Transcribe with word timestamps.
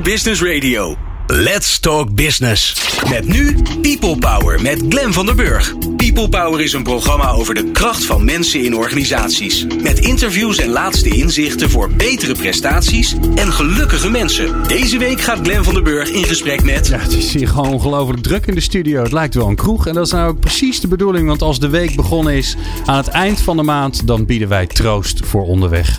Business 0.00 0.42
Radio. 0.42 0.96
Let's 1.26 1.78
Talk 1.78 2.14
Business. 2.14 2.76
Met 3.08 3.28
nu 3.28 3.56
People 3.80 4.16
Power 4.18 4.62
met 4.62 4.84
Glen 4.88 5.12
van 5.12 5.26
der 5.26 5.34
Burg. 5.34 5.74
People 5.96 6.28
Power 6.28 6.60
is 6.60 6.72
een 6.72 6.82
programma 6.82 7.30
over 7.30 7.54
de 7.54 7.70
kracht 7.70 8.04
van 8.04 8.24
mensen 8.24 8.64
in 8.64 8.76
organisaties. 8.76 9.66
Met 9.82 9.98
interviews 9.98 10.58
en 10.58 10.68
laatste 10.68 11.08
inzichten 11.08 11.70
voor 11.70 11.90
betere 11.90 12.34
prestaties 12.34 13.14
en 13.34 13.52
gelukkige 13.52 14.10
mensen. 14.10 14.62
Deze 14.68 14.98
week 14.98 15.20
gaat 15.20 15.38
Glen 15.42 15.64
van 15.64 15.74
der 15.74 15.82
Burg 15.82 16.10
in 16.10 16.24
gesprek 16.24 16.64
met. 16.64 16.86
Ja, 16.86 16.98
het 16.98 17.12
is 17.12 17.32
hier 17.32 17.48
gewoon 17.48 17.72
ongelooflijk 17.72 18.22
druk 18.22 18.46
in 18.46 18.54
de 18.54 18.60
studio. 18.60 19.02
Het 19.02 19.12
lijkt 19.12 19.34
wel 19.34 19.48
een 19.48 19.56
kroeg. 19.56 19.86
En 19.86 19.94
dat 19.94 20.06
is 20.06 20.12
nou 20.12 20.28
ook 20.28 20.40
precies 20.40 20.80
de 20.80 20.88
bedoeling. 20.88 21.26
Want 21.26 21.42
als 21.42 21.60
de 21.60 21.68
week 21.68 21.96
begonnen 21.96 22.34
is 22.34 22.56
aan 22.84 22.96
het 22.96 23.08
eind 23.08 23.40
van 23.40 23.56
de 23.56 23.62
maand, 23.62 24.06
dan 24.06 24.26
bieden 24.26 24.48
wij 24.48 24.66
troost 24.66 25.20
voor 25.24 25.42
onderweg. 25.42 25.98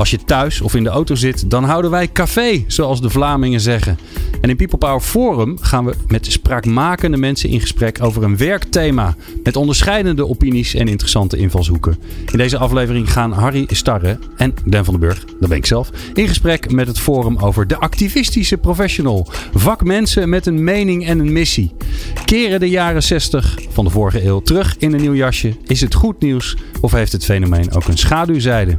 Als 0.00 0.10
je 0.10 0.24
thuis 0.24 0.60
of 0.60 0.74
in 0.74 0.82
de 0.82 0.88
auto 0.88 1.14
zit, 1.14 1.50
dan 1.50 1.64
houden 1.64 1.90
wij 1.90 2.12
café, 2.12 2.64
zoals 2.66 3.00
de 3.00 3.10
Vlamingen 3.10 3.60
zeggen. 3.60 3.98
En 4.40 4.50
in 4.50 4.56
People 4.56 4.78
Power 4.78 5.00
Forum 5.00 5.58
gaan 5.60 5.84
we 5.84 5.94
met 6.08 6.26
spraakmakende 6.26 7.16
mensen 7.16 7.48
in 7.48 7.60
gesprek 7.60 8.02
over 8.02 8.22
een 8.22 8.36
werkthema. 8.36 9.16
Met 9.42 9.56
onderscheidende 9.56 10.28
opinies 10.28 10.74
en 10.74 10.88
interessante 10.88 11.36
invalshoeken. 11.36 11.98
In 12.32 12.38
deze 12.38 12.58
aflevering 12.58 13.12
gaan 13.12 13.32
Harry 13.32 13.66
Starre 13.70 14.18
en 14.36 14.54
Dan 14.64 14.84
van 14.84 14.94
den 14.94 15.08
Burg, 15.08 15.24
dat 15.24 15.48
ben 15.48 15.58
ik 15.58 15.66
zelf, 15.66 15.90
in 16.14 16.28
gesprek 16.28 16.72
met 16.72 16.86
het 16.86 16.98
forum 16.98 17.38
over 17.38 17.66
de 17.66 17.76
activistische 17.76 18.56
professional. 18.56 19.28
Vakmensen 19.54 20.28
met 20.28 20.46
een 20.46 20.64
mening 20.64 21.06
en 21.06 21.18
een 21.18 21.32
missie. 21.32 21.72
Keren 22.24 22.60
de 22.60 22.68
jaren 22.68 23.02
60 23.02 23.58
van 23.68 23.84
de 23.84 23.90
vorige 23.90 24.24
eeuw 24.24 24.40
terug 24.40 24.76
in 24.78 24.92
een 24.92 25.00
nieuw 25.00 25.14
jasje? 25.14 25.56
Is 25.66 25.80
het 25.80 25.94
goed 25.94 26.20
nieuws 26.20 26.56
of 26.80 26.92
heeft 26.92 27.12
het 27.12 27.24
fenomeen 27.24 27.72
ook 27.72 27.84
een 27.84 27.98
schaduwzijde? 27.98 28.78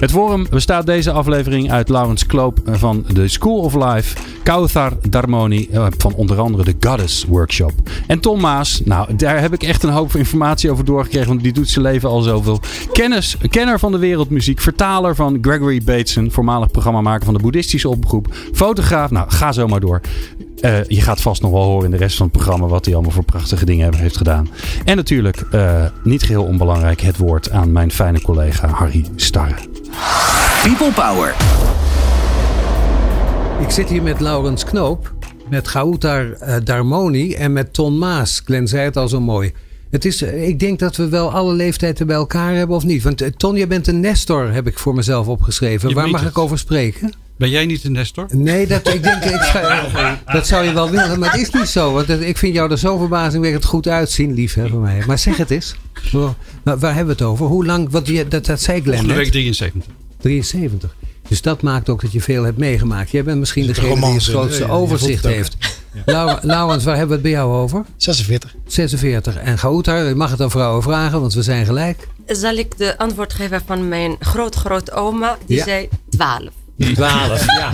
Het 0.00 0.10
forum 0.10 0.46
bestaat 0.60 0.86
deze 0.86 1.10
aflevering 1.10 1.70
uit 1.70 1.88
Laurens 1.88 2.26
Kloop 2.26 2.58
van 2.64 3.04
de 3.12 3.28
School 3.28 3.58
of 3.58 3.74
Life, 3.74 4.16
Kauthar 4.42 4.92
Darmoni 5.08 5.68
van 5.98 6.14
onder 6.14 6.38
andere 6.38 6.64
de 6.64 6.88
Goddess 6.88 7.24
Workshop 7.24 7.72
en 8.06 8.20
Tom 8.20 8.40
Maas. 8.40 8.80
Nou, 8.84 9.16
daar 9.16 9.40
heb 9.40 9.52
ik 9.52 9.62
echt 9.62 9.82
een 9.82 9.90
hoop 9.90 10.14
informatie 10.14 10.70
over 10.70 10.84
doorgekregen, 10.84 11.28
want 11.28 11.42
die 11.42 11.52
doet 11.52 11.68
zijn 11.68 11.84
leven 11.84 12.08
al 12.08 12.20
zoveel. 12.20 12.60
Kennis, 12.92 13.36
kenner 13.50 13.78
van 13.78 13.92
de 13.92 13.98
wereldmuziek, 13.98 14.60
vertaler 14.60 15.14
van 15.14 15.38
Gregory 15.40 15.82
Bateson, 15.84 16.30
voormalig 16.30 16.70
programmamaker 16.70 17.24
van 17.24 17.34
de 17.34 17.40
boeddhistische 17.40 17.88
opgroep, 17.88 18.34
fotograaf. 18.52 19.10
Nou, 19.10 19.30
ga 19.30 19.52
zo 19.52 19.66
maar 19.66 19.80
door. 19.80 20.00
Uh, 20.60 20.84
je 20.84 21.00
gaat 21.00 21.20
vast 21.20 21.42
nog 21.42 21.50
wel 21.50 21.62
horen 21.62 21.84
in 21.84 21.90
de 21.90 21.96
rest 21.96 22.16
van 22.16 22.26
het 22.26 22.36
programma 22.36 22.66
wat 22.66 22.84
hij 22.84 22.94
allemaal 22.94 23.12
voor 23.12 23.24
prachtige 23.24 23.64
dingen 23.64 23.94
heeft 23.94 24.16
gedaan. 24.16 24.48
En 24.84 24.96
natuurlijk, 24.96 25.44
uh, 25.54 25.84
niet 26.04 26.22
geheel 26.22 26.44
onbelangrijk, 26.44 27.00
het 27.00 27.16
woord 27.16 27.50
aan 27.50 27.72
mijn 27.72 27.90
fijne 27.90 28.20
collega 28.20 28.68
Harry 28.68 29.04
Starre. 29.16 29.54
People 30.62 30.92
Power. 30.92 31.34
Ik 33.60 33.70
zit 33.70 33.88
hier 33.88 34.02
met 34.02 34.20
Laurens 34.20 34.64
Knoop, 34.64 35.12
met 35.48 35.68
Gautar 35.68 36.24
uh, 36.24 36.56
Darmoni 36.64 37.34
en 37.34 37.52
met 37.52 37.72
Ton 37.72 37.98
Maas. 37.98 38.42
Glenn 38.44 38.68
zei 38.68 38.84
het 38.84 38.96
al 38.96 39.08
zo 39.08 39.20
mooi. 39.20 39.52
Het 39.90 40.04
is, 40.04 40.22
ik 40.22 40.58
denk 40.58 40.78
dat 40.78 40.96
we 40.96 41.08
wel 41.08 41.32
alle 41.32 41.52
leeftijden 41.52 42.06
bij 42.06 42.16
elkaar 42.16 42.54
hebben, 42.54 42.76
of 42.76 42.84
niet? 42.84 43.02
Want 43.02 43.38
Ton, 43.38 43.56
je 43.56 43.66
bent 43.66 43.86
een 43.86 44.00
Nestor, 44.00 44.52
heb 44.52 44.66
ik 44.66 44.78
voor 44.78 44.94
mezelf 44.94 45.26
opgeschreven. 45.26 45.88
Je 45.88 45.94
Waar 45.94 46.08
mag 46.08 46.20
het. 46.20 46.30
ik 46.30 46.38
over 46.38 46.58
spreken? 46.58 47.12
Ben 47.36 47.50
jij 47.50 47.66
niet 47.66 47.84
een 47.84 47.92
Nestor? 47.92 48.26
Nee, 48.30 48.66
dat, 48.66 48.88
ik 48.94 49.02
denk, 49.02 49.24
ik 49.24 49.42
zou, 49.42 49.84
dat 50.36 50.46
zou 50.46 50.64
je 50.64 50.72
wel 50.72 50.90
willen, 50.90 51.18
maar 51.18 51.32
het 51.32 51.40
is 51.40 51.50
niet 51.50 51.68
zo. 51.68 51.92
Want 51.92 52.08
ik 52.08 52.38
vind 52.38 52.54
jou 52.54 52.70
er 52.70 52.78
zo 52.78 52.98
verbazingwekkend 52.98 53.64
goed 53.64 53.88
uitzien, 53.88 54.34
lief 54.34 54.54
hè, 54.54 54.68
voor 54.68 54.80
mij. 54.80 55.02
Maar 55.06 55.18
zeg 55.18 55.36
het 55.36 55.50
eens. 55.50 55.74
Waar, 56.12 56.78
waar 56.78 56.94
hebben 56.94 57.16
we 57.16 57.22
het 57.22 57.30
over? 57.32 57.46
Hoe 57.46 57.66
lang, 57.66 57.90
wat, 57.90 58.06
je, 58.06 58.28
dat, 58.28 58.46
dat 58.46 58.60
zei 58.60 58.80
Glenn 58.80 58.96
Volgende 58.98 59.22
week 59.22 59.30
73. 59.30 59.82
73. 60.20 60.94
Dus 61.28 61.42
dat 61.42 61.62
maakt 61.62 61.88
ook 61.88 62.00
dat 62.00 62.12
je 62.12 62.20
veel 62.20 62.42
hebt 62.42 62.58
meegemaakt. 62.58 63.10
Jij 63.10 63.24
bent 63.24 63.38
misschien 63.38 63.66
degene 63.66 63.94
die 63.94 64.04
het 64.14 64.22
grootste 64.24 64.64
Ja, 64.64 64.70
overzicht 64.72 65.24
heeft. 65.24 65.56
Lau- 66.04 66.38
Laurens, 66.42 66.84
waar 66.84 66.96
hebben 66.96 67.08
we 67.08 67.22
het 67.22 67.32
bij 67.32 67.40
jou 67.42 67.52
over? 67.54 67.84
46. 67.96 68.54
46. 68.66 69.36
En 69.36 69.58
Gautar, 69.58 70.04
je 70.04 70.14
mag 70.14 70.30
het 70.30 70.40
aan 70.40 70.50
vrouwen 70.50 70.82
vragen, 70.82 71.20
want 71.20 71.34
we 71.34 71.42
zijn 71.42 71.66
gelijk. 71.66 72.08
Zal 72.26 72.54
ik 72.54 72.78
de 72.78 72.98
antwoord 72.98 73.32
geven 73.32 73.62
van 73.66 73.88
mijn 73.88 74.16
groot-groot-oma? 74.20 75.38
Die 75.46 75.56
Ja. 75.56 75.64
zei 75.64 75.88
12. 76.08 76.48
12. 76.94 77.46
Ja. 77.46 77.72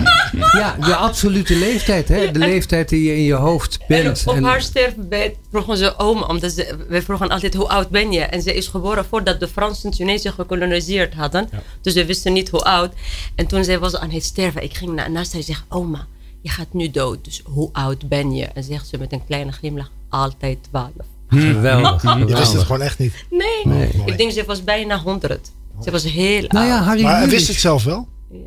ja, 0.51 0.75
de 0.85 0.95
absolute 0.95 1.55
leeftijd. 1.55 2.07
Hè? 2.07 2.31
De 2.31 2.39
leeftijd 2.39 2.89
die 2.89 3.03
je 3.03 3.15
in 3.15 3.23
je 3.23 3.33
hoofd 3.33 3.79
bent. 3.87 4.23
Op 4.25 4.35
En- 4.35 4.43
haar 4.43 4.61
sterfbed 4.61 5.35
vroegen 5.51 5.77
ze 5.77 5.97
oma, 5.97 6.25
omdat 6.25 6.51
ze, 6.51 6.75
wij 6.87 7.01
vroegen 7.01 7.29
altijd 7.29 7.53
hoe 7.53 7.67
oud 7.69 7.89
ben 7.89 8.11
je? 8.11 8.21
En 8.21 8.41
ze 8.41 8.53
is 8.53 8.67
geboren 8.67 9.05
voordat 9.05 9.39
de 9.39 9.47
Fransen 9.47 9.91
Tunesië 9.91 10.31
gekoloniseerd 10.31 11.13
hadden. 11.13 11.49
Dus 11.81 11.93
we 11.93 12.05
wisten 12.05 12.33
niet 12.33 12.49
hoe 12.49 12.61
oud. 12.63 12.93
En 13.35 13.47
toen 13.47 13.63
zij 13.63 13.79
was 13.79 13.95
aan 13.95 14.09
het 14.11 14.23
sterven, 14.23 14.63
ik 14.63 14.73
ging 14.73 14.93
na- 14.93 15.07
naast 15.07 15.31
haar 15.31 15.41
en 15.41 15.47
zeg, 15.47 15.65
oma, 15.69 16.07
je 16.41 16.49
gaat 16.49 16.73
nu 16.73 16.89
dood. 16.91 17.25
Dus 17.25 17.41
hoe 17.45 17.69
oud 17.71 18.09
ben 18.09 18.33
je? 18.33 18.45
En 18.45 18.63
zegt 18.63 18.87
ze 18.87 18.97
met 18.97 19.11
een 19.11 19.25
kleine 19.25 19.51
glimlach, 19.51 19.91
altijd 20.09 20.57
12. 20.69 20.91
Geweldig. 21.29 22.03
Je 22.17 22.25
wist 22.25 22.53
het 22.53 22.61
gewoon 22.63 22.81
echt 22.81 22.99
niet. 22.99 23.13
Nee, 23.29 23.89
ik 24.05 24.17
denk 24.17 24.31
ze 24.31 24.43
was 24.45 24.63
bijna 24.63 24.99
100. 24.99 25.51
Ze 25.83 25.91
was 25.91 26.03
heel 26.03 26.45
Nou 26.47 26.65
ja, 26.65 26.75
oud. 26.77 26.85
Harry 26.85 27.01
Maar 27.03 27.27
wist 27.27 27.47
het 27.47 27.57
zelf 27.57 27.83
wel. 27.83 28.07
Ja. 28.31 28.37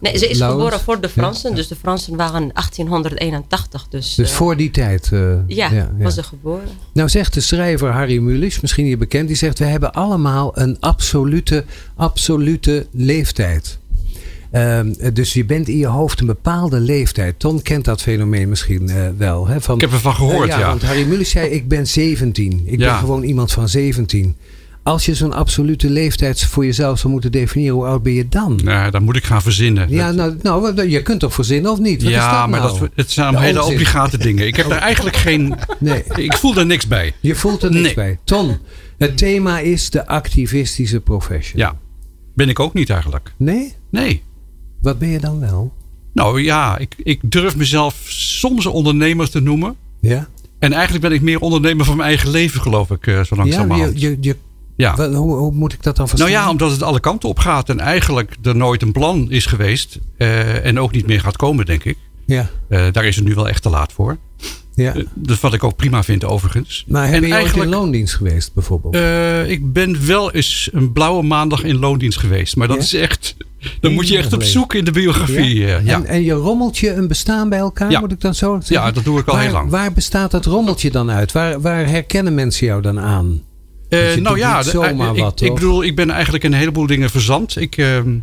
Nee, 0.00 0.18
ze 0.18 0.28
is 0.28 0.40
geboren 0.40 0.80
voor 0.80 1.00
de 1.00 1.08
Fransen. 1.08 1.54
Dus 1.54 1.68
de 1.68 1.76
Fransen 1.76 2.16
waren 2.16 2.50
1881. 2.52 3.86
Dus, 3.88 4.14
Dus 4.14 4.30
eh, 4.30 4.36
voor 4.36 4.56
die 4.56 4.70
tijd. 4.70 5.08
eh, 5.12 5.20
ja, 5.46 5.70
ja, 5.70 5.70
ja. 5.72 5.90
was 5.98 6.14
ze 6.14 6.22
geboren. 6.22 6.68
Nou 6.92 7.08
zegt 7.08 7.34
de 7.34 7.40
schrijver 7.40 7.90
Harry 7.90 8.18
Mulisch, 8.18 8.60
misschien 8.60 8.86
je 8.86 8.96
bekend, 8.96 9.26
die 9.28 9.36
zegt 9.36 9.58
we 9.58 9.64
hebben 9.64 9.92
allemaal 9.92 10.58
een 10.58 10.76
absolute, 10.80 11.64
absolute 11.96 12.86
leeftijd. 12.92 13.78
Ehm, 14.50 14.92
dus 15.12 15.32
je 15.32 15.44
bent 15.44 15.68
in 15.68 15.78
je 15.78 15.86
hoofd 15.86 16.20
een 16.20 16.26
bepaalde 16.26 16.80
leeftijd. 16.80 17.38
Ton 17.38 17.62
kent 17.62 17.84
dat 17.84 18.02
fenomeen 18.02 18.48
misschien 18.48 18.88
eh, 18.88 19.08
wel. 19.16 19.46
Hè? 19.46 19.60
Van, 19.60 19.74
Ik 19.74 19.80
heb 19.80 19.92
ervan 19.92 20.14
gehoord, 20.14 20.48
Eh, 20.50 20.58
ja. 20.58 20.66
Want 20.68 20.82
Harry 20.82 21.06
Mulisch 21.06 21.30
zei, 21.30 21.48
ik 21.48 21.68
ben 21.68 21.86
17. 21.86 22.62
Ik 22.64 22.78
ben 22.78 22.86
Ja. 22.86 22.98
gewoon 22.98 23.22
iemand 23.22 23.52
van 23.52 23.68
17. 23.68 24.36
Als 24.82 25.06
je 25.06 25.14
zo'n 25.14 25.32
absolute 25.32 25.90
leeftijd 25.90 26.44
voor 26.44 26.64
jezelf 26.64 26.98
zou 26.98 27.12
moeten 27.12 27.32
definiëren, 27.32 27.74
hoe 27.74 27.84
oud 27.86 28.02
ben 28.02 28.12
je 28.12 28.28
dan? 28.28 28.60
Nou, 28.64 28.90
dan 28.90 29.02
moet 29.02 29.16
ik 29.16 29.24
gaan 29.24 29.42
verzinnen. 29.42 29.90
Ja, 29.90 30.10
nou, 30.10 30.36
nou, 30.42 30.88
je 30.88 31.02
kunt 31.02 31.20
toch 31.20 31.34
verzinnen 31.34 31.70
of 31.70 31.78
niet? 31.78 32.02
Wat 32.02 32.10
is 32.10 32.16
ja, 32.16 32.40
dat 32.40 32.50
maar 32.50 32.60
nou? 32.60 32.78
dat, 32.78 32.88
het 32.94 33.10
zijn 33.10 33.32
De 33.32 33.40
hele 33.40 33.64
obligate 33.64 34.18
dingen. 34.18 34.46
Ik 34.46 34.56
heb 34.56 34.68
daar 34.68 34.78
eigenlijk 34.78 35.16
geen... 35.16 35.54
Nee. 35.78 36.04
Ik 36.14 36.36
voel 36.36 36.54
daar 36.54 36.66
niks 36.66 36.86
bij. 36.86 37.12
Je 37.20 37.34
voelt 37.34 37.62
er 37.62 37.70
niks 37.70 37.84
Nee. 37.84 37.94
bij. 37.94 38.18
Ton, 38.24 38.56
het 38.98 39.16
thema 39.18 39.58
is 39.58 39.90
de 39.90 40.06
activistische 40.06 41.00
profession. 41.00 41.60
Ja. 41.60 41.76
Ben 42.34 42.48
ik 42.48 42.60
ook 42.60 42.74
niet 42.74 42.90
eigenlijk. 42.90 43.32
Nee? 43.36 43.74
Nee. 43.90 44.22
Wat 44.80 44.98
ben 44.98 45.08
je 45.08 45.18
dan 45.20 45.40
wel? 45.40 45.72
Nou 46.14 46.42
ja, 46.42 46.78
ik, 46.78 46.94
ik 46.96 47.20
durf 47.22 47.56
mezelf 47.56 47.94
soms 48.08 48.64
een 48.64 48.70
ondernemer 48.70 49.30
te 49.30 49.40
noemen. 49.40 49.76
Ja? 50.00 50.28
En 50.58 50.72
eigenlijk 50.72 51.02
ben 51.04 51.12
ik 51.12 51.20
meer 51.20 51.40
ondernemer 51.40 51.84
van 51.84 51.96
mijn 51.96 52.08
eigen 52.08 52.30
leven, 52.30 52.60
geloof 52.60 52.90
ik, 52.90 53.06
eh, 53.06 53.14
zo 53.14 53.20
Ja, 53.30 53.36
langzamerhand. 53.36 54.00
je, 54.00 54.08
je, 54.10 54.16
je, 54.20 54.36
Ja. 54.76 55.08
hoe, 55.10 55.36
hoe 55.36 55.52
moet 55.52 55.72
ik 55.72 55.82
dat 55.82 55.96
dan 55.96 56.08
verstaan? 56.08 56.30
Nou 56.30 56.42
ja, 56.42 56.50
omdat 56.50 56.70
het 56.70 56.82
alle 56.82 57.00
kanten 57.00 57.28
op 57.28 57.38
gaat 57.38 57.68
en 57.68 57.80
eigenlijk 57.80 58.36
er 58.42 58.56
nooit 58.56 58.82
een 58.82 58.92
plan 58.92 59.30
is 59.30 59.46
geweest. 59.46 59.98
eh, 60.18 60.64
en 60.66 60.78
ook 60.80 60.92
niet 60.92 61.06
meer 61.06 61.20
gaat 61.20 61.36
komen, 61.36 61.66
denk 61.66 61.84
ik. 61.84 61.96
Ja, 62.26 62.50
Eh, 62.68 62.84
daar 62.92 63.04
is 63.04 63.16
het 63.16 63.24
nu 63.24 63.34
wel 63.34 63.48
echt 63.48 63.62
te 63.62 63.70
laat 63.70 63.92
voor. 63.92 64.16
ja. 64.74 64.94
Eh, 64.94 65.04
dus 65.14 65.40
wat 65.40 65.54
ik 65.54 65.64
ook 65.64 65.76
prima 65.76 66.02
vind, 66.02 66.24
overigens. 66.24 66.84
Maar 66.88 67.08
heb 67.08 67.22
en 67.22 67.28
je 67.28 67.34
ooit 67.34 67.56
in 67.56 67.68
loondienst 67.68 68.14
geweest 68.14 68.54
bijvoorbeeld? 68.54 68.94
Ik 69.50 69.72
ben 69.72 70.06
wel 70.06 70.32
eens 70.32 70.68
een 70.72 70.92
blauwe 70.92 71.22
maandag 71.22 71.62
in 71.62 71.78
loondienst 71.78 72.18
geweest. 72.18 72.56
Maar 72.56 72.68
dat 72.68 72.76
Ja? 72.76 72.82
is 72.82 72.94
echt. 72.94 73.36
Dan 73.80 73.92
moet 73.92 74.08
je 74.08 74.16
echt 74.18 74.32
op 74.32 74.42
zoek 74.42 74.74
in 74.74 74.84
de 74.84 74.90
biografie. 74.90 75.54
Ja, 75.58 75.78
ja. 75.84 75.94
En, 75.94 76.06
en 76.06 76.22
je 76.22 76.32
rommelt 76.32 76.78
je 76.78 76.92
een 76.94 77.08
bestaan 77.08 77.48
bij 77.48 77.58
elkaar, 77.58 77.90
Ja. 77.90 78.00
moet 78.00 78.12
ik 78.12 78.20
dan 78.20 78.34
zo 78.34 78.54
zeggen? 78.60 78.86
Ja, 78.86 78.90
dat 78.92 79.04
doe 79.04 79.18
ik 79.20 79.26
al 79.26 79.34
waar, 79.34 79.42
heel 79.42 79.52
lang. 79.52 79.70
Waar 79.70 79.92
bestaat 79.92 80.30
dat 80.30 80.44
rommeltje 80.44 80.90
dan 80.90 81.10
uit? 81.10 81.32
Waar, 81.32 81.60
waar 81.60 81.86
herkennen 81.88 82.34
mensen 82.34 82.66
jou 82.66 82.82
dan 82.82 83.00
aan? 83.00 83.42
Eh, 83.92 84.14
nou 84.16 84.38
ja, 84.38 84.62
zomaar 84.62 85.14
ik, 85.16 85.22
wat, 85.22 85.40
ik 85.40 85.54
bedoel, 85.54 85.84
ik 85.84 85.96
ben 85.96 86.10
eigenlijk 86.10 86.44
een 86.44 86.52
heleboel 86.52 86.86
dingen 86.86 87.10
verzand. 87.10 87.60
Ik, 87.60 87.76
ehm, 87.76 88.14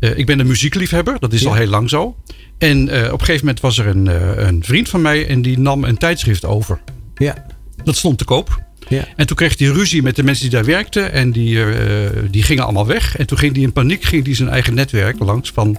eh, 0.00 0.18
ik 0.18 0.26
ben 0.26 0.38
een 0.40 0.46
muziekliefhebber, 0.46 1.16
dat 1.18 1.32
is 1.32 1.40
Ja. 1.42 1.48
al 1.48 1.54
heel 1.54 1.66
lang 1.66 1.90
zo. 1.90 2.16
En 2.58 2.88
eh, 2.88 3.04
op 3.12 3.12
een 3.20 3.26
gegeven 3.26 3.40
moment 3.46 3.60
was 3.60 3.78
er 3.78 3.86
een, 3.86 4.08
eh, 4.08 4.46
een 4.46 4.62
vriend 4.64 4.88
van 4.88 5.02
mij 5.02 5.26
en 5.28 5.42
die 5.42 5.58
nam 5.58 5.84
een 5.84 5.96
tijdschrift 5.98 6.44
over. 6.44 6.80
Ja, 7.14 7.46
Dat 7.84 7.96
stond 7.96 8.18
te 8.18 8.24
koop. 8.24 8.62
ja. 8.88 9.04
En 9.16 9.26
toen 9.26 9.36
kreeg 9.36 9.58
hij 9.58 9.68
ruzie 9.68 10.02
met 10.02 10.16
de 10.16 10.22
mensen 10.22 10.42
die 10.44 10.52
daar 10.54 10.64
werkten. 10.64 11.12
En 11.12 11.32
die, 11.32 11.64
eh, 11.64 12.10
die 12.30 12.42
gingen 12.42 12.64
allemaal 12.64 12.86
weg. 12.86 13.16
En 13.16 13.26
toen 13.26 13.38
ging 13.38 13.52
hij 13.54 13.62
in 13.62 13.72
paniek 13.72 14.04
ging 14.04 14.24
hij 14.24 14.34
zijn 14.34 14.48
eigen 14.48 14.74
netwerk 14.74 15.18
langs. 15.18 15.50
Van, 15.50 15.78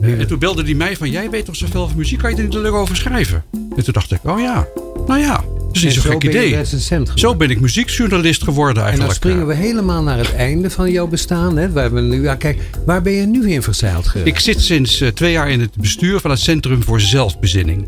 eh, 0.00 0.20
En 0.20 0.26
toen 0.26 0.38
belde 0.38 0.62
hij 0.62 0.74
mij 0.74 0.96
van... 0.96 1.10
Jij 1.10 1.30
weet 1.30 1.44
toch 1.44 1.56
zoveel 1.56 1.88
van 1.88 1.96
muziek? 1.96 2.18
Kan 2.18 2.30
je 2.30 2.36
er 2.36 2.42
niet 2.42 2.54
leuk 2.54 2.72
over 2.72 2.96
schrijven? 2.96 3.44
En 3.76 3.84
toen 3.84 3.92
dacht 3.92 4.12
ik... 4.12 4.20
Oh 4.24 4.40
ja, 4.40 4.66
nou 5.06 5.20
ja. 5.20 5.44
Dat 5.82 5.90
is 5.90 5.94
niet 5.94 6.02
zo'n 6.04 6.12
gek 6.12 6.24
idee. 6.24 7.08
Zo 7.14 7.34
ben 7.34 7.50
ik 7.50 7.60
muziekjournalist 7.60 8.42
geworden 8.42 8.74
En 8.74 8.74
dan 8.80 8.84
eigenlijk. 9.00 9.14
springen 9.18 9.46
we 9.46 9.54
helemaal 9.54 10.02
naar 10.02 10.18
het 10.18 10.34
einde 10.34 10.70
van 10.70 10.90
jouw 10.90 11.06
bestaan. 11.06 11.56
Hè? 11.56 11.72
Waar, 11.72 11.92
we 11.92 12.00
nu, 12.00 12.22
ja, 12.22 12.34
kijk, 12.34 12.58
waar 12.86 13.02
ben 13.02 13.12
je 13.12 13.26
nu 13.26 13.50
in 13.50 13.62
verzeild 13.62 14.06
geraakt? 14.08 14.28
Ik 14.28 14.38
zit 14.38 14.60
sinds 14.60 15.00
eh, 15.00 15.08
twee 15.08 15.32
jaar 15.32 15.50
in 15.50 15.60
het 15.60 15.74
bestuur 15.76 16.20
van 16.20 16.30
het 16.30 16.40
Centrum 16.40 16.82
voor 16.82 17.00
Zelfbezinning. 17.00 17.86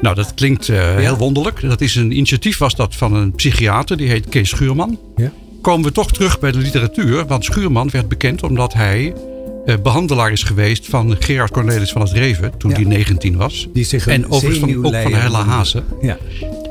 Nou, 0.00 0.14
dat 0.14 0.34
klinkt 0.34 0.68
eh, 0.68 0.96
heel 0.96 1.16
wonderlijk. 1.16 1.60
Dat 1.60 1.80
is 1.80 1.94
een 1.94 2.10
initiatief 2.16 2.58
was 2.58 2.74
dat 2.76 2.94
van 2.96 3.14
een 3.14 3.32
psychiater, 3.32 3.96
die 3.96 4.08
heet 4.08 4.28
Kees 4.28 4.48
Schuurman. 4.48 4.98
Ja? 5.16 5.32
Komen 5.62 5.86
we 5.86 5.92
toch 5.92 6.12
terug 6.12 6.38
bij 6.38 6.52
de 6.52 6.58
literatuur, 6.58 7.26
want 7.26 7.44
Schuurman 7.44 7.90
werd 7.90 8.08
bekend 8.08 8.42
omdat 8.42 8.72
hij 8.72 9.12
eh, 9.66 9.74
behandelaar 9.82 10.32
is 10.32 10.42
geweest 10.42 10.86
van 10.86 11.16
Gerard 11.18 11.50
Cornelis 11.50 11.90
van 11.92 12.00
het 12.02 12.12
Reven. 12.12 12.52
Toen 12.58 12.70
Ja. 12.70 12.76
hij 12.76 12.84
19 12.84 13.36
was. 13.36 13.68
Die 13.72 13.84
zich 13.84 14.06
en 14.06 14.30
overigens 14.30 14.58
van, 14.72 14.86
ook 14.86 14.94
van 15.02 15.12
Hella. 15.14 15.44
Hazen. 15.44 15.84
Ja. 16.00 16.16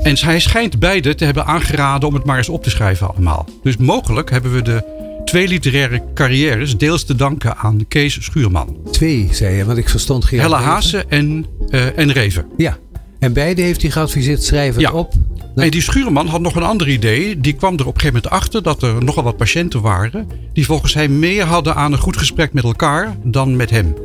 En 0.07 0.17
hij 0.19 0.39
schijnt 0.39 0.79
beide 0.79 1.15
te 1.15 1.25
hebben 1.25 1.45
aangeraden 1.45 2.07
om 2.07 2.13
het 2.13 2.25
maar 2.25 2.37
eens 2.37 2.49
op 2.49 2.63
te 2.63 2.69
schrijven 2.69 3.07
allemaal. 3.07 3.45
Dus 3.63 3.77
mogelijk 3.77 4.29
hebben 4.29 4.53
we 4.53 4.61
de 4.61 4.83
twee 5.25 5.47
literaire 5.47 6.01
carrières 6.13 6.77
deels 6.77 7.03
te 7.03 7.15
danken 7.15 7.57
aan 7.57 7.87
Kees 7.87 8.23
Schuurman. 8.23 8.77
Twee, 8.91 9.27
zei 9.31 9.55
je, 9.55 9.65
want 9.65 9.77
ik 9.77 9.89
verstond 9.89 10.25
Gerard 10.25 10.51
Hella. 10.51 10.63
Hazen 10.63 11.09
en, 11.09 11.45
eh, 11.69 11.97
en 11.97 12.11
Reven. 12.11 12.45
Ja. 12.57 12.77
En 13.19 13.33
beide 13.33 13.61
heeft 13.61 13.81
hij 13.81 13.91
geadviseerd, 13.91 14.43
schrijf 14.43 14.73
het 14.73 14.81
Ja. 14.81 14.91
op. 14.91 15.13
En 15.55 15.69
die 15.71 15.81
Schuurman 15.81 16.27
had 16.27 16.41
nog 16.41 16.55
een 16.55 16.63
ander 16.63 16.89
idee. 16.89 17.39
Die 17.39 17.53
kwam 17.53 17.73
er 17.73 17.87
op 17.87 17.93
een 17.95 17.99
gegeven 17.99 18.21
moment 18.23 18.41
achter 18.41 18.63
dat 18.63 18.83
er 18.83 19.03
nogal 19.03 19.23
wat 19.23 19.37
patiënten 19.37 19.81
waren. 19.81 20.27
die 20.53 20.65
volgens 20.65 20.93
hem 20.93 21.19
meer 21.19 21.43
hadden 21.43 21.75
aan 21.75 21.91
een 21.91 21.99
goed 21.99 22.17
gesprek 22.17 22.53
met 22.53 22.63
elkaar 22.63 23.15
dan 23.23 23.55
met 23.55 23.69
hem. 23.69 23.95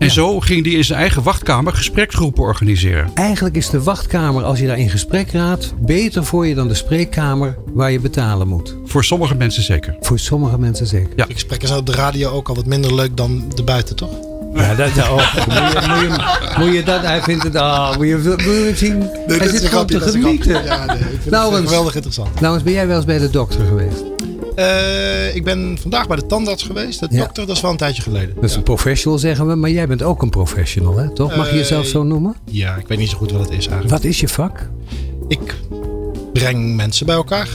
En 0.00 0.10
zo 0.10 0.40
ging 0.40 0.64
hij 0.66 0.74
in 0.74 0.84
zijn 0.84 0.98
eigen 0.98 1.22
wachtkamer 1.22 1.72
gespreksgroepen 1.74 2.42
organiseren. 2.42 3.10
Eigenlijk 3.14 3.56
is 3.56 3.70
de 3.70 3.82
wachtkamer, 3.82 4.42
als 4.44 4.58
je 4.58 4.66
daar 4.66 4.78
in 4.78 4.90
gesprek 4.90 5.30
raadt, 5.30 5.72
beter 5.78 6.24
voor 6.24 6.46
je 6.46 6.54
dan 6.54 6.68
de 6.68 6.74
spreekkamer 6.74 7.56
waar 7.72 7.90
je 7.90 8.00
betalen 8.00 8.48
moet. 8.48 8.76
Voor 8.84 9.04
sommige 9.04 9.34
mensen 9.34 9.62
zeker. 9.62 9.96
Voor 10.00 10.18
sommige 10.18 10.58
mensen 10.58 10.86
zeker. 10.86 11.12
Ja. 11.16 11.24
De 11.26 11.32
gesprekken 11.32 11.68
zijn 11.68 11.80
op 11.80 11.86
de 11.86 11.92
radio 11.92 12.30
ook 12.30 12.48
al 12.48 12.54
wat 12.54 12.66
minder 12.66 12.94
leuk 12.94 13.16
dan 13.16 13.44
de 13.54 13.62
buiten, 13.62 13.96
toch? 13.96 14.10
Ja, 14.54 14.74
dat, 14.74 14.88
oh, 14.98 15.34
moet, 15.34 15.72
je, 15.72 15.86
moet, 15.88 16.00
je, 16.00 16.54
moet 16.58 16.74
je 16.74 16.82
dat, 16.82 17.02
hij 17.02 17.22
vindt 17.22 17.42
het, 17.42 17.56
ah, 17.56 17.96
moet 17.96 18.06
je, 18.06 18.16
moet 18.16 18.40
je 18.44 18.62
hem 18.66 18.76
zien. 18.76 19.08
hij 19.26 19.48
zit 19.48 19.64
gewoon 19.64 19.86
te 19.86 19.98
dat 19.98 20.08
is 20.08 20.14
een 20.14 20.22
genieten. 20.22 20.64
Ja, 20.64 20.84
nee, 20.84 20.96
ik 20.96 21.04
vind 21.20 21.30
Nou, 21.30 21.50
het 21.50 21.60
eens. 21.60 21.68
geweldig 21.68 21.94
interessant. 21.94 22.40
Nou, 22.40 22.54
eens 22.54 22.62
ben 22.62 22.72
jij 22.72 22.86
wel 22.86 22.96
eens 22.96 23.04
bij 23.04 23.18
de 23.18 23.30
dokter 23.30 23.66
geweest? 23.66 24.02
Eh, 24.54 25.34
ik 25.34 25.44
ben 25.44 25.78
vandaag 25.80 26.06
bij 26.06 26.16
de 26.16 26.26
tandarts 26.26 26.62
geweest. 26.62 27.00
De 27.00 27.06
Ja. 27.10 27.18
dokter, 27.18 27.46
dat 27.46 27.56
is 27.56 27.62
wel 27.62 27.70
een 27.70 27.76
tijdje 27.76 28.02
geleden. 28.02 28.34
Dat 28.34 28.44
is 28.44 28.54
een 28.56 28.62
professional, 28.62 29.18
zeggen 29.18 29.46
we. 29.48 29.54
Maar 29.54 29.70
jij 29.70 29.86
bent 29.86 30.02
ook 30.02 30.22
een 30.22 30.30
professional, 30.30 30.96
hè? 30.96 31.10
Toch? 31.10 31.36
Mag 31.36 31.46
je 31.46 31.52
Eh, 31.52 31.58
jezelf 31.58 31.86
zo 31.86 32.02
noemen? 32.02 32.34
Ja, 32.44 32.76
ik 32.76 32.88
weet 32.88 32.98
niet 32.98 33.08
zo 33.10 33.16
goed 33.16 33.30
wat 33.32 33.40
het 33.40 33.50
is 33.50 33.66
eigenlijk. 33.66 33.90
Wat 33.90 34.04
is 34.04 34.20
je 34.20 34.28
vak? 34.28 34.68
Ik 35.28 35.54
breng 36.32 36.76
mensen 36.76 37.06
bij 37.06 37.14
elkaar. 37.14 37.48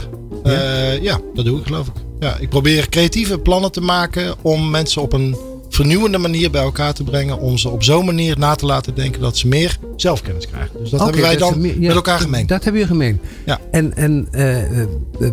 Ja, 0.44 0.90
ja 0.90 1.20
dat 1.34 1.44
doe 1.44 1.58
ik 1.58 1.66
geloof 1.66 1.86
ik. 1.86 1.92
Ja, 2.20 2.36
ik 2.40 2.48
probeer 2.48 2.88
creatieve 2.88 3.38
plannen 3.38 3.72
te 3.72 3.80
maken 3.80 4.34
om 4.42 4.70
mensen 4.70 5.02
op 5.02 5.12
een 5.12 5.36
vernieuwende 5.76 6.18
manier 6.18 6.50
bij 6.50 6.62
elkaar 6.62 6.94
te 6.94 7.04
brengen. 7.04 7.38
Om 7.38 7.58
ze 7.58 7.68
op 7.68 7.82
zo'n 7.82 8.04
manier 8.04 8.38
na 8.38 8.54
te 8.54 8.66
laten 8.66 8.94
denken 8.94 9.20
dat 9.20 9.36
ze 9.36 9.48
meer 9.48 9.78
zelfkennis 9.96 10.46
krijgen. 10.46 10.70
Dus 10.80 10.90
dat 10.90 11.00
hebben 11.00 11.20
wij 11.20 11.36
dan 11.36 11.52
een 11.52 11.60
meer- 11.60 11.80
ja, 11.80 11.86
met 11.86 11.96
elkaar 11.96 12.20
gemeen. 12.20 12.46
Dat 12.46 12.64
hebben 12.64 12.80
jullie 12.82 12.96
gemeen. 12.96 13.20
Ja. 13.46 13.60
En, 13.70 13.96
en 13.96 14.28
eh, 14.30 14.62
eh, 14.62 14.80
eh, 15.20 15.30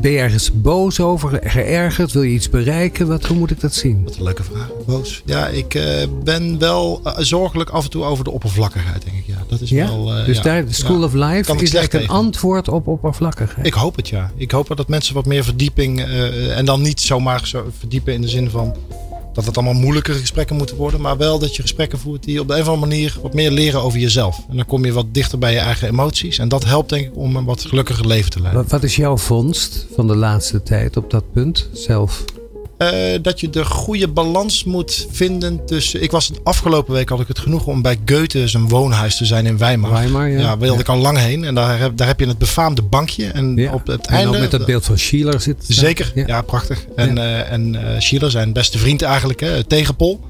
ben 0.00 0.10
je 0.10 0.18
ergens 0.18 0.50
boos 0.52 1.00
over, 1.00 1.40
geërgerd? 1.44 2.12
Wil 2.12 2.22
je 2.22 2.34
iets 2.34 2.50
bereiken? 2.50 3.06
Wat, 3.06 3.24
hoe 3.26 3.36
moet 3.36 3.50
ik 3.50 3.60
dat 3.60 3.74
zien? 3.74 4.04
Wat 4.04 4.16
een 4.16 4.22
leuke 4.22 4.42
vraag. 4.42 4.68
Boos. 4.86 5.22
Ja, 5.24 5.48
ik 5.48 5.80
ben 6.24 6.58
wel 6.58 7.00
zorgelijk 7.18 7.70
af 7.70 7.84
en 7.84 7.90
toe 7.90 8.04
over 8.04 8.24
de 8.24 8.30
oppervlakkigheid, 8.30 9.02
denk 9.04 9.16
ik. 9.16 9.24
Ja, 9.26 9.44
dat 9.48 9.60
is 9.60 9.70
Ja? 9.70 9.86
wel. 9.86 10.04
dus 10.26 10.36
ja. 10.36 10.42
daar, 10.42 10.66
de 10.66 10.72
School 10.72 11.02
of 11.02 11.12
Life 11.12 11.54
is 11.62 11.74
eigenlijk 11.74 11.92
een 11.92 12.08
antwoord 12.10 12.68
op 12.68 12.86
oppervlakkigheid. 12.86 13.66
Ik 13.66 13.72
hoop 13.74 13.96
het 13.96 14.08
ja. 14.08 14.30
Ik 14.36 14.50
hoop 14.50 14.76
dat 14.76 14.88
mensen 14.88 15.14
wat 15.14 15.26
meer 15.26 15.44
verdieping. 15.44 16.00
en 16.56 16.64
dan 16.64 16.82
niet 16.82 17.00
zomaar 17.00 17.46
zo 17.46 17.66
verdiepen 17.78 18.12
in 18.12 18.20
de 18.20 18.28
zin 18.28 18.50
van. 18.50 18.76
Dat 19.32 19.46
het 19.46 19.56
allemaal 19.56 19.80
moeilijke 19.80 20.12
gesprekken 20.12 20.56
moeten 20.56 20.76
worden. 20.76 21.00
Maar 21.00 21.16
wel 21.16 21.38
dat 21.38 21.56
je 21.56 21.62
gesprekken 21.62 21.98
voert 21.98 22.24
die 22.24 22.40
op 22.40 22.48
de 22.48 22.54
een 22.54 22.60
of 22.60 22.68
andere 22.68 22.86
manier 22.86 23.18
wat 23.22 23.34
meer 23.34 23.50
leren 23.50 23.82
over 23.82 23.98
jezelf. 23.98 24.44
En 24.50 24.56
dan 24.56 24.66
kom 24.66 24.84
je 24.84 24.92
wat 24.92 25.06
dichter 25.14 25.38
bij 25.38 25.52
je 25.52 25.58
eigen 25.58 25.88
emoties. 25.88 26.38
En 26.38 26.48
dat 26.48 26.64
helpt 26.64 26.88
denk 26.88 27.06
ik 27.06 27.16
om 27.16 27.36
een 27.36 27.44
wat 27.44 27.64
gelukkiger 27.64 28.06
leven 28.06 28.30
te 28.30 28.40
leiden. 28.40 28.62
Wat, 28.62 28.70
wat 28.70 28.82
is 28.82 28.96
jouw 28.96 29.16
vondst 29.16 29.86
van 29.94 30.06
de 30.06 30.16
laatste 30.16 30.62
tijd 30.62 30.96
op 30.96 31.10
dat 31.10 31.32
punt 31.32 31.68
zelf? 31.72 32.24
Eh, 32.90 33.18
dat 33.22 33.40
je 33.40 33.50
de 33.50 33.64
goede 33.64 34.08
balans 34.08 34.64
moet 34.64 35.06
vinden 35.10 35.66
tussen. 35.66 36.02
Ik 36.02 36.10
was 36.10 36.30
afgelopen 36.42 36.94
week 36.94 37.08
had 37.08 37.20
ik 37.20 37.28
het 37.28 37.38
genoeg 37.38 37.66
om 37.66 37.82
bij 37.82 37.98
Goethe 38.06 38.48
zijn 38.48 38.68
woonhuis 38.68 39.16
te 39.16 39.24
zijn 39.24 39.46
in 39.46 39.58
Weimar. 39.58 39.92
Weimar, 39.92 40.28
ja. 40.28 40.40
Ja, 40.40 40.58
wilde 40.58 40.80
ik 40.80 40.88
al 40.88 40.96
lang 40.98 41.18
heen. 41.18 41.44
En 41.44 41.54
daar 41.54 41.78
heb, 41.78 41.96
daar 41.96 42.06
heb 42.06 42.20
je 42.20 42.26
het 42.26 42.38
befaamde 42.38 42.82
bankje. 42.82 43.26
En 43.26 43.56
Ja. 43.56 43.72
op 43.72 43.86
het 43.86 44.06
En 44.06 44.14
einde. 44.14 44.28
ook 44.34 44.38
met 44.40 44.50
dat 44.50 44.66
beeld 44.66 44.84
van 44.84 44.98
Schiller 44.98 45.40
zit. 45.40 45.64
Zeker, 45.68 46.12
ja, 46.14 46.24
Ja. 46.26 46.42
prachtig. 46.42 46.84
En, 46.96 47.18
eh 47.18 47.52
en 47.52 47.74
eh, 47.94 48.00
Schiller, 48.00 48.30
zijn 48.30 48.52
beste 48.52 48.78
vriend 48.78 49.02
eigenlijk, 49.02 49.40
hè, 49.40 49.64
tegenpol. 49.64 50.20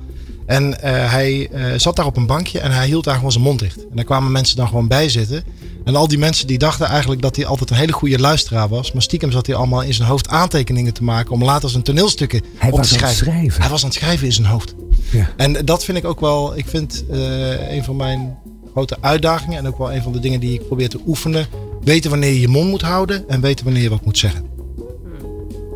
En 0.52 0.80
eh, 0.82 1.10
hij 1.10 1.48
eh, 1.52 1.64
zat 1.76 1.96
daar 1.96 2.06
op 2.06 2.16
een 2.16 2.26
bankje 2.26 2.60
en 2.60 2.70
hij 2.70 2.86
hield 2.86 3.04
daar 3.04 3.14
gewoon 3.14 3.32
zijn 3.32 3.44
mond 3.44 3.58
dicht. 3.58 3.76
En 3.76 3.96
daar 3.96 4.04
kwamen 4.04 4.32
mensen 4.32 4.56
dan 4.56 4.68
gewoon 4.68 4.88
bij 4.88 5.08
zitten. 5.08 5.44
En 5.84 5.96
al 5.96 6.08
die 6.08 6.18
mensen 6.18 6.46
die 6.46 6.58
dachten 6.58 6.86
eigenlijk 6.86 7.22
dat 7.22 7.36
hij 7.36 7.46
altijd 7.46 7.70
een 7.70 7.76
hele 7.76 7.92
goede 7.92 8.18
luisteraar 8.18 8.68
was. 8.68 8.92
Maar 8.92 9.02
stiekem 9.02 9.32
zat 9.32 9.46
hij 9.46 9.56
allemaal 9.56 9.82
in 9.82 9.94
zijn 9.94 10.08
hoofd 10.08 10.28
aantekeningen 10.28 10.94
te 10.94 11.04
maken 11.04 11.32
om 11.32 11.44
later 11.44 11.70
zijn 11.70 11.82
toneelstukken 11.82 12.42
Hij 12.56 12.70
op 12.70 12.78
was 12.78 12.88
te 12.88 12.94
aan 12.94 13.00
het 13.00 13.16
schrijven. 13.16 13.32
schrijven. 13.32 13.60
Hij 13.60 13.70
was 13.70 13.82
aan 13.82 13.88
het 13.88 13.98
schrijven 13.98 14.26
in 14.26 14.32
zijn 14.32 14.46
hoofd. 14.46 14.74
Ja. 15.10 15.28
En 15.36 15.64
dat 15.64 15.84
vind 15.84 15.98
ik 15.98 16.04
ook 16.04 16.20
wel, 16.20 16.56
ik 16.56 16.66
vind 16.68 17.04
eh, 17.10 17.74
een 17.74 17.84
van 17.84 17.96
mijn 17.96 18.38
grote 18.72 18.96
uitdagingen 19.00 19.58
en 19.58 19.66
ook 19.66 19.78
wel 19.78 19.92
een 19.92 20.02
van 20.02 20.12
de 20.12 20.20
dingen 20.20 20.40
die 20.40 20.54
ik 20.54 20.66
probeer 20.66 20.88
te 20.88 21.00
oefenen. 21.06 21.46
Weten 21.84 22.10
wanneer 22.10 22.32
je 22.32 22.40
je 22.40 22.48
mond 22.48 22.70
moet 22.70 22.82
houden 22.82 23.28
en 23.28 23.40
weten 23.40 23.64
wanneer 23.64 23.82
je 23.82 23.90
wat 23.90 24.04
moet 24.04 24.18
zeggen. 24.18 24.51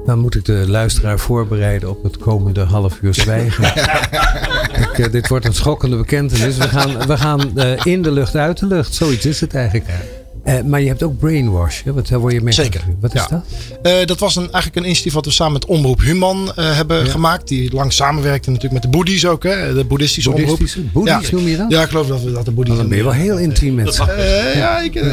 Dan 0.07 0.19
moet 0.19 0.35
ik 0.35 0.45
de 0.45 0.65
luisteraar 0.69 1.19
voorbereiden 1.19 1.91
op 1.91 2.03
het 2.03 2.17
komende 2.17 2.61
half 2.61 2.99
uur 3.03 3.15
zwijgen. 3.15 3.65
ik, 4.85 4.99
eh, 4.99 5.11
dit 5.13 5.29
wordt 5.29 5.45
een 5.45 5.55
schokkende 5.55 5.97
bekentenis. 5.97 6.57
We 6.57 6.69
gaan, 6.69 7.07
we 7.07 7.17
gaan 7.17 7.59
eh, 7.59 7.85
in 7.85 8.03
de 8.03 8.11
lucht, 8.11 8.37
uit 8.37 8.59
de 8.59 8.67
lucht. 8.67 8.95
Zoiets 8.95 9.27
is 9.27 9.41
het 9.41 9.55
eigenlijk. 9.55 9.87
Eh, 10.47 10.63
maar 10.63 10.81
je 10.81 10.89
hebt 10.89 11.03
ook 11.03 11.19
brainwash. 11.19 11.83
Hè? 11.85 11.93
Wat, 11.93 12.09
daar 12.09 12.19
word 12.19 12.33
je 12.33 12.41
mee 12.41 12.53
Zeker. 12.53 12.85
Wat 13.01 13.15
is 13.15 13.21
ja. 13.21 13.29
dat? 13.83 13.93
Eh, 13.93 14.07
dat 14.07 14.19
was 14.19 14.37
een, 14.37 14.43
eigenlijk 14.43 14.77
een 14.77 14.85
initiatief 14.85 15.13
wat 15.13 15.25
we 15.25 15.31
samen 15.31 15.53
met 15.53 15.65
Omroep 15.65 16.01
Human 16.01 16.53
eh, 16.57 16.77
hebben 16.77 17.05
Ja. 17.05 17.11
gemaakt. 17.11 17.49
Die 17.49 17.75
lang 17.75 17.93
samenwerkte 17.93 18.49
natuurlijk 18.51 18.83
met 18.83 18.93
de 18.93 18.99
boeddhies 18.99 19.27
ook. 19.27 19.43
Hè? 19.43 19.75
De 19.75 19.85
boeddhistische 19.85 20.31
omroep. 20.33 20.59
Boeddhisch 20.93 21.29
ja. 21.29 21.37
noem 21.37 21.49
je 21.49 21.57
dat? 21.57 21.71
Ja, 21.71 21.83
ik 21.83 21.89
geloof 21.89 22.07
dat 22.07 22.23
we 22.23 22.33
dat 22.33 22.45
de 22.45 22.51
boeddhies 22.51 22.77
Dan 22.77 22.89
ben 22.89 22.97
je 22.97 23.05
wel 23.05 23.13
heel 23.13 23.39
intiem 23.39 23.75
met 23.75 23.97
ja, 23.97 24.79
ik, 24.79 25.05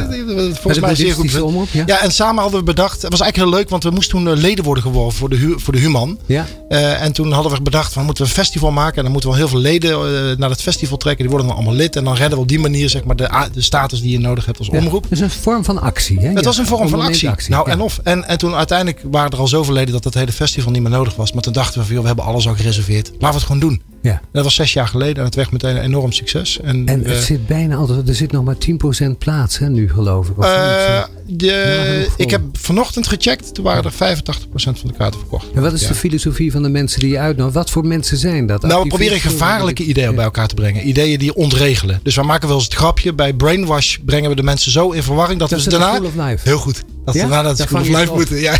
volgens 0.52 0.80
mij 0.80 0.94
zeer 0.94 1.14
goed. 1.14 1.40
omroep, 1.40 1.68
ja? 1.70 1.82
Ja, 1.86 2.02
en 2.02 2.12
samen 2.12 2.42
hadden 2.42 2.60
we 2.60 2.66
bedacht. 2.66 3.02
Het 3.02 3.10
was 3.10 3.20
eigenlijk 3.20 3.50
heel 3.50 3.58
leuk, 3.58 3.68
want 3.68 3.82
we 3.82 3.90
moesten 3.90 4.24
toen 4.24 4.32
leden 4.36 4.64
worden 4.64 4.82
geworden 4.82 5.12
voor 5.14 5.28
de, 5.28 5.54
voor 5.56 5.72
de 5.72 5.78
Human. 5.78 6.18
Ja? 6.26 6.46
En 6.68 7.12
toen 7.12 7.32
hadden 7.32 7.52
we 7.52 7.62
bedacht, 7.62 7.92
van, 7.92 8.04
moeten 8.04 8.24
we 8.24 8.30
een 8.30 8.36
festival 8.36 8.70
maken. 8.70 8.96
En 8.96 9.02
dan 9.02 9.12
moeten 9.12 9.30
we 9.30 9.36
wel 9.36 9.46
heel 9.46 9.54
veel 9.54 9.70
leden 9.70 10.38
naar 10.38 10.50
het 10.50 10.62
festival 10.62 10.96
trekken. 10.96 11.22
Die 11.22 11.30
worden 11.30 11.48
dan 11.48 11.56
allemaal 11.56 11.76
lid. 11.76 11.96
En 11.96 12.04
dan 12.04 12.14
redden 12.14 12.34
we 12.34 12.42
op 12.42 12.48
die 12.48 12.58
manier 12.58 12.88
zeg 12.90 13.04
maar, 13.04 13.16
de, 13.16 13.48
de 13.52 13.62
status 13.62 14.00
die 14.00 14.10
je 14.10 14.18
nodig 14.18 14.46
hebt 14.46 14.58
als 14.58 14.68
omroep. 14.68 15.06
Een 15.24 15.30
vorm 15.30 15.64
van 15.64 15.80
actie. 15.80 16.18
Hè? 16.18 16.28
Het 16.28 16.38
Ja, 16.38 16.44
was 16.44 16.58
een 16.58 16.66
vorm 16.66 16.88
van 16.88 17.00
actie. 17.00 17.30
Nou, 17.48 17.66
ja. 17.66 17.72
en, 17.72 17.80
of, 17.80 18.00
en, 18.02 18.28
en 18.28 18.38
toen 18.38 18.54
uiteindelijk 18.54 19.00
waren 19.10 19.30
er 19.30 19.38
al 19.38 19.48
zoveel 19.48 19.74
leden 19.74 19.92
dat 19.92 20.04
het 20.04 20.14
hele 20.14 20.32
festival 20.32 20.72
niet 20.72 20.82
meer 20.82 20.90
nodig 20.90 21.16
was. 21.16 21.32
Maar 21.32 21.42
toen 21.42 21.52
dachten 21.52 21.78
we 21.80 21.84
van, 21.84 21.92
joh, 21.94 22.02
we 22.02 22.08
hebben 22.08 22.24
alles 22.24 22.48
al 22.48 22.54
gereserveerd. 22.54 23.08
Laten 23.10 23.28
we 23.28 23.34
het 23.34 23.42
gewoon 23.42 23.60
doen. 23.60 23.82
Ja. 24.04 24.20
Dat 24.32 24.44
was 24.44 24.54
zes 24.54 24.72
jaar 24.72 24.86
geleden 24.88 25.16
en 25.16 25.24
het 25.24 25.34
werd 25.34 25.50
meteen 25.52 25.76
een 25.76 25.82
enorm 25.82 26.12
succes. 26.12 26.60
En, 26.60 26.86
En 26.86 27.04
eh, 27.04 27.12
het 27.12 27.22
zit 27.24 27.46
bijna 27.46 27.76
altijd, 27.76 28.08
er 28.08 28.14
zit 28.14 28.32
nog 28.32 28.44
maar 28.44 28.56
10% 29.04 29.18
plaats 29.18 29.58
hè, 29.58 29.68
nu 29.68 29.90
geloof 29.90 30.28
ik. 30.28 30.38
Of 30.38 30.44
eh, 30.44 31.02
de, 31.26 32.04
vol. 32.08 32.14
ik 32.24 32.30
heb 32.30 32.40
vanochtend 32.52 33.06
gecheckt, 33.06 33.54
toen 33.54 33.64
waren 33.64 33.84
er 33.84 33.92
85% 33.92 34.22
van 34.52 34.74
de 34.82 34.92
kaarten 34.98 35.20
verkocht. 35.20 35.46
en 35.54 35.62
wat 35.62 35.72
is 35.72 35.80
Ja. 35.80 35.88
de 35.88 35.94
filosofie 35.94 36.52
van 36.52 36.62
de 36.62 36.68
mensen 36.68 37.00
die 37.00 37.08
je 37.08 37.18
uitnodigt? 37.18 37.54
Wat 37.54 37.70
voor 37.70 37.86
mensen 37.86 38.16
zijn 38.16 38.46
dat? 38.46 38.62
Nou, 38.62 38.82
we 38.82 38.88
proberen 38.88 39.20
gevaarlijke 39.20 39.82
ideeën 39.84 40.14
bij 40.14 40.24
elkaar 40.24 40.48
te 40.48 40.54
brengen. 40.54 40.88
Ideeën 40.88 41.18
die 41.18 41.34
ontregelen. 41.34 42.00
Dus 42.02 42.14
we 42.16 42.22
maken 42.22 42.48
wel 42.48 42.56
eens 42.56 42.66
het 42.66 42.74
grapje. 42.74 43.14
Bij 43.14 43.32
Brainwash 43.32 43.96
brengen 44.04 44.30
we 44.30 44.36
de 44.36 44.42
mensen 44.42 44.72
zo 44.72 44.90
in 44.90 45.02
verwarring 45.02 45.38
dat, 45.40 45.48
Dat 45.48 45.58
we 45.64 45.70
ze 45.70 45.78
daarna... 45.78 46.36
Heel 46.42 46.58
goed. 46.58 46.82
Dat 47.04 47.14
Ja? 47.14 47.20
ze 47.20 47.28
daarna 47.28 47.50
de 47.50 47.56
Daar 47.56 47.66
School 47.66 47.80
of 47.80 47.88
Life 47.88 48.12
moeten. 48.14 48.40
Ja, 48.40 48.56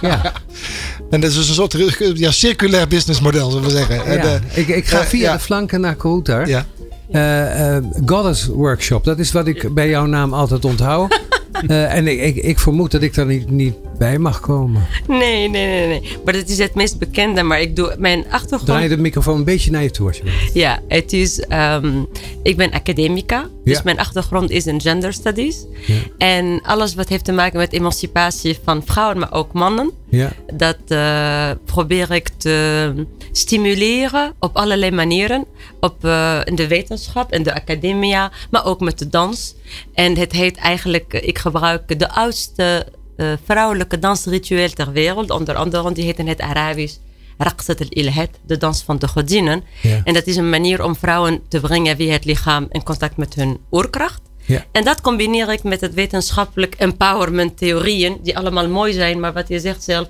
ja. 0.00 0.32
En 1.10 1.20
dat 1.20 1.30
is 1.30 1.36
dus 1.36 1.48
een 1.48 1.54
soort 1.54 2.18
ja, 2.18 2.30
circulair 2.30 2.88
businessmodel, 2.88 3.50
zullen 3.50 3.68
we 3.68 3.76
zeggen. 3.76 4.04
En, 4.04 4.20
eh, 4.20 4.58
ik, 4.58 4.68
ik 4.68 4.86
ga 4.86 5.00
eh, 5.00 5.06
via 5.06 5.20
ja. 5.20 5.32
de 5.32 5.38
flanken 5.42 5.80
naar 5.80 5.94
Koutar. 5.94 6.48
ja. 6.48 6.66
Eh, 7.10 7.76
Goddess 8.06 8.46
Workshop, 8.46 9.04
dat 9.04 9.18
is 9.18 9.32
wat 9.32 9.46
ik 9.46 9.74
bij 9.74 9.88
jouw 9.88 10.06
naam 10.06 10.34
altijd 10.34 10.64
onthoud. 10.64 11.20
En 11.66 12.06
ik, 12.06 12.20
ik, 12.20 12.36
ik 12.36 12.58
vermoed 12.58 12.90
dat 12.90 13.02
ik 13.02 13.14
daar 13.14 13.26
niet, 13.26 13.50
niet 13.50 13.74
bij 14.00 14.18
mag 14.18 14.40
komen. 14.40 14.86
Nee, 15.06 15.48
nee, 15.48 15.66
nee, 15.66 15.86
nee. 15.86 16.18
Maar 16.24 16.34
dat 16.34 16.48
is 16.48 16.58
het 16.58 16.74
meest 16.74 16.98
bekende. 16.98 17.42
Maar 17.42 17.60
ik 17.60 17.76
doe 17.76 17.94
mijn 17.98 18.24
achtergrond. 18.30 18.66
Draai 18.66 18.88
de 18.88 18.96
microfoon 18.96 19.36
een 19.36 19.44
beetje 19.44 19.70
naar 19.70 19.82
je 19.82 19.90
toe. 19.90 20.06
alsjeblieft. 20.06 20.54
Ja, 20.54 20.80
het 20.88 21.12
is. 21.12 21.40
ehm, 21.40 22.02
ik 22.42 22.56
ben 22.56 22.70
academica. 22.72 23.48
Dus 23.64 23.76
Ja. 23.76 23.80
mijn 23.84 23.98
achtergrond 23.98 24.50
is 24.50 24.66
in 24.66 24.80
gender 24.80 25.12
studies. 25.12 25.64
En 26.18 26.60
alles 26.62 26.94
wat 26.94 27.08
heeft 27.08 27.24
te 27.24 27.32
maken 27.32 27.58
met 27.58 27.72
emancipatie 27.72 28.58
van 28.64 28.82
vrouwen, 28.84 29.18
maar 29.18 29.32
ook 29.32 29.52
mannen. 29.52 29.90
Ja. 30.08 30.32
Dat 30.54 30.76
eh, 30.88 31.50
probeer 31.64 32.10
ik 32.10 32.28
te 32.36 32.92
stimuleren 33.32 34.32
op 34.38 34.56
allerlei 34.56 34.90
manieren. 34.90 35.44
Op, 35.80 36.04
eh, 36.04 36.40
in 36.44 36.54
de 36.54 36.66
wetenschap, 36.68 37.32
in 37.32 37.42
de 37.42 37.54
academia, 37.54 38.30
maar 38.50 38.64
ook 38.64 38.80
met 38.80 38.98
de 38.98 39.08
dans. 39.08 39.54
En 39.94 40.16
het 40.16 40.32
heet 40.32 40.56
eigenlijk, 40.56 41.12
ik 41.12 41.38
gebruik 41.38 41.98
de 41.98 42.10
oudste 42.10 42.86
vrouwelijke 43.44 43.98
dansritueel 43.98 44.70
ter 44.70 44.92
wereld. 44.92 45.30
Onder 45.30 45.54
andere, 45.54 45.92
die 45.92 46.04
heet 46.04 46.18
in 46.18 46.28
het 46.28 46.40
Arabisch 46.40 46.96
Raqsat 47.38 47.80
al-Ilhat, 47.80 48.30
de 48.46 48.56
dans 48.56 48.82
van 48.82 48.98
de 48.98 49.08
godinnen. 49.08 49.62
Ja. 49.82 50.00
En 50.04 50.14
dat 50.14 50.26
is 50.26 50.36
een 50.36 50.50
manier 50.50 50.84
om 50.84 50.96
vrouwen 50.96 51.42
te 51.48 51.60
brengen 51.60 51.96
via 51.96 52.12
het 52.12 52.24
lichaam 52.24 52.66
in 52.70 52.82
contact 52.82 53.16
met 53.16 53.34
hun 53.34 53.58
oerkracht. 53.70 54.20
Ja. 54.46 54.64
En 54.72 54.84
dat 54.84 55.00
combineer 55.00 55.52
ik 55.52 55.62
met 55.62 55.80
het 55.80 55.94
wetenschappelijk 55.94 56.74
empowerment 56.74 57.56
theorieën, 57.56 58.18
die 58.22 58.36
allemaal 58.36 58.68
mooi 58.68 58.92
zijn, 58.92 59.20
maar 59.20 59.32
wat 59.32 59.48
je 59.48 59.60
zegt 59.60 59.82
zelf, 59.82 60.08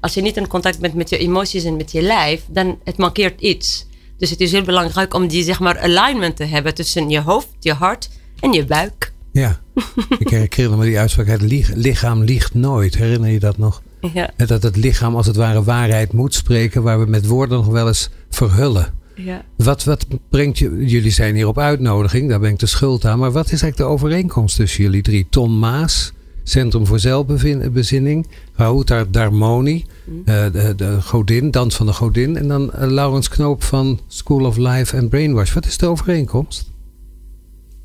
als 0.00 0.14
je 0.14 0.20
niet 0.20 0.36
in 0.36 0.46
contact 0.46 0.80
bent 0.80 0.94
met 0.94 1.08
je 1.08 1.18
emoties 1.18 1.64
en 1.64 1.76
met 1.76 1.92
je 1.92 2.02
lijf, 2.02 2.42
dan 2.48 2.78
het 2.84 2.96
mankeert 2.96 3.40
iets. 3.40 3.86
Dus 4.18 4.30
het 4.30 4.40
is 4.40 4.52
heel 4.52 4.62
belangrijk 4.62 5.14
om 5.14 5.26
die 5.26 5.44
zeg 5.44 5.60
maar 5.60 5.78
alignment 5.78 6.36
te 6.36 6.44
hebben 6.44 6.74
tussen 6.74 7.10
je 7.10 7.20
hoofd, 7.20 7.48
je 7.60 7.72
hart 7.72 8.08
en 8.40 8.52
je 8.52 8.64
buik. 8.64 9.12
Ja, 9.40 9.60
ik 10.18 10.28
herinner 10.54 10.78
me 10.78 10.84
die 10.84 10.98
uitspraak. 10.98 11.26
Het 11.26 11.42
lichaam 11.74 12.22
liegt 12.22 12.54
nooit. 12.54 12.96
Herinner 12.96 13.30
je 13.30 13.38
dat 13.40 13.58
nog? 13.58 13.82
Ja, 14.12 14.30
Dat 14.36 14.62
het 14.62 14.76
lichaam 14.76 15.16
als 15.16 15.26
het 15.26 15.36
ware 15.36 15.62
waarheid 15.62 16.12
moet 16.12 16.34
spreken, 16.34 16.82
waar 16.82 17.00
we 17.00 17.06
met 17.06 17.26
woorden 17.26 17.56
nog 17.58 17.66
wel 17.66 17.86
eens 17.86 18.10
verhullen. 18.30 18.94
ja. 19.14 19.44
Wat, 19.56 19.84
wat 19.84 20.06
brengt 20.28 20.58
je, 20.58 20.84
jullie 20.86 21.10
zijn 21.10 21.34
hier 21.34 21.48
op 21.48 21.58
uitnodiging, 21.58 22.28
daar 22.28 22.40
ben 22.40 22.50
ik 22.50 22.58
de 22.58 22.66
schuld 22.66 23.04
aan. 23.04 23.18
Maar 23.18 23.32
wat 23.32 23.44
is 23.44 23.62
eigenlijk 23.62 23.76
de 23.76 23.84
overeenkomst 23.84 24.56
tussen 24.56 24.82
jullie 24.82 25.02
drie? 25.02 25.26
Ton 25.30 25.58
Maas, 25.58 26.12
Centrum 26.44 26.86
voor 26.86 26.98
Zelfbezinning. 26.98 28.26
Raouta 28.54 29.04
Darmoni, 29.10 29.84
eh, 30.24 30.44
de, 30.52 30.72
de 30.76 31.02
godin, 31.02 31.50
Dans 31.50 31.76
van 31.76 31.86
de 31.86 31.92
Godin. 31.92 32.36
En 32.36 32.48
dan 32.48 32.72
eh, 32.72 32.88
Laurens 32.88 33.28
Knoop 33.28 33.62
van 33.62 34.00
School 34.06 34.44
of 34.44 34.56
Life 34.56 34.98
and 34.98 35.08
Brainwash. 35.08 35.52
Wat 35.52 35.66
is 35.66 35.78
de 35.78 35.86
overeenkomst? 35.86 36.74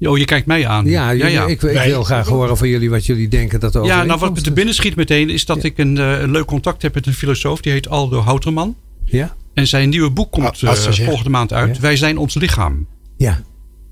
Oh, 0.09 0.17
je 0.17 0.25
kijkt 0.25 0.45
mij 0.47 0.67
aan. 0.67 0.85
Ja, 0.85 1.13
jullie- 1.15 1.37
Ik, 1.41 1.49
ik 1.49 1.61
Wij- 1.61 1.87
wil 1.87 2.03
graag 2.03 2.27
horen 2.27 2.57
van 2.57 2.67
jullie 2.67 2.89
wat 2.89 3.05
jullie 3.05 3.27
denken 3.27 3.59
dat 3.59 3.73
de 3.73 3.79
Ja, 3.81 4.03
nou 4.03 4.19
wat 4.19 4.33
me 4.33 4.41
te 4.41 4.51
binnen 4.51 4.73
schiet 4.73 4.95
meteen 4.95 5.29
is 5.29 5.45
dat 5.45 5.57
Ja. 5.61 5.63
ik 5.63 5.77
een, 5.77 5.97
eh, 5.97 6.19
een 6.19 6.31
leuk 6.31 6.45
contact 6.45 6.81
heb 6.81 6.93
met 6.93 7.07
een 7.07 7.13
filosoof. 7.13 7.61
Die 7.61 7.71
heet 7.71 7.89
Aldo 7.89 8.19
Houterman. 8.19 8.75
Ja? 9.05 9.35
En 9.53 9.67
zijn 9.67 9.89
nieuwe 9.89 10.09
boek 10.09 10.31
komt 10.31 10.63
Ah, 10.63 10.71
eh, 10.87 10.91
volgende 11.05 11.29
maand 11.29 11.53
uit. 11.53 11.75
Ja. 11.75 11.81
Wij 11.81 11.95
zijn 11.95 12.17
ons 12.17 12.35
lichaam. 12.35 12.87
Ja. 13.17 13.41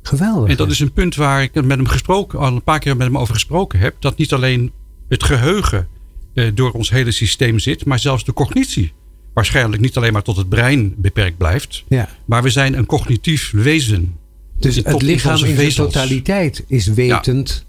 Geweldig. 0.02 0.50
En 0.50 0.56
dat 0.56 0.72
is 0.72 0.80
een 0.80 0.92
punt 0.92 1.16
waar 1.16 1.42
ik 1.44 1.54
met 1.54 1.70
hem 1.70 1.88
gesproken, 1.88 2.40
al 2.40 2.48
een 2.56 2.64
paar 2.64 2.80
keer 2.80 2.98
met 2.98 3.08
hem 3.08 3.18
over 3.18 3.34
gesproken 3.34 3.80
heb. 3.80 3.96
Dat 4.00 4.18
niet 4.18 4.34
alleen 4.34 4.72
het 5.10 5.24
geheugen 5.24 5.88
eh, 6.34 6.46
door 6.54 6.72
ons 6.72 6.90
hele 6.90 7.12
systeem 7.12 7.60
zit, 7.60 7.86
maar 7.86 8.00
zelfs 8.00 8.24
de 8.24 8.34
cognitie. 8.34 8.94
Waarschijnlijk 9.34 9.82
niet 9.82 9.98
alleen 9.98 10.14
maar 10.14 10.22
tot 10.22 10.38
het 10.38 10.50
brein 10.50 10.94
beperkt 10.98 11.38
blijft. 11.38 11.84
ja. 11.88 12.10
Maar 12.26 12.44
we 12.44 12.50
zijn 12.50 12.78
een 12.78 12.86
cognitief 12.86 13.52
wezen. 13.52 14.16
Dus 14.60 14.76
het 14.76 15.02
lichaam 15.02 15.44
in 15.44 15.56
zijn 15.56 15.74
totaliteit 15.74 16.64
is 16.68 16.88
wetend 16.88 17.66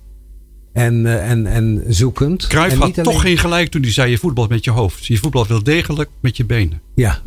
en, 0.73 1.07
eh, 1.07 1.31
en, 1.31 1.47
en 1.47 1.85
zoekend. 1.89 2.47
Cruijff 2.47 2.75
en 2.75 2.81
had 2.81 3.05
toch 3.05 3.21
geen 3.21 3.39
gelijk 3.39 3.71
toen 3.71 3.83
hij 3.83 3.93
zei 3.93 4.11
je 4.11 4.19
voetbalt 4.19 4.49
met 4.49 4.65
je 4.65 4.71
hoofd. 4.71 5.07
Je 5.07 5.17
voetbalt 5.17 5.49
wel 5.49 5.63
degelijk 5.63 6.11
met 6.21 6.37
je 6.37 6.45
benen. 6.45 6.81
Ja, 6.95 7.19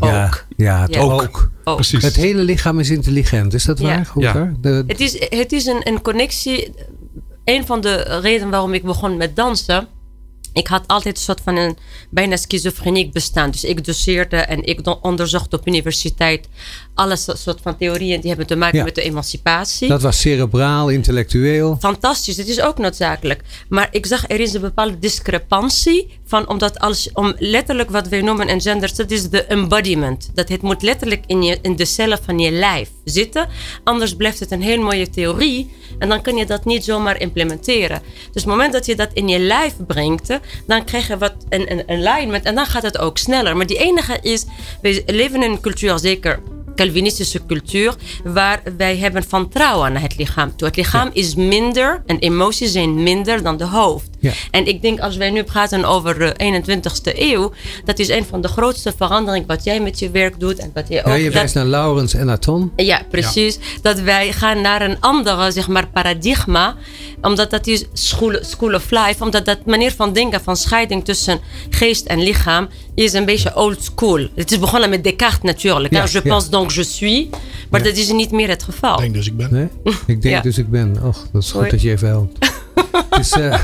ja, 0.00 0.24
Ook. 0.26 0.46
ja, 0.56 0.86
Ja. 0.90 1.00
ook. 1.00 1.22
Ook. 1.22 1.50
Ook. 1.64 1.74
Precies. 1.74 2.02
Het 2.02 2.16
hele 2.16 2.42
lichaam 2.42 2.80
is 2.80 2.90
intelligent, 2.90 3.54
is 3.54 3.64
dat 3.64 3.78
Ja. 3.78 3.84
waar? 3.84 4.06
Goed, 4.06 4.22
Ja. 4.22 4.32
hoor? 4.32 4.54
De, 4.60 4.84
Het 4.86 5.00
is, 5.00 5.26
het 5.28 5.52
is 5.52 5.66
een, 5.66 5.80
een 5.88 6.02
connectie. 6.02 6.72
Een 7.44 7.66
van 7.66 7.80
de 7.80 8.18
redenen 8.20 8.50
waarom 8.50 8.74
ik 8.74 8.82
begon 8.82 9.16
met 9.16 9.36
dansen. 9.36 9.86
Ik 10.52 10.66
had 10.66 10.86
altijd 10.86 11.16
een 11.16 11.22
soort 11.22 11.40
van 11.44 11.56
een 11.56 11.76
bijna 12.10 12.36
schizofreniek 12.36 13.12
bestaan. 13.12 13.50
Dus 13.50 13.64
ik 13.64 13.84
doseerde 13.84 14.36
en 14.36 14.62
ik 14.64 15.04
onderzocht 15.04 15.52
op 15.52 15.66
universiteit 15.66 16.48
alle 16.96 17.16
so- 17.16 17.34
soort 17.34 17.58
van 17.62 17.76
theorieën 17.76 18.20
die 18.20 18.28
hebben 18.28 18.46
te 18.46 18.56
maken 18.56 18.78
Ja. 18.78 18.84
met 18.84 18.94
de 18.94 19.02
emancipatie. 19.02 19.88
dat 19.88 20.02
was 20.02 20.20
cerebraal, 20.20 20.88
intellectueel. 20.88 21.76
Fantastisch, 21.80 22.36
dat 22.36 22.46
is 22.46 22.60
ook 22.60 22.78
noodzakelijk. 22.78 23.42
Maar 23.68 23.88
ik 23.90 24.06
zag 24.06 24.30
er 24.30 24.40
is 24.40 24.52
een 24.54 24.60
bepaalde 24.60 24.98
discrepantie 24.98 26.18
van, 26.26 26.48
omdat 26.48 26.78
als, 26.78 27.10
om 27.12 27.34
letterlijk 27.38 27.90
wat 27.90 28.08
wij 28.08 28.20
noemen 28.22 28.48
in 28.48 28.60
gender, 28.60 28.96
dat 28.96 29.10
is 29.10 29.28
de 29.30 29.44
embodiment. 29.44 30.30
Dat 30.34 30.48
het 30.48 30.62
moet 30.62 30.82
letterlijk 30.82 31.24
in, 31.26 31.42
je, 31.42 31.58
in 31.62 31.76
de 31.76 31.84
cellen 31.84 32.18
van 32.22 32.38
je 32.38 32.50
lijf 32.50 32.90
zitten. 33.04 33.48
Anders 33.84 34.14
blijft 34.14 34.40
het 34.40 34.50
een 34.50 34.62
heel 34.62 34.80
mooie 34.82 35.10
theorie 35.10 35.70
en 35.98 36.08
dan 36.08 36.22
kun 36.22 36.36
je 36.36 36.46
dat 36.46 36.64
niet 36.64 36.84
zomaar 36.84 37.20
implementeren. 37.20 38.02
Dus 38.32 38.42
het 38.42 38.50
moment 38.50 38.72
dat 38.72 38.86
je 38.86 38.96
dat 38.96 39.10
in 39.12 39.28
je 39.28 39.38
lijf 39.38 39.74
brengt, 39.86 40.38
dan 40.66 40.84
krijg 40.84 41.08
je 41.08 41.18
wat 41.18 41.34
een, 41.48 41.72
een, 41.72 41.82
een 41.86 42.06
alignment 42.08 42.44
en 42.44 42.54
dan 42.54 42.66
gaat 42.66 42.82
het 42.82 42.98
ook 42.98 43.18
sneller. 43.18 43.56
Maar 43.56 43.66
die 43.66 43.78
enige 43.78 44.18
is, 44.22 44.44
we 44.82 45.02
leven 45.06 45.42
in 45.42 45.50
een 45.50 45.60
cultuur, 45.60 45.98
zeker 45.98 46.40
Calvinistische 46.76 47.46
cultuur, 47.46 47.94
waar 48.24 48.62
wij 48.76 48.96
hebben 48.96 49.24
van 49.28 49.48
trouwen 49.48 49.92
naar 49.92 50.02
het 50.02 50.16
lichaam 50.16 50.56
toe. 50.56 50.66
Het 50.66 50.76
lichaam 50.76 51.10
is 51.12 51.34
minder 51.34 52.02
en 52.06 52.18
emoties 52.18 52.72
zijn 52.72 53.02
minder 53.02 53.42
dan 53.42 53.56
de 53.56 53.66
hoofd. 53.66 54.08
Ja. 54.18 54.32
En 54.50 54.66
ik 54.66 54.82
denk 54.82 55.00
als 55.00 55.16
wij 55.16 55.30
nu 55.30 55.42
praten 55.42 55.84
over 55.84 56.18
de 56.18 56.62
21ste 56.62 57.18
eeuw, 57.18 57.52
dat 57.84 57.98
is 57.98 58.08
een 58.08 58.24
van 58.24 58.40
de 58.40 58.48
grootste 58.48 58.92
veranderingen 58.96 59.46
wat 59.46 59.64
jij 59.64 59.80
met 59.80 59.98
je 59.98 60.10
werk 60.10 60.40
doet 60.40 60.58
en 60.58 60.70
wat 60.74 60.88
jij 60.88 61.00
ook. 61.00 61.06
Ja, 61.06 61.14
je 61.14 61.30
wijst 61.30 61.54
naar 61.54 61.64
Laurens 61.64 62.14
en 62.14 62.26
naar 62.26 62.38
Ton. 62.38 62.72
ja, 62.76 63.02
precies. 63.10 63.58
Dat 63.82 64.00
wij 64.00 64.32
gaan 64.32 64.60
naar 64.60 64.82
een 64.82 65.00
andere 65.00 65.50
zeg 65.50 65.68
maar, 65.68 65.88
paradigma. 65.88 66.76
Omdat 67.20 67.50
dat 67.50 67.66
is 67.66 67.84
school, 67.92 68.38
school 68.40 68.74
of 68.74 68.90
life. 68.90 69.24
Omdat 69.24 69.44
dat 69.44 69.64
manier 69.64 69.92
van 69.92 70.12
denken, 70.12 70.40
van 70.40 70.56
scheiding 70.56 71.04
tussen 71.04 71.40
geest 71.70 72.06
en 72.06 72.22
lichaam, 72.22 72.68
is 73.04 73.12
een 73.12 73.24
beetje 73.24 73.56
old 73.56 73.82
school. 73.82 74.26
Het 74.34 74.50
is 74.52 74.58
begonnen 74.58 74.90
met 74.90 75.04
Descartes 75.04 75.38
natuurlijk. 75.42 75.94
Ja, 75.94 76.02
je 76.04 76.10
ja. 76.12 76.20
pense 76.20 76.50
donc 76.50 76.70
je 76.72 76.82
suis. 76.84 77.26
Maar 77.70 77.82
dat 77.82 77.96
is 77.96 78.12
niet 78.12 78.30
meer 78.30 78.48
het 78.48 78.62
geval. 78.62 78.94
Ik 78.94 79.00
denk 79.00 79.14
dus 79.14 79.26
ik 79.26 79.36
ben. 79.36 79.48
Nee? 79.52 79.68
Ik 80.06 80.22
denk 80.22 80.34
Ja. 80.34 80.40
dus 80.40 80.58
ik 80.58 80.70
ben. 80.70 80.96
Och, 81.02 81.26
dat 81.32 81.42
is 81.42 81.50
goed 81.50 81.58
Hoi. 81.60 81.70
dat 81.70 81.82
je 81.82 81.90
even 81.90 82.08
helpt. 82.08 82.38
dus, 83.16 83.30
eh, 83.32 83.58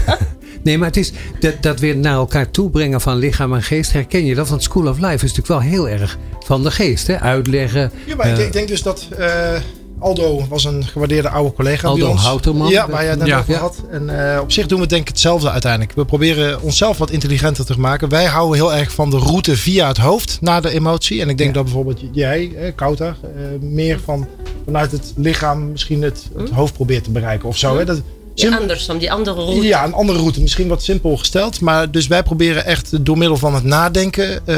nee, 0.63 0.79
maar 0.79 0.87
het 0.87 0.97
is 0.97 1.13
dat, 1.41 1.55
dat 1.63 1.81
weer 1.81 1.97
naar 1.97 2.13
elkaar 2.15 2.51
toe 2.51 2.71
brengen 2.71 3.01
van 3.01 3.17
lichaam 3.17 3.55
en 3.55 3.63
geest. 3.63 3.93
Herken 3.93 4.25
je 4.25 4.35
dat? 4.35 4.49
Want 4.49 4.63
School 4.63 4.87
of 4.89 4.97
Life 4.99 5.15
is 5.25 5.35
natuurlijk 5.35 5.49
wel 5.49 5.61
heel 5.61 5.89
erg 5.89 6.19
van 6.45 6.63
de 6.63 6.71
geest. 6.71 7.07
Hè? 7.07 7.21
Uitleggen. 7.21 7.91
Ja, 8.07 8.17
maar 8.17 8.27
ik, 8.27 8.31
eh, 8.33 8.37
denk- 8.37 8.47
ik 8.49 8.53
denk 8.53 8.69
dus 8.69 8.83
dat 8.83 9.07
eh, 9.19 9.55
Aldo 10.03 10.47
was 10.49 10.65
een 10.65 10.85
gewaardeerde 10.85 11.29
oude 11.29 11.53
collega 11.53 11.89
Aldo 11.89 12.01
bij 12.01 12.11
ons. 12.11 12.23
Houterman. 12.23 12.69
Ja, 12.69 12.89
waar 12.89 13.01
jij 13.03 13.11
het 13.11 13.19
net 13.19 13.29
Ja. 13.29 13.39
over 13.39 13.53
Ja. 13.53 13.59
had. 13.61 13.77
En 13.91 14.35
eh, 14.35 14.41
op 14.41 14.53
zich 14.53 14.67
doen 14.67 14.81
we 14.81 14.87
denk 14.87 15.03
ik 15.03 15.09
hetzelfde 15.09 15.51
uiteindelijk. 15.51 15.93
We 15.95 16.05
proberen 16.05 16.63
onszelf 16.63 16.99
wat 16.99 17.11
intelligenter 17.11 17.65
te 17.65 17.81
maken. 17.81 18.09
Wij 18.09 18.25
houden 18.25 18.57
heel 18.57 18.75
erg 18.75 18.93
van 18.93 19.11
de 19.11 19.19
route 19.19 19.57
via 19.57 19.89
het 19.89 19.97
hoofd 19.97 20.39
naar 20.41 20.63
de 20.63 20.71
emotie. 20.71 21.21
En 21.21 21.29
ik 21.29 21.37
denk 21.39 21.49
Ja. 21.49 21.55
dat 21.55 21.65
bijvoorbeeld 21.65 22.01
jij, 22.13 22.53
eh, 22.57 22.73
Kouter, 22.75 23.17
eh, 23.23 23.29
meer 23.61 24.01
van, 24.05 24.27
vanuit 24.65 24.93
het 24.93 25.13
lichaam 25.17 25.71
misschien 25.71 26.03
het, 26.03 26.29
het 26.37 26.51
hoofd 26.51 26.73
probeert 26.75 27.05
te 27.05 27.11
bereiken 27.11 27.49
of 27.49 27.57
zo. 27.57 27.79
Hè? 27.79 27.85
Dat, 27.85 28.01
Die 28.35 28.55
andersom, 28.55 28.99
die 28.99 29.13
andere 29.13 29.41
route. 29.45 29.67
ja, 29.67 29.85
een 29.85 29.93
andere 29.95 30.19
route. 30.19 30.41
Misschien 30.41 30.69
wat 30.69 30.83
simpel 30.83 31.17
gesteld. 31.17 31.61
Maar 31.61 31.91
dus 31.91 32.07
wij 32.07 32.23
proberen 32.23 32.65
echt 32.65 33.05
door 33.05 33.19
middel 33.19 33.37
van 33.37 33.55
het 33.55 33.65
nadenken. 33.65 34.29
eh, 34.47 34.55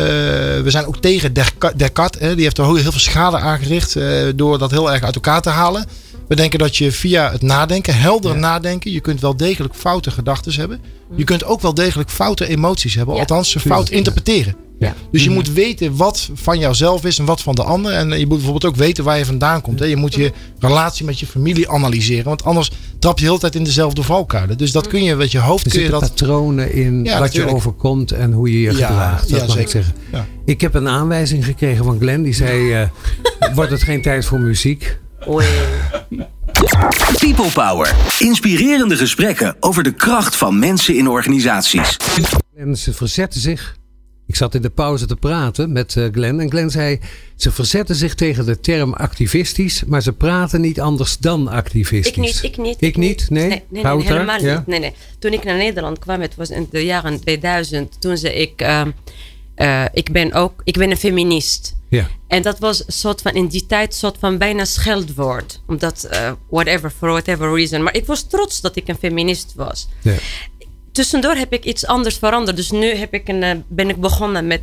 we 0.63 0.65
zijn 0.67 0.87
ook 0.87 0.97
tegen 0.97 1.33
Desca- 1.33 1.73
Descartes. 1.77 2.21
Hè, 2.21 2.35
die 2.35 2.45
heeft 2.45 2.59
er 2.59 2.65
heel 2.65 2.77
veel 2.77 2.93
schade 3.01 3.37
aangericht. 3.39 3.97
eh, 3.97 4.07
door 4.35 4.59
dat 4.59 4.71
heel 4.71 4.93
erg 4.93 5.03
uit 5.03 5.15
elkaar 5.15 5.41
te 5.41 5.49
halen. 5.51 5.87
We 6.29 6.37
denken 6.37 6.59
dat 6.59 6.77
je 6.77 6.93
via 6.93 7.31
het 7.31 7.43
nadenken, 7.43 7.95
helder 7.99 8.37
nadenken. 8.37 8.91
Je 8.93 9.01
kunt 9.01 9.21
wel 9.21 9.37
degelijk 9.37 9.75
foute 9.75 10.11
gedachten 10.11 10.53
hebben. 10.53 10.81
Je 11.17 11.25
kunt 11.25 11.45
ook 11.45 11.61
wel 11.61 11.75
degelijk 11.75 12.11
foute 12.11 12.47
emoties 12.49 12.95
hebben. 12.95 13.15
Ja. 13.15 13.21
Althans, 13.21 13.51
ze 13.51 13.61
fout 13.61 13.89
interpreteren. 13.91 14.57
Ja. 14.85 14.95
Dus 15.11 15.25
je 15.25 15.31
moet 15.31 15.53
weten 15.53 15.97
wat 15.97 16.31
van 16.35 16.59
jouzelf 16.59 17.05
is 17.05 17.19
en 17.19 17.25
wat 17.25 17.41
van 17.43 17.55
de 17.55 17.63
ander. 17.63 17.93
En 17.93 18.09
je 18.09 18.27
moet 18.27 18.29
bijvoorbeeld 18.37 18.65
ook 18.65 18.77
weten 18.77 19.05
waar 19.05 19.19
je 19.19 19.25
vandaan 19.25 19.61
komt. 19.61 19.79
Hè. 19.79 19.85
Je 19.87 19.97
moet 19.97 20.15
je 20.15 20.33
relatie 20.59 21.05
met 21.05 21.19
je 21.21 21.27
familie 21.27 21.69
analyseren. 21.71 22.25
Want 22.25 22.45
anders 22.45 22.71
trap 22.99 23.15
je 23.19 23.21
de 23.25 23.29
hele 23.31 23.41
tijd 23.41 23.55
in 23.55 23.65
dezelfde 23.65 24.03
valkuilen. 24.03 24.59
Dus 24.59 24.73
dat 24.73 24.87
kun 24.87 25.03
je 25.03 25.15
met 25.15 25.33
je 25.33 25.39
hoofd 25.39 25.65
Er 25.65 25.71
kun 25.71 25.81
je 25.81 25.87
zitten 25.87 26.09
dat. 26.09 26.17
patronen 26.19 26.73
in 26.73 27.05
Ja, 27.05 27.11
wat 27.13 27.21
natuurlijk. 27.21 27.51
je 27.51 27.57
overkomt 27.57 28.13
en 28.13 28.33
hoe 28.33 28.53
je 28.53 28.61
je 28.61 28.77
Ja, 28.77 28.87
gedraagt. 28.87 29.31
Dat 29.31 29.41
ja, 29.41 29.47
mag 29.47 29.59
ik 29.59 29.69
zeggen. 29.69 29.95
Ja. 30.13 30.27
Ik 30.45 30.61
heb 30.61 30.75
een 30.75 30.89
aanwijzing 30.89 31.45
gekregen 31.45 31.85
van 31.85 31.99
Glenn. 31.99 32.23
Die 32.23 32.35
zei, 32.35 32.73
eh, 32.73 32.89
wordt 33.55 33.71
het 33.71 33.83
geen 33.83 34.03
tijd 34.03 34.25
voor 34.25 34.41
muziek? 34.41 34.99
Oei. 35.29 35.47
People 37.19 37.51
Power. 37.55 37.95
Inspirerende 38.19 38.97
gesprekken 38.97 39.57
over 39.61 39.83
de 39.83 39.93
kracht 39.93 40.37
van 40.37 40.59
mensen 40.59 40.97
in 40.97 41.09
organisaties. 41.09 41.97
En 42.57 42.77
ze 42.77 42.93
verzetten 42.93 43.41
zich. 43.41 43.77
Ik 44.27 44.37
zat 44.37 44.55
in 44.55 44.63
de 44.63 44.71
pauze 44.71 45.07
te 45.07 45.17
praten 45.17 45.73
met 45.73 45.97
eh, 45.97 46.05
Glenn. 46.13 46.41
En 46.41 46.51
Glenn 46.51 46.71
zei, 46.71 46.99
ze 47.37 47.53
verzetten 47.53 47.95
zich 47.95 48.15
tegen 48.15 48.47
de 48.47 48.61
term 48.61 48.93
activistisch. 48.95 49.85
Maar 49.85 50.03
ze 50.03 50.13
praten 50.13 50.61
niet 50.61 50.81
anders 50.81 51.19
dan 51.19 51.49
activistisch. 51.49 52.13
Ik 52.13 52.17
niet, 52.17 52.43
ik 52.43 52.57
niet. 52.57 52.77
Ik 52.79 52.97
niet? 52.97 53.31
Nee? 53.31 53.49
Nee, 53.49 53.63
nee, 53.69 54.03
helemaal 54.03 54.41
Ja? 54.41 54.57
niet. 54.57 54.67
Nee, 54.67 54.79
nee. 54.81 54.93
Toen 55.19 55.33
ik 55.33 55.45
naar 55.45 55.57
Nederland 55.57 55.99
kwam, 55.99 56.21
het 56.21 56.35
was 56.35 56.51
in 56.51 56.69
de 56.71 56.85
jaren 56.85 57.21
2000, 57.21 58.01
toen 58.01 58.17
zei 58.17 58.35
ik, 58.35 58.61
ehm, 58.61 58.91
eh, 59.55 59.85
ik 59.93 60.13
ben 60.13 60.33
ook, 60.33 60.61
ik 60.65 60.77
ben 60.79 60.91
een 60.91 60.97
feminist. 60.97 61.75
Ja. 61.89 62.09
En 62.29 62.43
dat 62.43 62.59
was 62.59 62.87
een 62.87 62.93
soort 62.93 63.23
van 63.23 63.33
in 63.33 63.47
die 63.47 63.67
tijd 63.67 63.87
een 63.87 63.99
soort 63.99 64.17
van 64.19 64.39
bijna 64.39 64.65
scheldwoord. 64.65 65.61
Omdat, 65.67 66.05
eh, 66.05 66.33
whatever, 66.51 66.91
for 66.91 67.09
whatever 67.09 67.55
reason. 67.55 67.83
Maar 67.83 67.97
ik 67.97 68.07
was 68.07 68.23
trots 68.29 68.61
dat 68.61 68.77
ik 68.77 68.89
een 68.89 68.97
feminist 68.97 69.53
was. 69.57 69.89
Ja. 70.03 70.15
Tussendoor 70.95 71.35
heb 71.35 71.53
ik 71.53 71.65
iets 71.65 71.87
anders 71.87 72.17
veranderd. 72.19 72.57
Dus 72.57 72.71
nu 72.71 72.95
heb 72.95 73.15
ik 73.15 73.29
een, 73.29 73.43
eh, 73.43 73.51
ben 73.69 73.89
ik 73.89 74.01
begonnen 74.01 74.47
met 74.47 74.63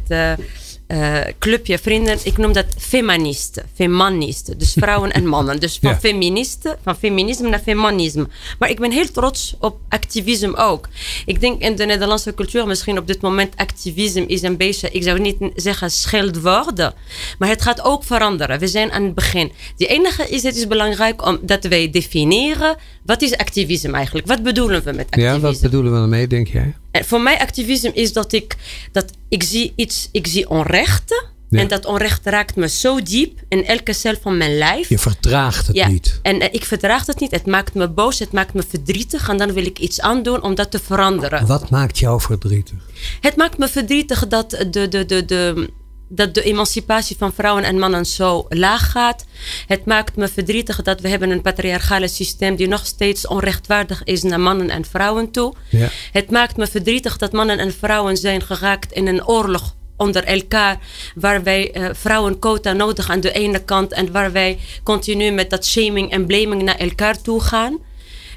eh 0.91 1.19
clubje 1.39 1.77
vrienden. 1.77 2.17
Ik 2.23 2.37
noem 2.37 2.53
dat 2.53 2.65
feministen. 2.77 3.63
Feministen. 3.73 4.57
Dus 4.57 4.73
vrouwen 4.83 5.11
en 5.11 5.25
mannen. 5.27 5.59
Dus 5.59 5.77
van 5.81 5.89
Ja. 5.91 5.99
feministen, 5.99 6.77
van 6.83 6.95
feminisme 6.95 7.49
naar 7.49 7.59
feminisme. 7.59 8.27
Maar 8.59 8.69
ik 8.69 8.79
ben 8.79 8.91
heel 8.91 9.11
trots 9.11 9.55
op 9.59 9.77
activisme 9.89 10.55
ook. 10.55 10.87
Ik 11.25 11.39
denk 11.41 11.61
in 11.61 11.75
de 11.75 11.85
Nederlandse 11.85 12.33
cultuur 12.33 12.67
misschien 12.67 12.97
op 12.97 13.07
dit 13.07 13.21
moment 13.21 13.53
activisme 13.55 14.25
is 14.25 14.41
een 14.41 14.57
beetje, 14.57 14.89
ik 14.91 15.03
zou 15.03 15.19
niet 15.19 15.37
zeggen 15.55 15.91
scheldwoorden. 15.91 16.93
Maar 17.39 17.49
het 17.49 17.61
gaat 17.61 17.81
ook 17.83 18.03
veranderen. 18.03 18.59
We 18.59 18.67
zijn 18.67 18.91
aan 18.91 19.03
het 19.03 19.15
begin. 19.15 19.51
Die 19.77 19.87
enige 19.87 20.29
is, 20.29 20.43
het 20.43 20.55
is 20.55 20.67
belangrijk 20.67 21.25
om 21.25 21.39
dat 21.41 21.63
wij 21.63 21.89
definiëren 21.89 22.75
wat 23.05 23.21
is 23.21 23.37
activisme 23.37 23.91
eigenlijk. 23.91 24.27
Wat 24.27 24.43
bedoelen 24.43 24.83
we 24.83 24.91
met 24.91 25.05
activisme? 25.05 25.33
ja, 25.33 25.39
wat 25.39 25.61
bedoelen 25.61 25.93
we 25.93 25.99
ermee, 25.99 26.27
denk 26.27 26.47
jij? 26.47 26.75
En 26.91 27.05
voor 27.05 27.21
mij 27.21 27.39
activisme 27.39 27.91
is 27.93 28.13
dat 28.13 28.33
ik, 28.33 28.55
dat 28.91 29.11
ik 29.29 29.43
zie 29.43 29.73
iets, 29.75 30.09
ik 30.11 30.27
zie 30.27 30.49
onrechten. 30.49 31.29
Ja. 31.49 31.59
En 31.59 31.67
dat 31.67 31.85
onrecht 31.85 32.25
raakt 32.25 32.55
me 32.55 32.67
zo 32.69 33.01
diep 33.01 33.39
in 33.49 33.65
elke 33.65 33.93
cel 33.93 34.15
van 34.21 34.37
mijn 34.37 34.57
lijf. 34.57 34.89
Je 34.89 34.97
vertraagt 34.97 35.67
het 35.67 35.75
Ja, 35.75 35.87
niet. 35.87 36.19
en 36.21 36.39
eh, 36.41 36.47
ik 36.51 36.65
verdraag 36.65 37.05
het 37.05 37.19
niet. 37.19 37.31
Het 37.31 37.45
maakt 37.45 37.73
me 37.73 37.89
boos, 37.89 38.19
het 38.19 38.31
maakt 38.31 38.53
me 38.53 38.63
verdrietig. 38.67 39.29
En 39.29 39.37
dan 39.37 39.53
wil 39.53 39.65
ik 39.65 39.79
iets 39.79 40.01
aandoen 40.01 40.41
om 40.43 40.55
dat 40.55 40.71
te 40.71 40.79
veranderen. 40.79 41.45
Wat 41.45 41.69
maakt 41.69 41.99
jou 41.99 42.21
verdrietig? 42.21 42.77
Het 43.21 43.35
maakt 43.35 43.57
me 43.57 43.67
verdrietig 43.67 44.27
dat 44.27 44.49
de, 44.49 44.87
de, 44.87 45.05
de, 45.05 45.25
de, 45.25 45.69
dat 46.13 46.33
de 46.33 46.43
emancipatie 46.43 47.15
van 47.19 47.33
vrouwen 47.33 47.63
en 47.63 47.79
mannen 47.79 48.05
zo 48.05 48.45
laag 48.49 48.91
gaat. 48.91 49.25
Het 49.67 49.85
maakt 49.85 50.15
me 50.15 50.27
verdrietig 50.27 50.81
dat 50.81 51.01
we 51.01 51.09
hebben 51.09 51.29
een 51.29 51.41
patriarchale 51.41 52.07
systeem 52.07 52.55
die 52.55 52.67
nog 52.67 52.85
steeds 52.85 53.27
onrechtvaardig 53.27 54.03
is 54.03 54.23
naar 54.23 54.39
mannen 54.39 54.69
en 54.69 54.85
vrouwen 54.85 55.31
toe. 55.31 55.53
Ja. 55.69 55.89
Het 56.11 56.31
maakt 56.31 56.57
me 56.57 56.67
verdrietig 56.67 57.17
dat 57.17 57.31
mannen 57.31 57.59
en 57.59 57.73
vrouwen 57.73 58.17
zijn 58.17 58.41
geraakt 58.41 58.91
in 58.91 59.07
een 59.07 59.27
oorlog 59.27 59.75
onder 59.97 60.23
elkaar, 60.23 60.77
waar 61.15 61.43
wij 61.43 61.71
eh, 61.71 61.89
vrouwenquota 61.93 62.73
nodig 62.73 63.09
aan 63.09 63.19
de 63.19 63.31
ene 63.31 63.63
kant 63.63 63.91
en 63.93 64.11
waar 64.11 64.31
wij 64.31 64.59
continu 64.83 65.31
met 65.31 65.49
dat 65.49 65.65
shaming 65.65 66.11
en 66.11 66.25
blaming 66.25 66.61
naar 66.63 66.77
elkaar 66.77 67.21
toe 67.21 67.41
gaan. 67.41 67.77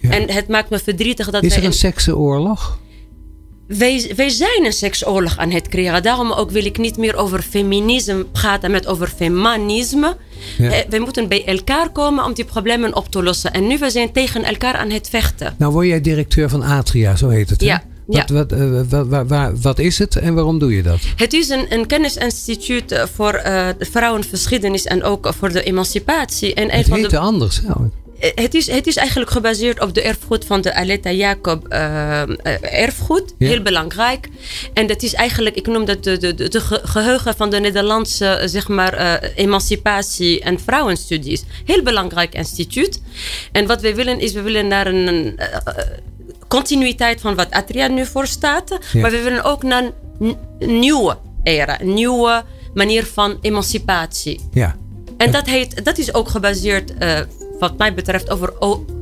Ja. 0.00 0.10
En 0.10 0.30
het 0.30 0.48
maakt 0.48 0.70
me 0.70 0.78
verdrietig 0.78 1.30
dat 1.30 1.42
Is 1.42 1.52
er 1.52 1.58
een 1.58 1.64
in- 1.64 1.72
seksenoorlog? 1.72 2.78
Wij, 3.66 4.12
wij 4.16 4.28
zijn 4.28 4.64
een 4.64 4.72
seksoorlog 4.72 5.38
aan 5.38 5.50
het 5.50 5.68
creëren. 5.68 6.02
Daarom 6.02 6.32
ook 6.32 6.50
wil 6.50 6.64
ik 6.64 6.78
niet 6.78 6.96
meer 6.96 7.16
over 7.16 7.42
feminisme 7.42 8.24
praten, 8.24 8.70
met 8.70 8.86
over 8.86 9.12
feminisme. 9.16 10.16
Ja. 10.58 10.70
Eh, 10.70 10.78
wij 10.88 10.98
moeten 10.98 11.28
bij 11.28 11.44
elkaar 11.44 11.90
komen 11.90 12.24
om 12.24 12.32
die 12.34 12.44
problemen 12.44 12.96
op 12.96 13.08
te 13.10 13.22
lossen. 13.22 13.52
En 13.52 13.66
nu 13.66 13.78
we 13.78 13.90
zijn 13.90 14.12
tegen 14.12 14.44
elkaar 14.44 14.74
aan 14.74 14.90
het 14.90 15.08
vechten. 15.08 15.54
Nou 15.58 15.72
word 15.72 15.86
jij 15.86 16.00
directeur 16.00 16.48
van 16.48 16.62
Atria, 16.62 17.16
zo 17.16 17.28
heet 17.28 17.50
het. 17.50 17.60
Hè? 17.60 17.66
Ja, 17.66 17.82
Wat, 18.06 18.28
ja. 18.28 18.34
wat, 18.34 18.52
eh, 18.52 18.80
wat, 18.88 19.06
waar- 19.06 19.26
waar- 19.26 19.56
wat 19.60 19.78
is 19.78 19.98
het 19.98 20.16
en 20.16 20.34
waarom 20.34 20.58
doe 20.58 20.74
je 20.76 20.82
dat? 20.82 20.98
Het 21.16 21.32
is 21.32 21.48
een, 21.48 21.66
een 21.72 21.86
kennisinstituut 21.86 22.92
eh, 22.92 23.04
voor 23.14 23.32
de 23.78 23.86
vrouwengeschiedenis 23.90 24.84
en 24.84 25.02
ook 25.02 25.32
voor 25.38 25.52
de 25.52 25.62
emancipatie. 25.62 26.54
En 26.54 26.70
Het 26.70 26.88
van 26.88 27.02
de, 27.02 27.18
anders. 27.18 27.60
hè? 27.66 27.72
Eh, 28.18 28.30
het, 28.34 28.54
is, 28.54 28.66
het 28.70 28.86
is 28.86 28.96
eigenlijk 28.96 29.30
gebaseerd 29.30 29.80
op 29.80 29.94
de 29.94 30.02
erfgoed 30.02 30.44
van 30.44 30.60
de 30.60 30.74
Aletta 30.74 31.10
Jacob 31.10 31.68
eh, 31.68 32.22
eh, 32.22 32.28
erfgoed. 32.82 33.34
Ja. 33.38 33.48
Heel 33.48 33.62
belangrijk. 33.62 34.28
En 34.74 34.86
dat 34.86 35.02
is 35.02 35.14
eigenlijk, 35.14 35.56
ik 35.56 35.66
noem 35.66 35.84
dat 35.84 36.04
de, 36.04 36.16
de, 36.16 36.34
de, 36.34 36.48
de 36.48 36.60
ge- 36.60 36.80
geheugen 36.84 37.34
van 37.36 37.50
de 37.50 37.60
Nederlandse 37.60 38.42
zeg 38.44 38.68
maar, 38.68 39.22
emancipatie 39.34 40.40
en 40.40 40.60
vrouwenstudies. 40.60 41.44
Heel 41.64 41.82
belangrijk 41.82 42.34
instituut. 42.34 43.00
En 43.52 43.66
wat 43.66 43.80
wij 43.80 43.94
willen 43.94 44.20
is, 44.20 44.32
we 44.32 44.42
willen 44.42 44.68
naar 44.68 44.86
een, 44.86 45.06
een, 45.06 45.38
continuïteit 46.48 47.20
van 47.20 47.34
wat 47.34 47.50
Atria 47.50 47.86
nu 47.86 48.06
voor 48.06 48.26
staat. 48.26 48.78
Ja. 48.92 49.00
Maar 49.00 49.10
we 49.10 49.20
willen 49.22 49.44
ook 49.44 49.62
naar 49.62 49.90
een 50.18 50.36
nieuwe 50.58 51.16
era, 51.42 51.80
een 51.80 51.94
nieuwe 51.94 52.44
manier 52.74 53.06
van 53.06 53.38
emancipatie. 53.40 54.40
Ja. 54.52 54.76
En 55.16 55.30
dat, 55.30 55.46
heet, 55.46 55.84
dat 55.84 55.98
is 55.98 56.14
ook 56.14 56.28
gebaseerd, 56.28 56.92
wat 57.58 57.78
mij 57.78 57.94
betreft, 57.94 58.30
over, 58.30 58.52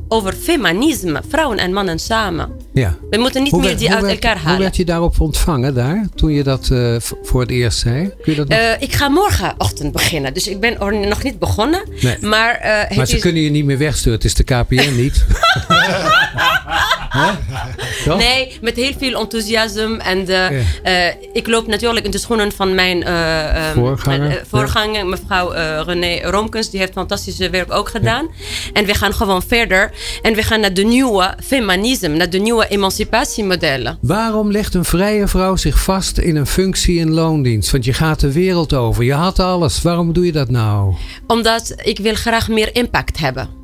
over 0.07 0.33
feminisme. 0.33 1.21
Vrouwen 1.29 1.57
en 1.57 1.73
mannen 1.73 1.99
samen. 1.99 2.49
ja. 2.73 2.95
We 3.09 3.17
moeten 3.17 3.43
niet 3.43 3.51
meer 3.51 3.61
werd- 3.61 3.79
die 3.79 3.91
uit 3.91 4.01
werd, 4.01 4.13
elkaar 4.13 4.35
hoe 4.37 4.45
halen. 4.45 4.61
werd 4.61 4.75
je 4.75 4.85
daarop 4.85 5.19
ontvangen 5.19 5.73
daar, 5.73 6.07
toen 6.15 6.31
je 6.31 6.43
dat 6.43 6.69
eh, 6.71 6.95
voor 7.23 7.41
het 7.41 7.49
eerst 7.49 7.79
zei? 7.79 8.11
Kun 8.21 8.31
je 8.31 8.35
dat 8.35 8.47
nog? 8.47 8.57
Eh, 8.57 8.71
ik 8.81 8.93
ga 8.93 9.09
morgenochtend 9.09 9.91
beginnen. 9.91 10.33
Dus 10.33 10.47
ik 10.47 10.59
ben 10.59 10.79
er 10.79 11.07
nog 11.07 11.23
niet 11.23 11.39
begonnen. 11.39 11.83
Nee. 12.01 12.17
Maar, 12.21 12.55
eh, 12.55 12.97
maar 12.97 13.07
ze 13.07 13.15
is, 13.15 13.21
kunnen 13.21 13.41
je 13.41 13.49
niet 13.49 13.65
meer 13.65 13.77
wegsturen. 13.77 14.13
Het 14.13 14.25
is 14.25 14.33
de 14.35 14.43
KPN 14.43 14.95
niet. 14.95 15.25
Nee, 18.17 18.57
met 18.61 18.75
heel 18.75 18.93
veel 18.97 19.19
enthousiasme. 19.19 19.97
En 19.97 20.25
de, 20.25 20.63
eh, 20.83 21.07
ik 21.33 21.47
loop 21.47 21.67
natuurlijk 21.67 22.05
in 22.05 22.11
de 22.11 22.17
schoenen 22.17 22.51
van 22.51 22.75
mijn 22.75 23.03
eh, 23.03 23.67
ehm, 23.67 23.73
Voorganger, 23.73 24.29
eh, 24.29 24.43
voorganger 24.49 25.05
mevrouw 25.05 25.51
René 25.83 26.29
Romkens. 26.29 26.69
Die 26.69 26.79
heeft 26.79 26.93
fantastische 26.93 27.49
werk 27.49 27.71
ook 27.71 27.89
gedaan. 27.89 28.27
En 28.73 28.85
we 28.85 28.93
gaan 28.93 29.13
gewoon 29.13 29.41
verder. 29.41 29.91
En 30.21 30.33
we 30.33 30.43
gaan 30.43 30.59
naar 30.59 30.73
de 30.73 30.83
nieuwe 30.83 31.37
feminisme, 31.43 32.07
naar 32.07 32.29
de 32.29 32.39
nieuwe 32.39 32.67
emancipatiemodellen. 32.67 33.97
Waarom 34.01 34.51
legt 34.51 34.73
een 34.73 34.85
vrije 34.85 35.27
vrouw 35.27 35.55
zich 35.55 35.83
vast 35.83 36.17
in 36.17 36.35
een 36.35 36.47
functie 36.47 36.99
in 36.99 37.11
loondienst? 37.11 37.71
Want 37.71 37.85
je 37.85 37.93
gaat 37.93 38.19
de 38.19 38.31
wereld 38.31 38.73
over. 38.73 39.03
Je 39.03 39.13
had 39.13 39.39
alles. 39.39 39.81
Waarom 39.81 40.13
doe 40.13 40.25
je 40.25 40.31
dat 40.31 40.49
nou? 40.49 40.93
Omdat 41.27 41.75
ik 41.83 41.99
wil 41.99 42.15
graag 42.15 42.47
meer 42.47 42.75
impact 42.75 43.19
hebben. 43.19 43.62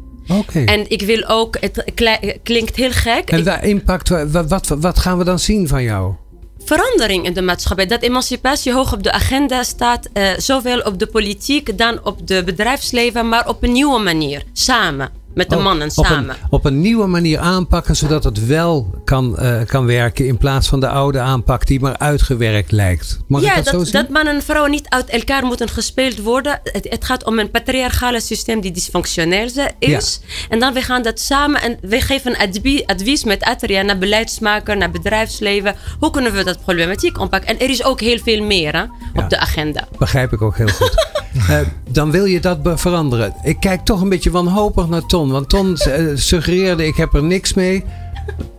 En 0.65 0.89
ik 0.89 1.02
wil 1.02 1.28
ook, 1.28 1.58
het 1.60 1.84
klinkt 2.44 2.76
heel 2.76 2.92
gek, 2.92 3.30
En 3.30 3.44
waar 3.44 3.63
impact, 3.65 4.10
wa- 4.10 4.28
wa- 4.28 4.48
wat, 4.48 4.68
wat, 4.68 5.00
gaan 5.00 5.18
we 5.18 5.24
dan 5.24 5.39
zien 5.39 5.68
van 5.68 5.84
jou? 5.84 6.13
verandering 6.65 7.26
in 7.26 7.34
de 7.34 7.42
maatschappij. 7.42 7.86
Dat 7.86 8.02
emancipatie 8.02 8.74
hoog 8.74 8.94
op 8.94 9.04
de 9.04 9.12
agenda 9.12 9.63
staat, 9.63 10.10
eh, 10.13 10.28
zowel 10.38 10.80
op 10.80 11.00
de 11.00 11.08
politiek 11.08 11.78
dan 11.78 12.00
op 12.06 12.28
de 12.28 12.44
bedrijfsleven, 12.44 13.30
maar 13.30 13.48
op 13.48 13.63
een 13.63 13.72
nieuwe 13.72 14.00
manier. 14.00 14.44
Samen, 14.54 15.10
met 15.39 15.49
de 15.49 15.56
mannen 15.56 15.88
op 15.95 16.06
samen. 16.06 16.30
Een, 16.30 16.47
op 16.49 16.65
een 16.65 16.82
nieuwe 16.82 17.08
manier 17.08 17.39
aanpakken, 17.39 17.95
zodat 17.95 18.23
het 18.23 18.45
wel 18.45 18.93
kan, 19.04 19.38
eh, 19.38 19.65
kan 19.65 19.86
werken. 19.86 20.25
In 20.28 20.38
plaats 20.38 20.67
van 20.67 20.80
de 20.80 20.88
oude 20.88 21.19
aanpak 21.19 21.65
die 21.65 21.80
maar 21.80 21.97
uitgewerkt 21.97 22.71
lijkt. 22.71 23.19
Mag 23.28 23.41
ja, 23.41 23.56
ik 23.56 23.63
dat, 23.65 23.73
zo 23.73 23.84
zien? 23.84 23.91
dat 23.93 24.10
mannen 24.10 24.36
en 24.36 24.41
vrouwen 24.43 24.71
niet 24.71 24.89
uit 24.89 25.10
elkaar 25.10 25.45
moeten 25.45 25.69
gespeeld 25.69 26.21
worden. 26.21 26.60
Het, 26.63 26.88
het 26.89 27.06
gaat 27.06 27.25
om 27.25 27.39
een 27.39 27.52
patriarchale 27.52 28.21
systeem 28.21 28.62
die 28.62 28.71
dysfunctioneel 28.71 29.49
is. 29.80 30.19
En 30.49 30.60
dan 30.60 30.73
we 30.73 30.82
gaan 30.82 31.02
dat 31.02 31.19
samen 31.19 31.62
en 31.62 31.78
we 31.82 32.02
geven 32.02 32.38
advie- 32.38 32.88
advies 32.88 33.23
met 33.23 33.43
Atria 33.43 33.82
naar 33.82 33.97
beleidsmaker, 33.97 34.78
naar 34.78 34.91
bedrijfsleven. 34.91 35.75
Hoe 35.99 36.12
kunnen 36.12 36.34
we 36.34 36.43
dat 36.43 36.62
problematiek 36.63 37.19
oppakken? 37.19 37.49
En 37.49 37.60
er 37.60 37.69
is 37.69 37.84
ook 37.84 37.99
heel 37.99 38.19
veel 38.23 38.43
meer 38.43 38.73
hè, 38.73 38.80
Ja. 38.80 38.89
op 39.13 39.30
de 39.30 39.39
agenda. 39.39 39.88
Begrijp 39.97 40.32
ik 40.34 40.41
ook 40.41 40.58
heel 40.58 40.67
goed. 40.67 41.08
Eh, 41.34 41.60
dan 41.92 42.12
wil 42.12 42.26
je 42.26 42.39
dat 42.39 42.60
veranderen. 42.63 43.34
Ik 43.44 43.60
kijk 43.60 43.86
toch 43.86 44.02
een 44.02 44.10
beetje 44.10 44.32
wanhopig 44.32 44.88
naar 44.88 45.06
Ton. 45.06 45.32
Want 45.32 45.50
Ton 45.50 45.78
eh, 45.78 46.06
suggereerde, 46.15 46.88
ik 46.88 46.96
heb 46.96 47.13
er 47.13 47.24
niks 47.24 47.54
mee. 47.54 47.84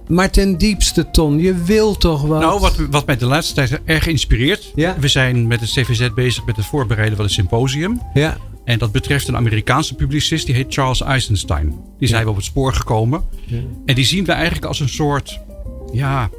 Maar 0.08 0.30
ten 0.30 0.58
diepste, 0.58 1.10
Ton, 1.10 1.38
je 1.38 1.54
wil 1.54 1.96
toch 1.96 2.22
wat? 2.22 2.40
Nou, 2.40 2.60
wat, 2.60 2.76
wat 2.90 3.06
mij 3.06 3.16
de 3.16 3.26
laatste 3.26 3.54
tijd 3.54 3.80
erg 3.84 4.06
inspireert. 4.06 4.72
Ja. 4.74 4.96
We 4.98 5.08
zijn 5.08 5.46
met 5.46 5.60
het 5.60 5.70
CVZ 5.70 6.08
bezig 6.14 6.44
met 6.44 6.56
het 6.56 6.66
voorbereiden 6.66 7.16
van 7.16 7.24
een 7.24 7.30
symposium. 7.30 8.00
Ja, 8.14 8.36
En 8.64 8.78
dat 8.78 8.92
betreft 8.92 9.28
een 9.28 9.36
Amerikaanse 9.36 9.94
publicist, 9.94 10.46
die 10.46 10.54
heet 10.54 10.74
Charles 10.74 11.02
Eisenstein. 11.02 11.74
Die 11.98 12.08
zijn 12.08 12.24
we 12.24 12.30
op 12.30 12.36
het 12.36 12.44
spoor 12.44 12.74
gekomen. 12.74 13.22
En 13.86 13.94
die 13.94 14.04
zien 14.04 14.24
we 14.24 14.32
eigenlijk 14.32 14.64
als 14.64 14.80
een 14.80 14.88
soort 14.88 15.40
ja, 15.92 16.30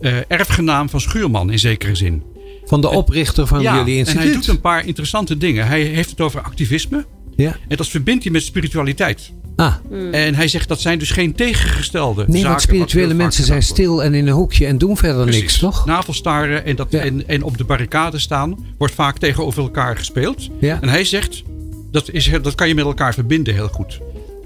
eh, 0.00 0.16
erfgenaam 0.28 0.88
van 0.88 1.00
Schuurman 1.00 1.50
in 1.50 1.58
zekere 1.58 1.94
zin. 1.94 2.22
Van 2.70 2.80
de 2.80 2.88
oprichter 2.88 3.46
van 3.46 3.60
ja, 3.62 3.76
jullie 3.76 3.92
en 3.92 3.98
instituut. 3.98 4.22
hij 4.22 4.32
doet 4.32 4.46
een 4.48 4.60
paar 4.60 4.86
interessante 4.86 5.36
dingen. 5.36 5.66
Hij 5.66 5.82
heeft 5.82 6.10
het 6.10 6.20
over 6.20 6.40
activisme. 6.40 7.04
Ja. 7.36 7.56
En 7.68 7.76
dat 7.76 7.88
verbindt 7.88 8.22
hij 8.24 8.32
met 8.32 8.42
spiritualiteit. 8.42 9.32
Ah, 9.56 9.74
En 10.12 10.34
hij 10.34 10.48
zegt 10.48 10.68
dat 10.68 10.80
zijn 10.80 10.98
dus 10.98 11.10
geen 11.10 11.34
tegengestelde 11.34 12.22
nee, 12.26 12.32
zaken. 12.36 12.48
want 12.48 12.60
spirituele 12.62 13.14
mensen 13.14 13.44
zijn 13.44 13.62
stil 13.62 14.02
en 14.02 14.14
in 14.14 14.26
een 14.26 14.32
hoekje 14.32 14.66
en 14.66 14.78
doen 14.78 14.96
verder 14.96 15.22
Precies. 15.22 15.40
niks, 15.40 15.58
toch? 15.58 15.86
Navelstaren 15.86 16.64
en, 16.64 16.76
dat, 16.76 16.86
Ja. 16.90 17.00
en, 17.00 17.28
en 17.28 17.42
op 17.42 17.58
de 17.58 17.64
barricade 17.64 18.18
staan 18.18 18.56
wordt 18.78 18.94
vaak 18.94 19.18
tegenover 19.18 19.62
elkaar 19.62 19.96
gespeeld. 19.96 20.48
Ja. 20.60 20.78
En 20.80 20.88
hij 20.88 21.04
zegt, 21.04 21.42
dat, 21.90 22.10
is, 22.10 22.30
dat 22.42 22.54
kan 22.54 22.68
je 22.68 22.74
met 22.74 22.84
elkaar 22.84 23.14
verbinden 23.14 23.54
heel 23.54 23.68
goed. 23.68 23.98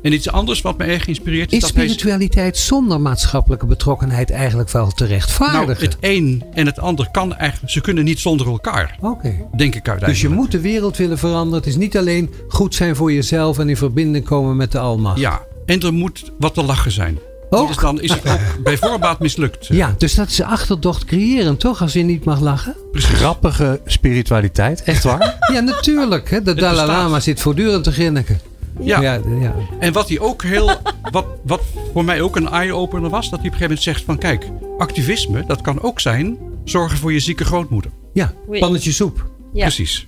En 0.05 0.13
iets 0.13 0.31
anders 0.31 0.61
wat 0.61 0.79
me 0.79 0.85
erg 0.85 1.07
inspireert 1.07 1.53
is, 1.53 1.57
Is 1.59 1.65
dat 1.65 1.75
hij... 1.75 1.85
spiritualiteit 1.89 2.57
zonder 2.57 3.01
maatschappelijke 3.01 3.67
betrokkenheid 3.67 4.31
eigenlijk 4.31 4.71
wel 4.71 4.91
te 4.91 5.03
Nou, 5.03 5.15
rechtvaardigen? 5.15 5.85
het 5.85 5.97
een 6.01 6.45
en 6.55 6.67
het 6.67 6.79
ander 6.79 7.09
kan 7.11 7.37
eigenlijk... 7.37 7.73
Ze 7.73 7.81
kunnen 7.81 8.05
niet 8.05 8.21
zonder 8.21 8.47
elkaar, 8.47 8.97
Oké. 9.01 9.29
denk 9.57 9.75
ik 9.75 9.89
uiteindelijk. 9.89 10.07
Dus 10.07 10.21
je 10.21 10.29
moet 10.29 10.51
de 10.51 10.61
wereld 10.61 10.97
willen 10.97 11.19
veranderen. 11.19 11.59
Het 11.59 11.67
is 11.67 11.77
niet 11.77 11.97
alleen 11.97 12.35
goed 12.49 12.75
zijn 12.75 12.97
voor 12.97 13.13
jezelf 13.13 13.59
en 13.59 13.69
in 13.69 13.77
verbinding 13.77 14.25
komen 14.25 14.57
met 14.57 14.73
de 14.73 14.79
almacht. 14.79 15.19
Ja, 15.21 15.41
en 15.67 15.81
er 15.81 15.93
moet 15.93 16.33
wat 16.39 16.55
te 16.55 16.63
lachen 16.63 16.91
zijn. 16.93 17.19
Ook? 17.51 17.69
Dus 17.69 17.77
dan 17.77 18.01
is 18.01 18.11
het 18.11 18.29
ook 18.29 18.41
bij 18.65 18.77
voorbaat 18.79 19.19
mislukt. 19.21 19.67
Ja, 19.67 19.95
dus 19.99 20.15
dat 20.15 20.29
is 20.29 20.41
achterdocht 20.43 21.05
creëren, 21.05 21.57
toch? 21.57 21.83
Als 21.83 21.93
je 21.93 22.03
niet 22.03 22.25
mag 22.25 22.41
lachen. 22.41 22.75
Grappige 22.93 23.81
spiritualiteit. 23.87 24.83
Echt 24.83 25.05
waar? 25.05 25.37
Ja, 25.53 25.61
natuurlijk. 25.61 26.31
Hè? 26.31 26.43
De 26.43 26.55
Dalai. 26.55 26.87
Lama 26.87 27.21
zit 27.21 27.41
voortdurend 27.41 27.85
te 27.85 27.93
grinniken. 27.93 28.41
Ja. 28.81 29.01
ja, 29.01 29.21
ja. 29.41 29.55
En 29.79 29.93
wat 29.93 30.09
hij 30.09 30.19
ook 30.21 30.43
heel. 30.43 30.71
Wat, 31.11 31.27
wat 31.45 31.61
voor 31.93 32.05
mij 32.05 32.21
ook 32.21 32.37
een 32.37 32.49
eye-opener 32.49 33.11
was, 33.11 33.31
dat 33.31 33.39
hij 33.41 33.49
op 33.49 33.55
een 33.55 33.61
gegeven 33.61 33.63
moment 33.63 33.83
zegt: 33.83 34.05
van 34.05 34.19
kijk, 34.19 34.51
activisme, 34.79 35.45
dat 35.47 35.61
kan 35.61 35.83
ook 35.83 36.01
zijn 36.01 36.39
zorgen 36.65 36.99
voor 36.99 37.13
je 37.13 37.21
zieke 37.21 37.45
grootmoeder. 37.45 37.91
ja. 38.13 38.33
Pannetje 38.51 38.93
soep. 38.93 39.31
Ja. 39.53 39.61
Precies. 39.63 40.07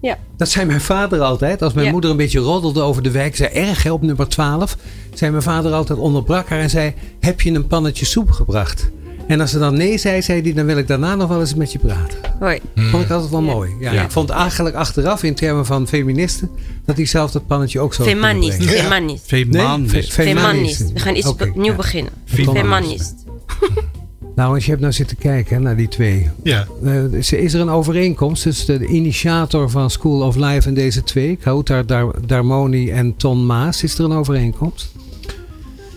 Ja. 0.00 0.18
Dat 0.36 0.48
zei 0.48 0.66
mijn 0.66 0.80
vader 0.80 1.20
altijd. 1.20 1.62
Als 1.62 1.72
mijn 1.72 1.86
Ja. 1.86 1.92
moeder 1.92 2.10
een 2.10 2.16
beetje 2.16 2.38
roddelde 2.38 2.80
over 2.80 3.02
de 3.02 3.10
wijk, 3.10 3.36
zei 3.36 3.50
erg 3.52 3.82
hè, 3.82 3.92
op 3.92 4.02
nummer 4.02 4.28
12. 4.28 4.76
Zei 5.14 5.30
mijn 5.30 5.42
vader 5.42 5.72
altijd, 5.72 5.98
onderbrak 5.98 6.48
haar 6.48 6.60
en 6.60 6.70
zei: 6.70 6.94
Heb 7.20 7.40
je 7.40 7.52
een 7.52 7.66
pannetje 7.66 8.04
soep 8.04 8.30
gebracht? 8.30 8.90
En 9.28 9.40
als 9.40 9.50
ze 9.50 9.58
dan 9.58 9.76
nee 9.76 9.98
zei, 9.98 10.22
zei 10.22 10.42
hij: 10.42 10.52
Dan 10.52 10.66
wil 10.66 10.76
ik 10.78 10.86
daarna 10.86 11.14
nog 11.14 11.28
wel 11.28 11.40
eens 11.40 11.54
met 11.54 11.72
je 11.72 11.78
praten. 11.78 12.18
Hoi. 12.40 12.58
Vond 12.74 13.04
ik 13.04 13.10
altijd 13.10 13.30
wel 13.30 13.42
mooi. 13.42 13.70
Ja, 13.80 13.92
Ja. 13.92 14.02
Ik 14.04 14.10
vond 14.10 14.30
eigenlijk 14.30 14.74
achteraf, 14.76 15.22
in 15.22 15.34
termen 15.34 15.66
van 15.66 15.88
feministen, 15.88 16.50
dat 16.84 16.96
hij 16.96 17.06
zelf 17.06 17.30
dat 17.30 17.46
pannetje 17.46 17.80
ook 17.80 17.94
zo 17.94 18.04
kunnen 18.04 18.22
Femanist. 18.24 18.64
Femanist. 18.64 19.30
Nee, 19.30 19.46
Femanist. 19.46 20.12
fe- 20.12 20.22
Femanist. 20.22 20.92
We 20.92 20.98
gaan 20.98 21.16
iets 21.16 21.32
nieuw 21.54 21.64
ja. 21.64 21.74
beginnen. 21.74 22.12
Femanist. 22.24 22.60
Femanist. 22.60 23.14
Nou, 24.34 24.54
als 24.54 24.64
je 24.64 24.70
hebt 24.70 24.82
nou 24.82 24.92
zitten 24.92 25.16
kijken 25.16 25.56
hè, 25.56 25.62
naar 25.62 25.76
die 25.76 25.88
twee. 25.88 26.28
Ja. 26.42 26.66
Eh, 26.84 27.04
is, 27.12 27.32
is 27.32 27.54
er 27.54 27.60
een 27.60 27.68
overeenkomst 27.70 28.42
tussen 28.42 28.78
de 28.78 28.86
initiator 28.86 29.70
van 29.70 29.90
School 29.90 30.20
of 30.26 30.36
Life 30.36 30.68
en 30.68 30.74
deze 30.74 31.02
twee? 31.02 31.36
Kautar 31.36 31.86
Dar 31.86 32.14
Darmoni 32.26 32.90
en 32.90 33.16
Ton 33.16 33.46
Maas. 33.46 33.82
Is 33.82 33.98
er 33.98 34.04
een 34.04 34.12
overeenkomst? 34.12 34.92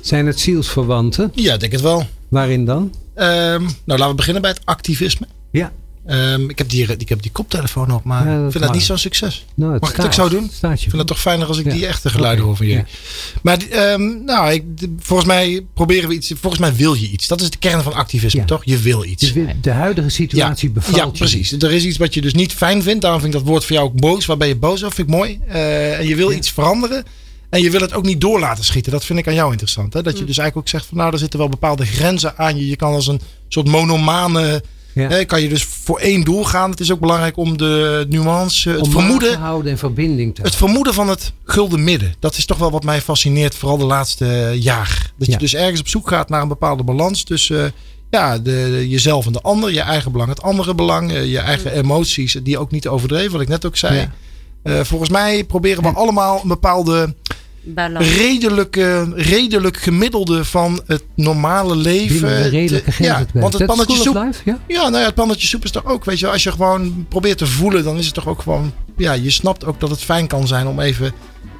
Zijn 0.01 0.25
het 0.25 0.39
zielsverwanten? 0.39 1.31
ja, 1.35 1.53
ik 1.53 1.59
denk 1.59 1.71
het 1.71 1.81
wel. 1.81 2.03
Waarin 2.27 2.65
dan? 2.65 2.93
Ehm, 3.19 3.61
nou, 3.61 3.71
laten 3.85 4.07
we 4.09 4.13
beginnen 4.15 4.41
bij 4.41 4.51
het 4.51 4.61
activisme. 4.63 5.27
Ja. 5.51 5.71
Ehm, 6.05 6.49
ik, 6.49 6.57
heb 6.57 6.69
die, 6.69 6.87
ik 6.97 7.09
heb 7.09 7.21
die 7.21 7.31
koptelefoon 7.31 7.91
op, 7.91 8.03
maar 8.03 8.27
Ja, 8.27 8.35
dat 8.37 8.45
ik 8.45 8.51
vind 8.51 8.63
dat 8.63 8.73
niet 8.73 8.83
zo'n 8.83 8.97
succes. 8.97 9.45
Nou, 9.55 9.77
Mag 9.79 9.89
ik 9.89 9.95
het 9.95 10.05
ook 10.05 10.13
zo 10.13 10.29
doen? 10.29 10.43
Ik 10.43 10.79
vind 10.79 10.91
het 10.91 11.07
toch 11.07 11.19
fijner 11.19 11.47
als 11.47 11.57
ik 11.57 11.65
Ja. 11.65 11.71
die 11.71 11.85
echte 11.87 12.09
geluiden 12.09 12.37
Oké, 12.39 12.47
hoor 12.47 12.57
van 12.57 12.65
jullie. 12.67 12.83
ja. 12.83 13.39
Maar 13.41 13.57
ehm, 13.69 14.23
nou, 14.25 14.51
ik, 14.53 14.77
de- 14.79 14.95
volgens 14.99 15.27
mij 15.27 15.65
proberen 15.73 16.09
we 16.09 16.15
iets. 16.15 16.33
Volgens 16.39 16.61
mij 16.61 16.75
wil 16.75 16.93
je 16.93 17.09
iets. 17.09 17.27
Dat 17.27 17.41
is 17.41 17.49
de 17.49 17.57
kern 17.57 17.83
van 17.83 17.93
activisme, 17.93 18.45
toch? 18.45 18.61
Je 18.65 18.77
wil 18.77 19.03
iets. 19.03 19.31
Weer- 19.33 19.55
de 19.61 19.71
huidige 19.71 20.09
situatie 20.09 20.69
bevalt 20.69 20.95
ja, 20.95 21.05
je 21.05 21.11
precies. 21.11 21.51
Er 21.51 21.71
is 21.71 21.83
iets 21.85 21.97
wat 21.97 22.13
je 22.13 22.21
dus 22.21 22.33
niet 22.33 22.53
fijn 22.53 22.83
vindt. 22.83 23.01
Daarom 23.01 23.21
vind 23.21 23.33
ik 23.33 23.39
dat 23.39 23.49
woord 23.49 23.65
voor 23.65 23.75
jou 23.75 23.87
ook 23.87 23.99
boos. 23.99 24.25
Waar 24.25 24.37
ben 24.37 24.47
je 24.47 24.55
boos 24.55 24.83
over? 24.83 24.95
Vind 24.95 25.07
ik 25.09 25.13
mooi. 25.15 25.39
Eh, 25.47 25.99
en 25.99 26.07
je 26.07 26.15
wil 26.15 26.31
iets 26.31 26.49
veranderen. 26.51 27.03
En 27.49 27.61
je 27.61 27.69
wil 27.69 27.81
het 27.81 27.93
ook 27.93 28.03
niet 28.05 28.21
door 28.21 28.39
laten 28.39 28.63
schieten. 28.63 28.91
Dat 28.91 29.05
vind 29.05 29.19
ik 29.19 29.27
aan 29.27 29.33
jou 29.33 29.51
interessant. 29.51 29.93
Hè? 29.93 30.01
Dat 30.01 30.17
je 30.17 30.25
dus 30.25 30.37
eigenlijk 30.37 30.57
ook 30.57 30.67
zegt 30.67 30.85
van 30.85 30.97
nou, 30.97 31.11
er 31.11 31.19
zitten 31.19 31.39
wel 31.39 31.49
bepaalde 31.49 31.85
grenzen 31.85 32.37
aan 32.37 32.57
je. 32.57 32.67
Je 32.67 32.75
kan 32.75 32.93
als 32.93 33.07
een 33.07 33.21
soort 33.47 33.67
monomane. 33.67 34.63
Ja. 34.93 35.07
Hè, 35.07 35.25
kan 35.25 35.41
je 35.41 35.49
dus 35.49 35.63
voor 35.63 35.99
één 35.99 36.23
doel 36.23 36.43
gaan. 36.43 36.69
Het 36.69 36.79
is 36.79 36.91
ook 36.91 36.99
belangrijk 36.99 37.37
om 37.37 37.57
de 37.57 38.05
nuance, 38.09 38.69
het 38.69 38.81
Om 38.81 38.91
vermoeden. 38.91 39.31
te 39.31 39.37
houden 39.37 39.71
en 39.71 39.77
verbinding 39.77 40.35
te 40.35 40.41
Het 40.41 40.55
vermoeden 40.55 40.93
van 40.93 41.07
het 41.09 41.33
gulden 41.43 41.83
midden. 41.83 42.13
Dat 42.19 42.37
is 42.37 42.45
toch 42.45 42.57
wel 42.57 42.71
wat 42.71 42.83
mij 42.83 43.01
fascineert, 43.01 43.55
vooral 43.55 43.77
de 43.77 43.85
laatste 43.85 44.55
jaar. 44.59 45.11
Dat 45.17 45.27
je 45.27 45.37
dus 45.37 45.55
ergens 45.55 45.79
op 45.79 45.87
zoek 45.87 46.07
gaat 46.07 46.29
naar 46.29 46.41
een 46.41 46.47
bepaalde 46.47 46.83
balans 46.83 47.23
tussen 47.23 47.65
eh, 47.65 47.71
ja, 48.09 48.37
de, 48.37 48.85
jezelf 48.89 49.25
en 49.25 49.31
de 49.31 49.41
ander. 49.41 49.73
Je 49.73 49.81
eigen 49.81 50.11
belang, 50.11 50.29
het 50.29 50.41
andere 50.41 50.75
belang. 50.75 51.11
eh, 51.11 51.31
je 51.31 51.39
eigen 51.39 51.71
emoties, 51.71 52.37
die 52.43 52.57
ook 52.57 52.71
niet 52.71 52.87
overdreven, 52.87 53.31
wat 53.31 53.41
ik 53.41 53.47
net 53.47 53.65
ook 53.65 53.77
zei. 53.77 53.95
Ja. 53.99 54.11
Eh, 54.63 54.83
volgens 54.83 55.09
mij 55.09 55.43
proberen 55.43 55.83
we 55.83 55.89
allemaal 55.89 56.39
een 56.41 56.47
bepaalde 56.47 57.15
Balans. 57.63 58.15
redelijke, 58.15 59.11
redelijk 59.15 59.77
gemiddelde 59.77 60.45
van 60.45 60.81
het 60.85 61.03
normale 61.15 61.75
leven. 61.75 62.27
de 62.43 62.47
redelijke 62.49 62.91
grenzen 62.91 63.27
ja, 63.33 63.39
want 63.39 63.53
het 63.53 63.65
pannetje 63.65 63.97
soep, 63.97 64.15
Life, 64.15 64.41
ja? 64.45 64.59
ja, 64.67 64.81
nou 64.81 64.97
ja, 64.97 65.05
het 65.05 65.15
pannetje 65.15 65.47
soep 65.47 65.63
is 65.63 65.71
toch 65.71 65.85
ook, 65.85 66.05
weet 66.05 66.19
je, 66.19 66.27
als 66.27 66.43
je 66.43 66.51
gewoon 66.51 67.05
probeert 67.09 67.37
te 67.37 67.47
voelen, 67.47 67.83
dan 67.83 67.97
is 67.97 68.05
het 68.05 68.13
toch 68.13 68.27
ook 68.27 68.41
gewoon, 68.41 68.73
ja, 68.97 69.13
je 69.13 69.29
snapt 69.29 69.65
ook 69.65 69.79
dat 69.79 69.89
het 69.89 70.01
fijn 70.01 70.27
kan 70.27 70.47
zijn 70.47 70.67
om 70.67 70.79
even 70.79 71.13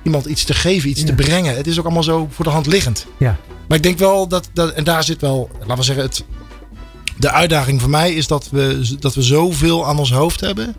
iemand 0.04 0.26
iets 0.26 0.44
te 0.44 0.54
geven, 0.54 0.90
iets 0.90 1.00
Ja. 1.02 1.06
te 1.06 1.14
brengen. 1.14 1.56
Het 1.56 1.68
is 1.68 1.80
ook 1.80 1.86
allemaal 1.86 2.04
zo 2.04 2.28
voor 2.32 2.46
de 2.46 2.52
hand 2.52 2.66
liggend. 2.66 3.06
Ja. 3.18 3.38
Maar 3.68 3.78
ik 3.78 3.84
denk 3.84 3.98
wel 3.98 4.28
dat, 4.28 4.50
dat 4.54 4.72
en 4.72 4.84
daar 4.84 5.04
zit 5.04 5.22
wel, 5.22 5.50
laten 5.60 5.78
we 5.78 5.84
zeggen, 5.84 6.04
het, 6.04 6.24
de 7.18 7.32
uitdaging 7.32 7.82
voor 7.82 7.90
mij 7.90 8.14
is 8.14 8.28
dat 8.28 8.48
we, 8.52 8.96
dat 9.00 9.16
we 9.16 9.22
zoveel 9.22 9.88
aan 9.88 10.00
ons 10.00 10.12
hoofd 10.12 10.40
hebben, 10.40 10.76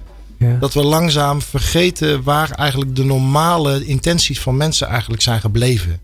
Ja. 0.49 0.57
dat 0.61 0.75
we 0.75 0.83
langzaam 0.85 1.43
vergeten 1.43 2.23
waar 2.23 2.51
eigenlijk 2.51 2.97
de 2.97 3.05
normale 3.05 3.85
intenties 3.85 4.41
van 4.41 4.57
mensen 4.57 4.87
eigenlijk 4.89 5.23
zijn 5.23 5.41
gebleven. 5.41 6.01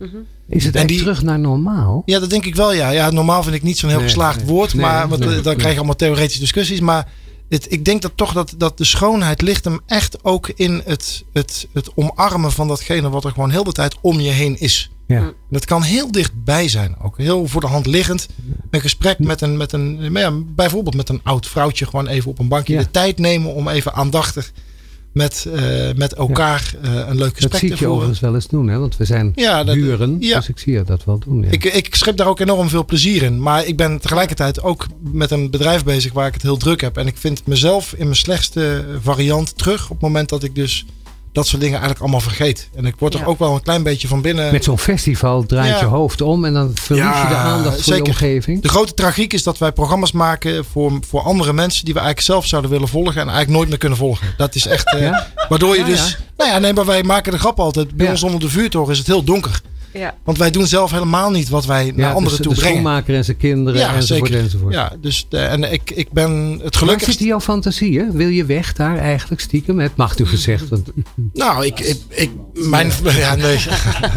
Is 0.49 0.65
het 0.65 0.75
En 0.75 0.81
echt 0.81 0.89
die- 0.89 0.99
terug 0.99 1.23
naar 1.23 1.39
normaal? 1.39 2.03
Ja, 2.05 2.19
dat 2.19 2.31
denk 2.31 2.45
ik 2.45 2.55
wel. 2.55 2.73
Ja, 2.73 2.91
ja 2.91 3.11
normaal 3.11 3.43
vind 3.43 3.55
ik 3.55 3.63
niet 3.63 3.79
zo'n 3.79 3.89
heel 3.89 3.99
Nee, 3.99 4.07
geslaagd 4.09 4.37
nee. 4.37 4.47
woord. 4.47 4.75
Nee, 4.75 4.83
maar 4.85 5.09
want, 5.09 5.21
nee, 5.25 5.35
dan 5.35 5.43
nee. 5.45 5.55
krijg 5.55 5.71
je 5.73 5.77
allemaal 5.77 5.97
theoretische 5.97 6.41
discussies. 6.41 6.81
Maar 6.81 7.09
het, 7.49 7.73
ik 7.73 7.85
denk 7.85 8.03
dat 8.03 8.13
toch 8.15 8.33
dat, 8.33 8.55
dat 8.57 8.79
de 8.79 8.85
schoonheid 8.85 9.43
ligt 9.43 9.65
hem 9.65 9.81
echt 9.87 10.25
ook 10.25 10.49
in 10.49 10.83
het, 10.85 11.25
het, 11.33 11.69
het 11.73 11.91
omarmen 11.95 12.53
van 12.53 12.69
datgene 12.69 13.09
wat 13.09 13.25
er 13.25 13.31
gewoon 13.33 13.51
heel 13.51 13.65
de 13.65 13.73
tijd 13.73 13.97
om 14.01 14.21
je 14.21 14.31
heen 14.31 14.61
is. 14.61 14.91
Ja. 15.07 15.17
En 15.17 15.35
dat 15.51 15.65
kan 15.65 15.83
heel 15.83 16.11
dichtbij 16.13 16.69
zijn. 16.69 16.97
Ook 17.03 17.19
heel 17.19 17.47
voor 17.47 17.61
de 17.61 17.67
hand 17.67 17.87
liggend. 17.87 18.27
Een 18.71 18.81
gesprek 18.81 19.19
met 19.19 19.41
een, 19.41 19.57
met 19.57 19.73
een 19.73 20.11
ja, 20.13 20.31
bijvoorbeeld 20.47 20.97
met 20.97 21.09
een 21.09 21.21
oud 21.23 21.47
vrouwtje. 21.47 21.87
Gewoon 21.87 22.07
even 22.07 22.31
op 22.31 22.39
een 22.39 22.49
bankje 22.49 22.73
Ja. 22.73 22.81
de 22.81 22.91
tijd 22.91 23.19
nemen 23.19 23.55
om 23.55 23.69
even 23.69 23.93
aandachtig 23.95 24.53
met, 25.13 25.47
eh, 25.55 25.63
met 25.97 26.13
elkaar 26.15 26.75
eh, 26.83 26.93
een 26.95 27.17
leuk 27.17 27.19
Dat 27.19 27.35
gesprek 27.35 27.53
zie 27.61 27.61
te 27.61 27.67
ik 27.67 27.71
je 27.71 27.77
voeren. 27.77 27.91
overigens 27.93 28.21
wel 28.21 28.35
eens 28.35 28.47
doen, 28.47 28.69
hè? 28.69 28.79
want 28.79 28.97
we 28.97 29.05
zijn 29.05 29.33
Ja, 29.35 29.65
dat- 29.65 29.75
buren, 29.75 30.17
ja. 30.21 30.37
dus 30.37 30.49
ik 30.49 30.59
zie 30.59 30.73
je 30.73 30.83
dat 30.83 31.05
wel 31.05 31.19
doen. 31.19 31.43
Ja. 31.43 31.51
Ik, 31.51 31.65
ik 31.65 31.95
schep 31.95 32.17
daar 32.17 32.27
ook 32.27 32.41
enorm 32.41 32.69
veel 32.69 32.85
plezier 32.85 33.23
in. 33.23 33.43
Maar 33.43 33.67
ik 33.67 33.77
ben 33.77 34.01
tegelijkertijd 34.01 34.63
ook 34.63 34.87
met 35.01 35.31
een 35.31 35.51
bedrijf 35.51 35.85
bezig 35.85 36.13
waar 36.13 36.27
ik 36.27 36.33
het 36.35 36.43
heel 36.43 36.57
druk 36.57 36.81
heb. 36.81 36.97
En 36.97 37.07
ik 37.07 37.17
vind 37.17 37.47
mezelf 37.47 37.93
in 37.93 38.05
mijn 38.05 38.17
slechtste 38.17 38.85
variant 39.03 39.59
terug. 39.59 39.85
Op 39.85 39.91
het 39.91 40.01
moment 40.01 40.29
dat 40.29 40.43
ik 40.43 40.55
dus 40.55 40.87
dat 41.37 41.47
soort 41.47 41.61
dingen 41.61 41.79
eigenlijk 41.81 42.01
allemaal 42.01 42.21
vergeet. 42.21 42.69
En 42.75 42.85
ik 42.87 42.95
word 42.99 43.15
er 43.15 43.21
Ja. 43.21 43.27
ook 43.27 43.39
wel 43.39 43.55
een 43.55 43.63
klein 43.63 43.83
beetje 43.83 44.09
van 44.09 44.21
binnen. 44.23 44.53
Met 44.53 44.65
zo'n 44.65 44.79
festival 44.79 45.47
draait 45.47 45.71
Ja. 45.73 45.79
je 45.81 45.85
hoofd 45.85 46.21
om 46.21 46.45
en 46.45 46.53
dan 46.55 46.71
verlies 46.75 47.05
je 47.05 47.29
de 47.29 47.35
aandacht 47.35 47.75
voor 47.75 47.85
zeker. 47.85 48.05
je 48.05 48.11
omgeving. 48.11 48.63
De 48.63 48.69
grote 48.69 48.95
tragiek 48.95 49.33
is 49.33 49.43
dat 49.43 49.59
wij 49.59 49.73
programma's 49.73 50.13
maken 50.13 50.65
voor, 50.65 50.93
voor 51.09 51.21
andere 51.21 51.53
mensen 51.53 51.85
die 51.85 51.95
we 51.95 52.01
eigenlijk 52.01 52.29
zelf 52.29 52.47
zouden 52.47 52.71
willen 52.71 52.89
volgen 52.89 53.13
en 53.21 53.27
eigenlijk 53.29 53.51
nooit 53.51 53.69
meer 53.69 53.79
kunnen 53.79 53.99
volgen. 53.99 54.27
Dat 54.37 54.55
is 54.55 54.67
echt. 54.67 54.95
eh? 54.95 55.19
Waardoor 55.49 55.75
je 55.75 55.81
Ja, 55.81 55.87
dus. 55.87 56.09
ja. 56.11 56.17
Nou 56.37 56.51
ja, 56.51 56.59
nee, 56.59 56.73
maar 56.73 56.85
wij 56.87 57.03
maken 57.03 57.33
de 57.33 57.39
grap 57.39 57.61
altijd. 57.61 57.97
Bij 57.97 58.07
Ja. 58.07 58.13
ons 58.13 58.23
onder 58.23 58.41
de 58.41 58.49
vuurtoren 58.49 58.93
is 58.93 58.99
het 58.99 59.07
heel 59.07 59.23
donker. 59.25 59.61
Ja. 59.97 60.15
Want 60.25 60.39
wij 60.39 60.51
doen 60.51 60.67
zelf 60.67 60.91
helemaal 60.91 61.31
niet 61.31 61.49
wat 61.49 61.65
wij 61.67 61.93
naar 61.95 62.13
anderen 62.15 62.37
de, 62.37 62.43
toe 62.43 62.55
de 62.55 62.61
brengen. 62.61 62.79
schoonmaker 62.81 63.15
en 63.15 63.25
zijn 63.25 63.37
kinderen 63.37 63.81
Ja, 63.81 63.95
enzovoort 63.95 64.29
zeker. 64.29 64.45
enzovoort. 64.45 64.75
Ja, 64.75 64.93
dus 65.01 65.27
de, 65.29 65.39
en 65.39 65.73
ik, 65.73 65.91
ik 65.91 66.13
ben 66.13 66.31
het 66.53 66.61
Waar 66.63 66.73
gelukkigst. 66.73 67.07
zitten 67.09 67.27
jouw 67.27 67.41
fantasieën? 67.41 68.13
Wil 68.13 68.29
je 68.29 68.45
weg 68.45 68.73
daar 68.73 68.99
eigenlijk 68.99 69.41
stiekem? 69.41 69.79
Het 69.81 69.97
mag 69.97 70.19
u 70.19 70.27
gezegd. 70.27 70.69
Want, 70.69 70.89
Nou, 71.33 71.67
ik, 71.67 71.81
ik, 71.81 71.99
ik 72.09 72.31
mijn, 72.53 72.91
ja, 73.05 73.35
nee. 73.47 73.59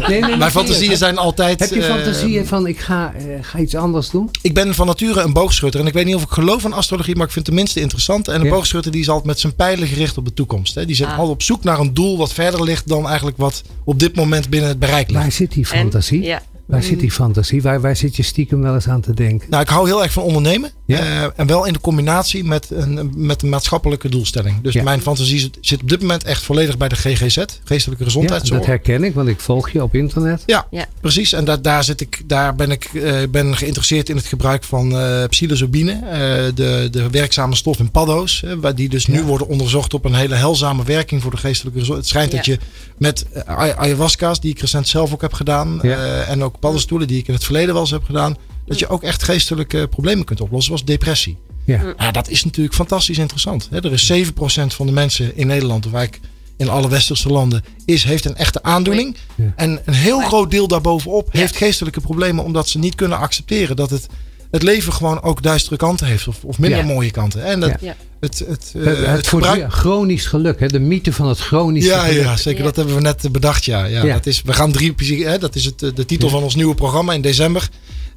nee, 0.08 0.20
nee, 0.20 0.36
mijn 0.44 0.50
fantasieën 0.50 0.96
zijn 0.96 1.18
altijd. 1.18 1.60
Heb 1.60 1.70
je 1.70 1.82
eh, 1.82 1.94
fantasieën 1.94 2.46
van 2.46 2.66
ik 2.66 2.78
ga, 2.78 3.12
eh, 3.16 3.24
ga 3.40 3.58
iets 3.58 3.74
anders 3.74 4.10
doen? 4.10 4.30
ik 4.42 4.54
ben 4.54 4.74
van 4.74 4.86
nature 4.86 5.20
een 5.20 5.32
boogschutter. 5.32 5.80
En 5.80 5.86
ik 5.86 5.92
weet 5.92 6.04
niet 6.06 6.14
of 6.14 6.22
ik 6.22 6.30
geloof 6.30 6.64
in 6.64 6.72
astrologie, 6.72 7.16
maar 7.16 7.26
ik 7.26 7.32
vind 7.32 7.46
het 7.46 7.54
tenminste 7.54 7.80
interessant. 7.80 8.28
En 8.28 8.40
een 8.40 8.46
Ja. 8.46 8.50
boogschutter 8.52 8.92
die 8.92 9.00
is 9.00 9.08
altijd 9.08 9.26
met 9.26 9.40
zijn 9.40 9.54
pijlen 9.54 9.88
gericht 9.88 10.16
op 10.18 10.24
de 10.24 10.34
toekomst. 10.34 10.74
Hè. 10.74 10.86
Die 10.86 10.96
zit 10.96 11.06
Ah. 11.06 11.12
altijd 11.12 11.30
op 11.30 11.42
zoek 11.42 11.64
naar 11.64 11.78
een 11.78 11.94
doel 11.94 12.16
wat 12.18 12.32
verder 12.32 12.62
ligt 12.62 12.88
dan 12.88 13.06
eigenlijk 13.06 13.36
wat 13.36 13.62
op 13.84 13.98
dit 13.98 14.14
moment 14.16 14.48
binnen 14.48 14.68
het 14.68 14.78
bereik 14.78 15.08
ligt. 15.10 15.22
Waar 15.22 15.32
zit 15.32 15.52
die 15.52 15.66
En- 15.72 15.80
fantasie? 15.80 16.22
ja. 16.22 16.42
Waar 16.70 16.82
zit 16.82 17.00
die 17.00 17.10
fantasie? 17.10 17.62
Waar, 17.62 17.80
waar 17.80 17.96
zit 17.96 18.16
je 18.16 18.22
stiekem 18.22 18.60
wel 18.62 18.74
eens 18.74 18.88
aan 18.88 19.00
te 19.00 19.14
denken? 19.14 19.46
Nou, 19.50 19.62
ik 19.62 19.68
hou 19.68 19.86
heel 19.86 20.02
erg 20.02 20.12
van 20.12 20.22
ondernemen. 20.22 20.70
Ja. 20.86 20.98
Eh, 20.98 21.22
en 21.36 21.46
wel 21.46 21.64
in 21.66 21.72
de 21.72 21.80
combinatie 21.80 22.44
met 22.44 22.66
een, 22.70 23.10
met 23.16 23.42
een 23.42 23.48
maatschappelijke 23.48 24.08
doelstelling. 24.08 24.60
Dus 24.62 24.74
Ja. 24.74 24.82
mijn 24.82 25.00
fantasie 25.00 25.38
zit, 25.38 25.58
zit 25.60 25.82
op 25.82 25.88
dit 25.88 26.00
moment 26.00 26.24
echt 26.24 26.42
volledig 26.42 26.76
bij 26.76 26.88
de 26.88 26.94
GGZ, 26.96 27.44
geestelijke 27.64 28.04
Ja, 28.04 28.10
gezondheidszorg. 28.10 28.58
dat 28.58 28.68
herken 28.68 29.04
ik, 29.04 29.14
want 29.14 29.28
ik 29.28 29.40
volg 29.40 29.70
je 29.70 29.82
op 29.82 29.94
internet. 29.94 30.42
Ja, 30.46 30.66
Ja. 30.70 30.86
precies. 31.00 31.32
En 31.32 31.44
daar, 31.44 31.62
daar, 31.62 31.84
zit 31.84 32.00
ik, 32.00 32.22
daar 32.26 32.54
ben 32.54 32.70
ik 32.70 32.84
eh, 32.84 33.14
ben 33.30 33.56
geïnteresseerd 33.56 34.08
in 34.08 34.16
het 34.16 34.26
gebruik 34.26 34.64
van 34.64 34.96
eh 34.98 35.24
psilocybine. 35.28 35.92
eh, 35.92 36.18
de, 36.54 36.88
de 36.90 37.10
werkzame 37.10 37.54
stof 37.54 37.78
in 37.78 37.90
paddo's. 37.90 38.44
waar 38.60 38.74
die 38.74 38.88
dus 38.88 39.06
nu 39.06 39.14
Ja. 39.18 39.22
worden 39.22 39.48
onderzocht 39.48 39.94
op 39.94 40.04
een 40.04 40.14
hele 40.14 40.34
heilzame 40.34 40.84
werking 40.84 41.22
voor 41.22 41.30
de 41.30 41.36
geestelijke 41.36 41.78
gezondheid. 41.78 42.08
Het 42.10 42.14
schijnt 42.16 42.30
Ja. 42.30 42.36
dat 42.36 42.46
je 42.46 42.58
met 42.98 43.26
ay- 43.46 43.74
ayahuasca's, 43.74 44.40
die 44.40 44.50
ik 44.50 44.60
recent 44.60 44.88
zelf 44.88 45.12
ook 45.12 45.20
heb 45.20 45.32
gedaan. 45.32 45.78
Ja. 45.82 45.96
eh, 45.96 46.28
en 46.30 46.42
ook 46.44 46.58
paddenstoelen, 46.60 47.08
die 47.08 47.18
ik 47.18 47.28
in 47.28 47.34
het 47.34 47.44
verleden 47.44 47.72
wel 47.72 47.82
eens 47.82 47.90
heb 47.90 48.04
gedaan. 48.04 48.36
Dat 48.66 48.78
je 48.78 48.88
ook 48.88 49.02
echt 49.02 49.22
geestelijke 49.22 49.88
problemen 49.88 50.24
kunt 50.24 50.40
oplossen, 50.40 50.66
zoals 50.66 50.84
depressie. 50.84 51.36
Ja. 51.64 51.94
Ja, 51.98 52.10
dat 52.10 52.28
is 52.28 52.44
natuurlijk 52.44 52.74
fantastisch 52.74 53.18
interessant. 53.18 53.68
Hè. 53.70 53.84
Er 53.84 53.92
is 53.92 54.12
7% 54.12 54.32
van 54.66 54.86
de 54.86 54.92
mensen 54.92 55.36
in 55.36 55.46
Nederland, 55.46 55.86
of 55.86 55.92
eigenlijk 55.92 56.28
in 56.56 56.68
alle 56.68 56.88
westerse 56.88 57.28
landen, 57.28 57.64
is, 57.84 58.04
heeft 58.04 58.24
een 58.24 58.36
echte 58.36 58.62
aandoening. 58.62 59.16
Ja. 59.34 59.52
En 59.56 59.80
een 59.84 59.94
heel 59.94 60.20
groot 60.20 60.50
deel 60.50 60.68
daarbovenop 60.68 61.28
heeft 61.32 61.56
geestelijke 61.56 62.00
problemen 62.00 62.44
omdat 62.44 62.68
ze 62.68 62.78
niet 62.78 62.94
kunnen 62.94 63.18
accepteren 63.18 63.76
dat 63.76 63.90
het, 63.90 64.06
het 64.50 64.62
leven 64.62 64.92
gewoon 64.92 65.22
ook 65.22 65.42
duistere 65.42 65.76
kanten 65.76 66.06
heeft 66.06 66.28
of, 66.28 66.44
of 66.44 66.58
minder 66.58 66.78
Ja. 66.78 66.84
mooie 66.84 67.10
kanten. 67.10 67.44
En 67.44 67.60
dat, 67.60 67.72
Ja. 67.80 67.94
Het, 68.20 68.44
het, 68.48 68.72
eh, 68.76 69.12
Het, 69.12 69.26
gebruik. 69.26 69.72
chronisch 69.72 70.26
geluk, 70.26 70.60
hè? 70.60 70.66
de 70.66 70.78
mythe 70.80 71.12
van 71.12 71.28
het 71.28 71.38
chronisch 71.38 71.84
Ja, 71.84 72.00
geluk. 72.04 72.22
ja, 72.22 72.36
zeker. 72.36 72.58
Ja. 72.60 72.64
Dat 72.66 72.76
hebben 72.76 72.94
we 72.94 73.00
net 73.00 73.24
eh, 73.24 73.30
bedacht. 73.30 73.64
Ja, 73.64 73.84
ja, 73.84 74.04
Ja. 74.04 74.14
Dat 74.14 74.26
is, 74.26 74.42
we 74.42 74.52
gaan 74.52 74.72
drie, 74.72 74.94
hè, 75.26 75.38
dat 75.38 75.54
is 75.54 75.64
het, 75.64 75.82
eh, 75.82 75.90
de 75.94 76.04
titel 76.04 76.28
Ja. 76.28 76.34
van 76.34 76.42
ons 76.42 76.54
nieuwe 76.54 76.74
programma 76.74 77.12
in 77.12 77.20
december. 77.20 77.68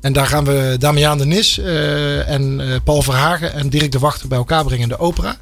En 0.02 0.14
daar 0.14 0.26
gaan 0.28 0.44
we 0.44 0.76
Damiaan 0.80 1.18
de 1.18 1.26
Nis 1.26 1.58
eh, 1.60 2.30
en 2.30 2.60
eh, 2.60 2.68
Paul 2.84 3.02
Verhagen 3.02 3.54
en 3.54 3.70
Dirk 3.70 3.92
de 3.92 4.00
Wachter 4.00 4.28
bij 4.28 4.38
elkaar 4.38 4.64
brengen 4.64 4.84
in 4.84 4.90
de 4.90 5.00
opera. 5.00 5.38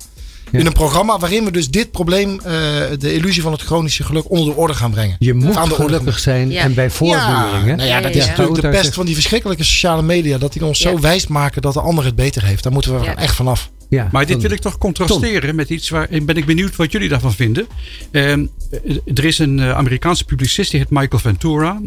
Ja. 0.51 0.59
In 0.59 0.65
een 0.65 0.73
programma 0.73 1.17
waarin 1.19 1.45
we 1.45 1.51
dus 1.51 1.69
dit 1.69 1.91
probleem, 1.91 2.39
eh, 2.39 2.53
de 2.99 3.13
illusie 3.13 3.41
van 3.41 3.51
het 3.51 3.61
chronische 3.61 4.03
geluk, 4.03 4.29
onder 4.31 4.53
de 4.53 4.59
orde 4.59 4.73
gaan 4.73 4.91
brengen. 4.91 5.15
Je 5.19 5.33
moet 5.33 5.55
Aan 5.55 5.69
de 5.69 5.73
orde 5.75 5.85
gelukkig 5.85 6.19
zijn 6.19 6.51
Ja. 6.51 6.61
en 6.63 6.73
bij 6.73 6.89
hè? 6.89 7.05
nou 7.05 7.77
ja, 7.77 7.83
Ja, 7.85 8.01
dat 8.01 8.13
ja, 8.13 8.19
is 8.19 8.27
natuurlijk 8.27 8.61
de 8.61 8.69
pest 8.69 8.93
van 8.93 9.05
die 9.05 9.15
verschrikkelijke 9.15 9.63
sociale 9.63 10.01
media. 10.01 10.37
Dat 10.37 10.53
die 10.53 10.65
ons 10.65 10.79
zo 10.79 10.99
wijs 10.99 11.27
maken 11.27 11.61
dat 11.61 11.73
de 11.73 11.81
ander 11.81 12.05
het 12.05 12.15
beter 12.15 12.43
heeft. 12.45 12.63
Daar 12.63 12.71
moeten 12.71 12.99
we 12.99 13.03
Ja. 13.05 13.15
echt 13.15 13.35
vanaf. 13.35 13.69
Ja, 13.89 14.09
Maar 14.11 14.25
dit 14.25 14.41
wil 14.41 14.51
ik 14.51 14.59
toch 14.59 14.77
contrasteren 14.77 15.55
met 15.55 15.69
iets 15.69 15.89
waar 15.89 16.07
ik 16.09 16.25
ben 16.25 16.35
ik 16.35 16.45
benieuwd 16.45 16.75
wat 16.75 16.91
jullie 16.91 17.09
daarvan 17.09 17.33
vinden. 17.33 17.67
Ehm, 18.11 18.45
eh, 18.71 18.95
er 19.13 19.25
is 19.25 19.39
een 19.39 19.59
eh, 19.59 19.71
Amerikaanse 19.71 20.25
publicist 20.25 20.71
die 20.71 20.79
heet 20.79 20.89
Michael 20.89 21.21
Ventura. 21.21 21.81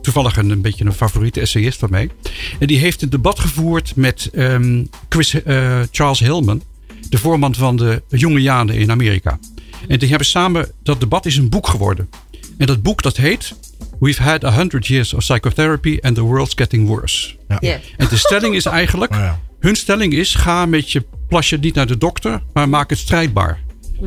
Toevallig 0.00 0.36
een, 0.36 0.50
een 0.50 0.60
beetje 0.60 0.84
een 0.84 0.92
favoriete 0.92 1.40
essayist 1.40 1.78
van 1.78 1.90
mij. 1.90 2.08
En 2.58 2.66
die 2.66 2.78
heeft 2.78 3.02
een 3.02 3.10
debat 3.10 3.38
gevoerd 3.38 3.92
met 3.96 4.28
ehm, 4.34 4.84
Chris, 5.08 5.42
eh, 5.42 5.80
Charles 5.90 6.18
Hillman, 6.18 6.62
de 7.08 7.18
voorman 7.18 7.54
van 7.54 7.76
de 7.76 8.02
jonge 8.08 8.42
Janen 8.42 8.74
in 8.74 8.90
Amerika. 8.90 9.38
En 9.88 9.98
die 9.98 10.08
hebben 10.08 10.26
samen, 10.26 10.70
dat 10.82 11.00
debat 11.00 11.26
is 11.26 11.36
een 11.36 11.48
boek 11.48 11.66
geworden. 11.66 12.08
En 12.58 12.66
dat 12.66 12.82
boek 12.82 13.02
dat 13.02 13.16
heet 13.16 13.54
We've 14.00 14.22
had 14.22 14.44
a 14.44 14.52
hundred 14.52 14.86
years 14.86 15.14
of 15.14 15.20
psychotherapy 15.20 15.98
and 16.02 16.14
the 16.14 16.20
world's 16.20 16.52
getting 16.56 16.86
worse. 16.88 17.34
Ja. 17.48 17.78
En 17.96 18.08
de 18.08 18.16
stelling 18.16 18.54
is 18.54 18.64
eigenlijk, 18.66 19.12
Oh 19.12 19.18
ja. 19.18 19.40
Hun 19.60 19.74
stelling 19.76 20.12
is: 20.12 20.34
ga 20.34 20.66
met 20.66 20.90
je 20.92 21.04
plasje 21.28 21.56
niet 21.56 21.74
naar 21.74 21.86
de 21.86 21.98
dokter, 21.98 22.42
maar 22.52 22.68
maak 22.68 22.90
het 22.90 22.98
strijdbaar. 22.98 23.62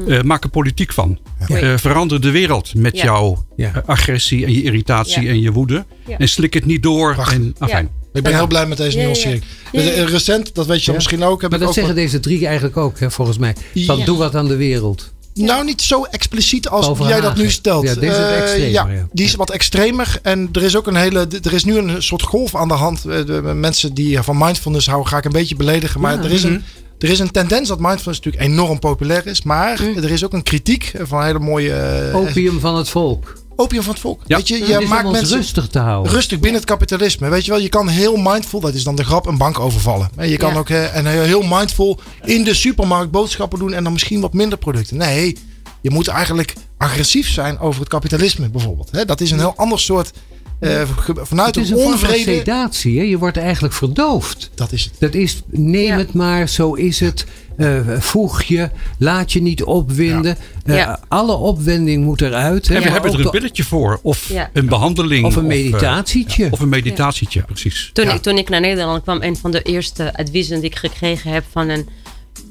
Eh, 0.08 0.22
maak 0.22 0.44
er 0.44 0.50
politiek 0.50 0.94
van. 0.94 1.20
Eh, 1.48 1.78
verander 1.78 2.22
de 2.22 2.32
wereld 2.32 2.76
met 2.76 2.98
Ja. 2.98 3.04
jouw 3.04 3.46
Ja. 3.56 3.84
agressie 3.86 4.46
en 4.46 4.54
je 4.54 4.62
irritatie 4.64 5.28
en 5.28 5.42
je 5.42 5.52
woede. 5.52 5.86
En 6.18 6.30
slik 6.30 6.54
het 6.54 6.66
niet 6.66 6.84
door. 6.84 7.14
Prachtig. 7.14 7.34
En, 7.38 7.56
afijn. 7.58 7.90
Ik 8.18 8.24
ben 8.24 8.34
heel 8.36 8.48
blij 8.48 8.66
met 8.66 8.78
deze 8.78 8.98
nuancering. 8.98 9.44
ja. 9.72 9.82
Ja, 9.82 9.92
ja. 9.92 10.06
Recent, 10.06 10.56
dat 10.56 10.66
weet 10.66 10.84
je 10.84 10.90
Ja. 10.92 10.98
misschien 10.98 11.24
ook. 11.24 11.42
Heb 11.42 11.50
Maar 11.52 11.60
ik 11.60 11.66
dat 11.66 11.68
ook 11.68 11.74
zeggen 11.84 11.94
wat- 11.96 12.04
deze 12.04 12.20
drie 12.20 12.46
eigenlijk 12.46 12.78
ook, 12.78 13.00
hè, 13.00 13.12
volgens 13.12 13.38
mij. 13.38 13.56
Van 13.86 13.98
Ja. 13.98 14.06
doe 14.06 14.18
wat 14.18 14.36
aan 14.36 14.48
de 14.48 14.56
wereld. 14.56 15.12
Nou, 15.34 15.66
niet 15.66 15.82
zo 15.82 16.04
expliciet 16.04 16.70
als 16.70 16.98
jij 17.08 17.22
dat 17.22 17.36
nu 17.36 17.50
stelt. 17.52 17.84
Ja, 17.84 17.94
deze 17.94 18.06
is 18.12 18.18
Eh, 18.18 18.38
extremer, 18.42 18.70
ja, 18.70 18.88
ja. 18.92 19.08
die 19.12 19.26
is 19.26 19.36
wat 19.36 19.50
extremer. 19.52 20.20
En 20.22 20.50
er 20.52 20.64
is 20.64 20.76
ook 20.76 20.88
een 20.88 20.96
hele. 20.96 21.28
Er 21.44 21.54
is 21.54 21.64
nu 21.64 21.78
een 21.78 22.04
soort 22.04 22.22
golf 22.22 22.56
aan 22.56 22.68
de 22.68 22.74
hand. 22.74 23.06
Eh, 23.06 23.26
De 23.26 23.42
mensen 23.42 23.94
die 23.94 24.22
van 24.22 24.38
mindfulness 24.38 24.88
houden, 24.88 25.10
ga 25.10 25.18
ik 25.18 25.26
een 25.26 25.32
beetje 25.32 25.56
beledigen. 25.56 26.02
Maar 26.02 26.14
Ja. 26.18 26.24
er, 26.24 26.32
is 26.32 26.44
een, 26.44 26.64
er 27.00 27.10
is 27.10 27.20
een 27.20 27.32
tendens 27.32 27.68
dat 27.68 27.80
mindfulness 27.80 28.20
natuurlijk 28.26 28.52
enorm 28.54 28.80
populair 28.80 29.28
is. 29.28 29.42
Maar 29.44 29.80
er 29.96 30.12
is 30.12 30.26
ook 30.26 30.34
een 30.34 30.44
kritiek 30.44 30.92
van 31.04 31.24
hele 31.24 31.40
mooie. 31.40 31.74
eh, 31.74 32.16
Opium 32.16 32.60
van 32.60 32.76
het 32.78 32.90
volk. 32.90 33.38
Opium 33.58 33.84
van 33.84 33.92
het 33.92 34.02
volk. 34.02 34.22
Ja. 34.28 34.36
Weet 34.38 34.48
je, 34.48 34.68
je 34.68 34.86
maakt 34.88 35.06
ons 35.06 35.14
mensen 35.14 35.38
rustig 35.38 35.68
te 35.68 35.80
houden. 35.80 36.12
rustig 36.12 36.40
binnen 36.40 36.60
het 36.62 36.70
kapitalisme. 36.70 37.30
Weet 37.30 37.46
je 37.46 37.52
wel, 37.52 37.60
je 37.60 37.70
kan 37.70 37.88
heel 37.88 38.16
mindful, 38.16 38.60
dat 38.60 38.74
is 38.74 38.84
dan 38.84 38.96
de 38.96 39.04
grap, 39.04 39.26
een 39.26 39.38
bank 39.38 39.60
overvallen. 39.60 40.10
En 40.16 40.30
je 40.30 40.38
kan 40.38 40.54
Ja. 40.54 40.58
ook 40.60 40.70
eh, 40.70 40.96
en 40.96 41.06
heel 41.24 41.42
mindful 41.42 42.00
in 42.26 42.44
de 42.44 42.54
supermarkt 42.54 43.12
boodschappen 43.12 43.60
doen 43.60 43.74
en 43.74 43.84
dan 43.84 43.94
misschien 43.94 44.22
wat 44.22 44.34
minder 44.34 44.58
producten. 44.58 44.98
Nee, 44.98 45.38
je 45.82 45.90
moet 45.90 46.08
eigenlijk 46.08 46.54
agressief 46.78 47.30
zijn 47.30 47.60
over 47.60 47.80
het 47.80 47.90
kapitalisme 47.90 48.50
bijvoorbeeld. 48.50 48.90
Hè, 48.92 49.06
dat 49.06 49.22
is 49.22 49.32
een 49.32 49.40
heel 49.40 49.54
ander 49.56 49.80
soort, 49.80 50.12
eh, 50.60 50.82
vanuit 51.22 51.56
Het 51.56 51.64
is 51.64 51.70
een 51.72 51.78
een 51.80 51.86
onvrede. 51.86 52.18
sedatie. 52.38 52.98
Hè? 53.00 53.04
Je 53.04 53.18
wordt 53.18 53.38
eigenlijk 53.38 53.74
verdoofd. 53.74 54.50
Dat 54.56 54.72
is 54.72 54.84
het. 54.84 54.94
Dat 55.00 55.14
is, 55.14 55.42
neem 55.48 55.84
Ja. 55.86 55.98
het 55.98 56.14
maar, 56.14 56.50
zo 56.50 56.74
is 56.74 57.00
het. 57.00 57.26
Eh, 57.58 57.80
voeg 58.00 58.44
je, 58.44 58.70
laat 58.98 59.32
je 59.34 59.42
niet 59.42 59.64
opwinden. 59.64 60.38
Eh, 60.66 60.76
Ja. 60.76 61.00
Alle 61.08 61.34
opwinding 61.36 62.04
moet 62.04 62.22
eruit. 62.22 62.68
Hè? 62.68 62.76
En 62.76 62.82
we 62.82 62.90
hebben 62.90 63.14
er 63.14 63.20
een 63.26 63.30
pilletje 63.30 63.64
voor. 63.64 64.00
Of 64.04 64.30
Ja. 64.30 64.50
een 64.54 64.66
behandeling. 64.68 65.26
Of 65.26 65.36
een 65.36 65.42
eh, 65.42 65.48
meditatietje. 65.48 66.44
ja, 66.44 66.50
of 66.52 66.60
een 66.60 66.70
meditatietje, 66.70 67.42
precies. 67.42 67.90
Toen, 67.94 68.06
Ja. 68.06 68.14
ik, 68.14 68.22
toen 68.22 68.38
ik 68.38 68.50
naar 68.50 68.62
Nederland 68.62 69.04
kwam, 69.04 69.22
een 69.22 69.38
van 69.38 69.52
de 69.52 69.62
eerste 69.62 70.14
adviezen 70.18 70.60
die 70.62 70.70
ik 70.70 70.76
gekregen 70.76 71.32
heb 71.32 71.44
van 71.52 71.70
een 71.70 71.90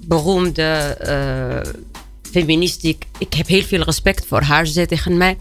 beroemde 0.06 0.62
eh, 0.62 1.72
feminist. 2.30 2.84
Ik, 2.84 3.04
ik 3.18 3.34
heb 3.34 3.46
heel 3.46 3.62
veel 3.62 3.82
respect 3.82 4.26
voor 4.26 4.40
haar. 4.40 4.66
Ze 4.66 4.72
zei 4.72 4.86
tegen 4.86 5.16
mij: 5.16 5.36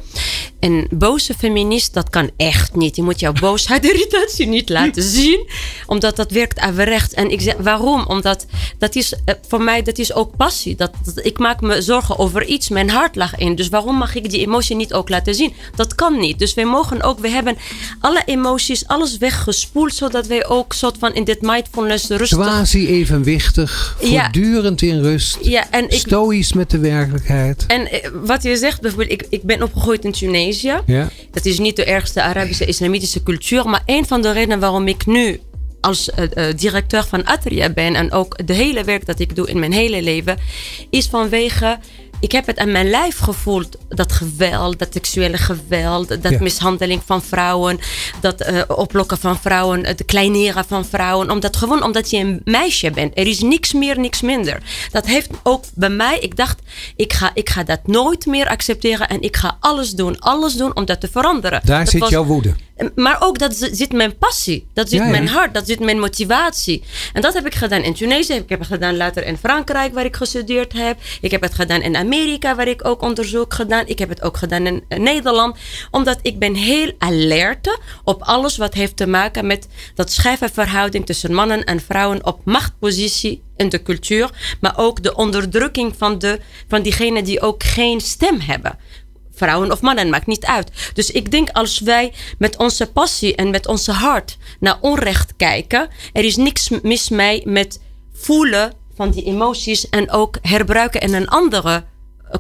Een 0.65 0.87
boze 0.89 1.33
feminist, 1.33 1.93
dat 1.93 2.09
kan 2.09 2.29
echt 2.37 2.75
niet. 2.75 2.95
Je 2.95 3.01
moet 3.01 3.19
jouw 3.19 3.31
boosheid, 3.33 3.85
irritatie 3.85 4.47
niet 4.47 4.69
laten 4.69 5.03
zien, 5.03 5.49
omdat 5.85 6.15
dat 6.15 6.31
werkt 6.31 6.59
averecht. 6.59 7.13
En 7.13 7.31
ik 7.31 7.41
zeg 7.41 7.53
waarom? 7.59 8.05
Omdat 8.07 8.45
dat 8.77 8.95
is 8.95 9.13
eh, 9.25 9.35
voor 9.47 9.61
mij 9.61 9.81
dat 9.81 9.97
is 9.97 10.13
ook 10.13 10.35
passie. 10.37 10.75
Dat, 10.75 10.91
dat- 11.05 11.25
ik 11.25 11.37
maak 11.39 11.61
me 11.61 11.81
zorgen 11.81 12.17
over 12.19 12.45
iets, 12.45 12.69
mijn 12.69 12.89
hart 12.89 13.15
lag 13.15 13.35
in. 13.35 13.55
Dus 13.55 13.69
waarom 13.69 13.95
mag 13.95 14.15
ik 14.15 14.29
die 14.29 14.39
emotie 14.45 14.75
niet 14.75 14.93
ook 14.93 15.09
laten 15.09 15.35
zien? 15.35 15.53
Dat 15.75 15.95
kan 15.95 16.19
niet. 16.19 16.39
Dus 16.39 16.53
wij 16.53 16.65
mogen 16.65 17.01
ook, 17.01 17.19
we 17.19 17.29
hebben 17.29 17.57
alle 17.99 18.21
emoties, 18.25 18.87
alles 18.87 19.17
weggespoeld, 19.17 19.93
zodat 19.93 20.27
wij 20.27 20.45
ook 20.47 20.73
soort 20.73 20.95
van 20.99 21.13
in 21.13 21.23
dit 21.23 21.41
mindfulness 21.41 22.07
rustig. 22.07 22.37
Quasi-evenwichtig, 22.37 23.97
Ja. 24.01 24.21
voortdurend 24.23 24.81
in 24.81 25.01
rust. 25.01 25.37
Ja, 25.41 25.67
en 25.71 25.89
ik, 25.89 25.99
Stoïs 25.99 26.53
met 26.53 26.69
de 26.69 26.79
werkelijkheid. 26.79 27.63
en 27.67 27.91
eh, 27.91 28.09
wat 28.23 28.43
je 28.43 28.57
zegt, 28.57 28.81
bijvoorbeeld, 28.81 29.11
ik, 29.11 29.25
ik 29.29 29.43
ben 29.43 29.63
opgegroeid 29.63 30.03
in 30.05 30.11
Tunesië. 30.11 30.53
Ja. 30.61 30.83
Dat 31.31 31.45
is 31.45 31.59
niet 31.59 31.75
de 31.75 31.85
ergste 31.85 32.21
Arabische 32.21 32.65
islamitische 32.65 33.23
cultuur. 33.23 33.69
Maar 33.69 33.83
een 33.85 34.05
van 34.05 34.21
de 34.21 34.31
redenen 34.31 34.59
waarom 34.59 34.87
ik 34.87 35.05
nu 35.05 35.39
als 35.81 36.09
eh, 36.09 36.49
eh, 36.49 36.57
directeur 36.57 37.03
van 37.03 37.25
Atria 37.25 37.69
ben 37.69 37.95
en 37.95 38.11
ook 38.11 38.47
de 38.47 38.53
hele 38.53 38.83
werk 38.83 39.05
dat 39.05 39.19
ik 39.19 39.35
doe 39.35 39.49
in 39.49 39.59
mijn 39.59 39.71
hele 39.71 40.01
leven, 40.01 40.37
is 40.89 41.07
vanwege. 41.07 41.79
Ik 42.25 42.31
heb 42.31 42.45
het 42.45 42.57
aan 42.57 42.71
mijn 42.71 42.89
lijf 42.89 43.17
gevoeld, 43.17 43.77
dat 43.89 44.11
geweld, 44.11 44.79
dat 44.79 44.87
seksuele 44.93 45.37
geweld, 45.37 46.07
dat 46.07 46.31
Ja. 46.31 46.37
mishandeling 46.41 47.01
van 47.05 47.21
vrouwen, 47.23 47.79
dat 48.21 48.41
eh, 48.41 48.61
oplokken 48.67 49.17
van 49.17 49.39
vrouwen, 49.39 49.85
het 49.85 50.05
kleineren 50.05 50.65
van 50.65 50.85
vrouwen. 50.85 51.31
Omdat, 51.31 51.57
gewoon 51.57 51.83
omdat 51.83 52.09
je 52.09 52.17
een 52.17 52.41
meisje 52.43 52.91
bent. 52.91 53.17
Er 53.17 53.27
is 53.27 53.41
niks 53.41 53.73
meer, 53.73 53.99
niks 53.99 54.21
minder. 54.21 54.61
Dat 54.91 55.05
heeft 55.05 55.29
ook 55.43 55.63
bij 55.73 55.89
mij, 55.89 56.19
ik 56.19 56.35
dacht, 56.35 56.59
ik 56.95 57.13
ga, 57.13 57.31
ik 57.33 57.49
ga 57.49 57.63
dat 57.63 57.87
nooit 57.87 58.25
meer 58.25 58.47
accepteren 58.47 59.07
en 59.07 59.21
ik 59.21 59.35
ga 59.37 59.57
alles 59.59 59.91
doen, 59.91 60.19
alles 60.19 60.53
doen 60.53 60.75
om 60.75 60.85
dat 60.85 60.99
te 61.01 61.07
veranderen. 61.11 61.61
Daar 61.65 61.79
Dat 61.79 61.89
zit 61.89 61.99
was- 62.01 62.09
jouw 62.09 62.25
woede. 62.25 62.55
Maar 62.95 63.17
ook 63.19 63.39
dat 63.39 63.55
zi- 63.55 63.75
zit 63.75 63.91
mijn 63.93 64.17
passie, 64.17 64.67
dat 64.73 64.89
zit 64.89 64.99
Ja, 64.99 65.05
ja. 65.05 65.11
mijn 65.11 65.27
hart, 65.27 65.53
dat 65.53 65.67
zit 65.67 65.79
mijn 65.79 65.99
motivatie. 65.99 66.83
En 67.13 67.21
dat 67.21 67.33
heb 67.33 67.45
ik 67.45 67.55
gedaan 67.55 67.81
in 67.83 67.93
Tunesië, 67.93 68.33
ik 68.33 68.49
heb 68.49 68.59
het 68.59 68.67
gedaan 68.67 68.97
later 68.97 69.25
in 69.25 69.37
Frankrijk 69.37 69.93
waar 69.93 70.05
ik 70.05 70.15
gestudeerd 70.15 70.73
heb. 70.73 70.97
Ik 71.21 71.31
heb 71.31 71.41
het 71.41 71.53
gedaan 71.53 71.81
in 71.81 71.95
Amerika 71.95 72.55
waar 72.55 72.67
ik 72.67 72.85
ook 72.87 73.01
onderzoek 73.01 73.53
gedaan. 73.53 73.87
Ik 73.87 73.99
heb 73.99 74.09
het 74.09 74.21
ook 74.21 74.37
gedaan 74.37 74.67
in 74.67 74.83
eh, 74.87 74.99
Nederland. 74.99 75.57
Omdat 75.91 76.19
ik 76.21 76.39
ben 76.39 76.53
heel 76.55 76.91
alert 76.97 77.79
op 78.03 78.21
alles 78.21 78.57
wat 78.57 78.73
heeft 78.73 78.97
te 78.97 79.07
maken 79.07 79.47
met 79.47 79.67
dat 79.95 80.11
scheve 80.11 80.49
verhouding 80.53 81.05
tussen 81.05 81.33
mannen 81.33 81.63
en 81.63 81.79
vrouwen 81.79 82.25
op 82.25 82.39
machtpositie 82.43 83.43
in 83.57 83.69
de 83.69 83.81
cultuur. 83.83 84.29
Maar 84.61 84.73
ook 84.77 85.03
de 85.03 85.15
onderdrukking 85.15 85.93
van, 85.97 86.19
de, 86.19 86.39
van 86.67 86.81
diegenen 86.81 87.23
die 87.23 87.41
ook 87.41 87.63
geen 87.63 88.01
stem 88.01 88.39
hebben 88.39 88.77
vrouwen 89.35 89.71
of 89.71 89.81
mannen, 89.81 90.09
maakt 90.09 90.27
niet 90.27 90.45
uit. 90.45 90.91
Dus 90.93 91.11
ik 91.11 91.31
denk 91.31 91.49
als 91.49 91.79
wij 91.79 92.13
met 92.37 92.57
onze 92.57 92.91
passie 92.91 93.35
en 93.35 93.49
met 93.49 93.67
onze 93.67 93.91
hart 93.91 94.37
naar 94.59 94.77
onrecht 94.81 95.33
kijken, 95.37 95.89
er 96.13 96.23
is 96.23 96.35
niks 96.35 96.69
mis 96.81 97.09
mee 97.09 97.41
met 97.45 97.81
voelen 98.13 98.73
van 98.95 99.11
die 99.11 99.23
emoties 99.23 99.89
en 99.89 100.11
ook 100.11 100.37
herbruiken 100.41 101.01
in 101.01 101.13
een 101.13 101.27
andere 101.27 101.83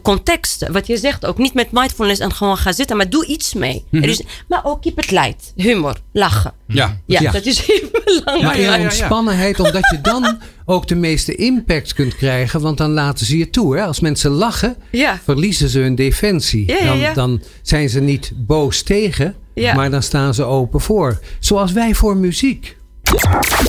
context. 0.01 0.67
Wat 0.71 0.87
je 0.87 0.97
zegt, 0.97 1.25
ook 1.25 1.37
niet 1.37 1.53
met 1.53 1.71
mindfulness 1.71 2.19
en 2.19 2.33
gewoon 2.33 2.57
gaan 2.57 2.73
zitten, 2.73 2.97
maar 2.97 3.09
doe 3.09 3.25
iets 3.25 3.53
mee. 3.53 3.85
er 3.91 4.03
is, 4.09 4.21
maar 4.47 4.61
ook 4.63 4.81
keep 4.81 4.97
it 4.99 5.11
light, 5.11 5.53
humor, 5.55 5.95
lachen. 6.13 6.53
Ja. 6.67 6.97
Ja, 7.05 7.19
Ja. 7.21 7.31
dat 7.31 7.45
is 7.45 7.61
heel 7.65 7.89
belangrijk. 8.05 8.41
Maar 8.43 8.55
in 8.55 8.61
ja, 8.61 8.71
ja, 8.71 8.77
ja. 8.77 8.83
ontspannenheid, 8.83 9.59
omdat 9.59 9.89
je 9.91 10.01
dan 10.01 10.39
ook 10.65 10.87
de 10.87 10.95
meeste 10.95 11.35
impact 11.35 11.93
kunt 11.93 12.15
krijgen. 12.15 12.61
Want 12.61 12.77
dan 12.77 12.91
laten 12.91 13.25
ze 13.25 13.37
je 13.37 13.49
toe. 13.49 13.75
Hè? 13.77 13.83
Als 13.83 13.99
mensen 13.99 14.31
lachen, 14.31 14.75
Ja. 14.91 15.19
verliezen 15.23 15.69
ze 15.69 15.79
hun 15.79 15.95
defensie. 15.95 16.67
Ja, 16.67 16.93
ja, 16.93 17.13
dan, 17.13 17.13
dan 17.13 17.41
zijn 17.61 17.89
ze 17.89 17.99
niet 17.99 18.31
boos 18.35 18.81
tegen, 18.83 19.35
Ja. 19.53 19.73
maar 19.75 19.89
dan 19.91 20.03
staan 20.03 20.33
ze 20.33 20.43
open 20.43 20.81
voor. 20.81 21.19
Zoals 21.39 21.71
wij 21.71 21.93
voor 21.95 22.17
muziek. 22.17 22.77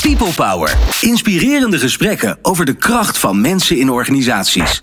People 0.00 0.33
Power. 0.37 0.76
Inspirerende 1.00 1.79
gesprekken 1.79 2.38
over 2.42 2.64
de 2.64 2.74
kracht 2.76 3.18
van 3.18 3.40
mensen 3.40 3.79
in 3.79 3.90
organisaties. 3.90 4.79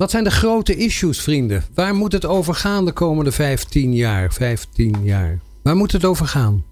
Wat 0.00 0.10
zijn 0.10 0.24
de 0.24 0.30
grote 0.30 0.76
issues, 0.76 1.20
vrienden? 1.20 1.64
Waar 1.74 1.94
moet 1.94 2.12
het 2.12 2.24
over 2.26 2.54
gaan 2.54 2.84
de 2.84 2.92
komende 2.92 3.32
15 3.32 3.94
jaar? 3.94 4.32
15 4.32 4.96
jaar. 5.02 5.38
Waar 5.62 5.76
moet 5.76 5.92
het 5.92 6.04
over 6.04 6.26
gaan? 6.26 6.64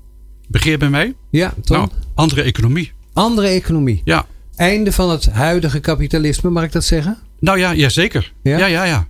Begeer 0.47 0.79
bij 0.79 0.89
mij? 0.89 1.15
Ja, 1.31 1.55
Tom? 1.65 1.77
Nou, 1.77 1.89
andere 2.15 2.43
economie. 2.43 2.93
Andere 3.13 3.47
economie. 3.49 4.01
Ja. 4.05 4.27
Einde 4.57 4.93
van 4.93 5.11
het 5.11 5.27
huidige 5.31 5.81
kapitalisme, 5.81 6.51
mag 6.51 6.65
ik 6.65 6.73
dat 6.73 6.85
zeggen? 6.85 7.19
Nou 7.41 7.59
ja, 7.59 7.71
ja 7.71 7.89
zeker. 7.89 8.33
Ja? 8.43 8.59
Ja, 8.59 8.67
ja, 8.67 8.85
ja. 8.85 9.07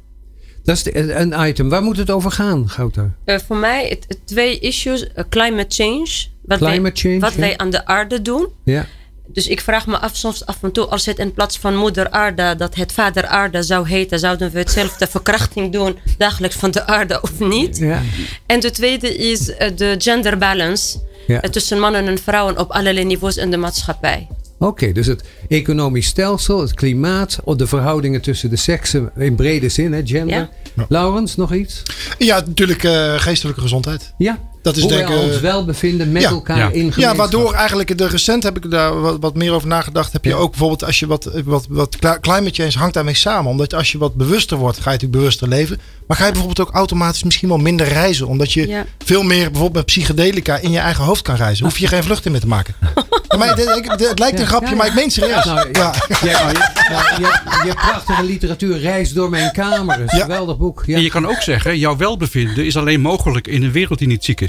Dat 0.64 0.76
is 0.76 0.82
de- 0.82 1.14
een 1.14 1.48
item. 1.48 1.68
Waar 1.68 1.82
moet 1.82 1.96
het 1.96 2.10
over 2.10 2.30
gaan, 2.30 2.68
Gouter? 2.68 3.14
Eh, 3.24 3.38
voor 3.46 3.56
mij 3.56 3.88
het, 3.88 4.04
het 4.08 4.18
twee 4.24 4.58
issues. 4.58 5.12
eh, 5.12 5.24
climate 5.28 5.82
change. 5.82 6.08
Wat, 6.44 6.60
wij, 6.60 6.72
Climate 6.72 7.00
change, 7.00 7.18
wat 7.18 7.32
ja. 7.32 7.40
wij 7.40 7.56
aan 7.56 7.70
de 7.70 7.86
aarde 7.86 8.22
doen. 8.22 8.48
Ja. 8.64 8.86
Dus 9.32 9.46
ik 9.46 9.60
vraag 9.60 9.86
me 9.86 9.98
af 9.98 10.16
soms 10.16 10.46
af 10.46 10.56
en 10.62 10.72
toe, 10.72 10.86
als 10.86 11.06
het 11.06 11.18
in 11.18 11.32
plaats 11.32 11.58
van 11.58 11.76
moeder 11.76 12.10
aarde, 12.10 12.54
dat 12.56 12.74
het 12.74 12.92
vader 12.92 13.26
aarde 13.26 13.62
zou 13.62 13.88
heten, 13.88 14.18
zouden 14.18 14.50
we 14.50 14.58
hetzelfde 14.58 15.06
verkrachting 15.16 15.72
doen 15.72 15.98
dagelijks 16.18 16.56
van 16.56 16.70
de 16.70 16.86
aarde 16.86 17.20
of 17.20 17.38
niet? 17.38 17.78
ja. 17.78 18.02
En 18.46 18.60
de 18.60 18.70
tweede 18.70 19.16
is 19.16 19.54
eh, 19.54 19.70
de 19.76 19.94
gender 19.98 20.38
balance 20.38 20.98
Ja. 21.26 21.40
eh, 21.40 21.50
tussen 21.50 21.78
mannen 21.80 22.06
en 22.06 22.18
vrouwen 22.18 22.58
op 22.58 22.70
allerlei 22.70 23.04
niveaus 23.06 23.36
in 23.36 23.50
de 23.50 23.56
maatschappij. 23.56 24.28
Oké, 24.58 24.92
dus 24.92 25.06
het 25.06 25.24
economisch 25.48 26.06
stelsel, 26.06 26.60
het 26.60 26.74
klimaat, 26.74 27.38
de 27.56 27.66
verhoudingen 27.66 28.20
tussen 28.20 28.50
de 28.50 28.56
seksen 28.56 29.10
in 29.16 29.34
brede 29.34 29.68
zin, 29.68 29.92
hè, 29.92 30.00
gender. 30.04 30.48
Laurens, 30.88 31.36
nog 31.36 31.54
iets? 31.54 31.82
Ja, 32.18 32.40
natuurlijk 32.46 32.84
eh, 32.84 33.14
geestelijke 33.14 33.60
gezondheid. 33.60 34.12
Ja. 34.18 34.38
Dat 34.62 34.76
is 34.76 34.82
Hoe 34.82 34.92
denk 34.92 35.08
ons 35.08 35.34
eh, 35.34 35.40
wel 35.40 35.64
bevinden 35.64 36.12
met 36.12 36.22
ja. 36.22 36.28
elkaar 36.30 36.56
Ja. 36.56 36.64
in 36.64 36.70
gemeenschap. 36.72 37.02
Ja, 37.02 37.14
waardoor 37.14 37.52
eigenlijk 37.54 37.98
de 37.98 38.06
recent 38.08 38.42
heb 38.42 38.56
ik 38.56 38.70
daar 38.70 39.00
wat, 39.00 39.16
wat 39.20 39.34
meer 39.34 39.52
over 39.52 39.68
nagedacht. 39.68 40.12
Heb 40.12 40.24
je 40.24 40.30
Ja. 40.30 40.36
ook 40.36 40.50
bijvoorbeeld 40.50 40.84
als 40.84 40.98
je 40.98 41.06
wat, 41.06 41.30
wat, 41.44 41.66
wat 41.68 41.96
cli- 41.96 42.18
climate 42.20 42.50
change 42.54 42.78
hangt 42.78 42.94
daarmee 42.94 43.14
samen. 43.14 43.50
Omdat 43.50 43.74
als 43.74 43.92
je 43.92 43.98
wat 43.98 44.14
bewuster 44.14 44.56
wordt, 44.56 44.76
ga 44.76 44.84
je 44.84 44.90
natuurlijk 44.90 45.20
bewuster 45.20 45.48
leven. 45.48 45.80
Maar 46.06 46.16
ga 46.16 46.24
je 46.26 46.32
bijvoorbeeld 46.32 46.68
ook 46.68 46.74
automatisch 46.74 47.22
misschien 47.22 47.48
wel 47.48 47.58
minder 47.58 47.88
reizen. 47.88 48.26
Omdat 48.26 48.52
je 48.52 48.68
Ja. 48.68 48.84
veel 49.04 49.22
meer 49.22 49.44
bijvoorbeeld 49.44 49.72
met 49.74 49.84
psychedelica 49.84 50.56
in 50.56 50.70
je 50.70 50.78
eigen 50.78 51.04
hoofd 51.04 51.22
kan 51.22 51.34
reizen. 51.36 51.64
Hoef 51.64 51.78
je 51.78 51.86
geen 51.86 52.02
vluchten 52.02 52.30
meer 52.32 52.40
te 52.40 52.46
maken. 52.46 52.74
maar 53.38 53.48
het, 53.56 53.64
het, 53.88 54.08
het 54.08 54.18
lijkt 54.18 54.40
een 54.40 54.46
grapje, 54.46 54.68
ja, 54.70 54.74
maar 54.76 54.86
ik 54.86 54.94
meen 54.94 55.04
het 55.04 55.12
serieus. 55.12 55.44
Nou, 55.44 55.68
ja. 55.72 55.94
Ja, 56.22 56.42
nou, 56.42 56.48
je, 56.52 56.58
nou, 56.90 57.20
je, 57.20 57.66
je 57.66 57.74
prachtige 57.74 58.24
literatuur 58.24 58.78
Reis 58.78 59.12
door 59.12 59.30
mijn 59.30 59.52
kamer. 59.52 60.00
Een 60.00 60.16
Ja. 60.18 60.22
geweldig 60.22 60.56
boek. 60.58 60.82
Ja. 60.86 60.96
En 60.96 61.02
je 61.02 61.10
kan 61.10 61.26
ook 61.26 61.42
zeggen, 61.42 61.78
jouw 61.78 61.96
welbevinden 61.96 62.66
is 62.66 62.76
alleen 62.76 63.00
mogelijk 63.00 63.46
in 63.46 63.62
een 63.62 63.72
wereld 63.72 63.98
die 63.98 64.08
niet 64.08 64.24
ziek 64.24 64.40
is. 64.40 64.47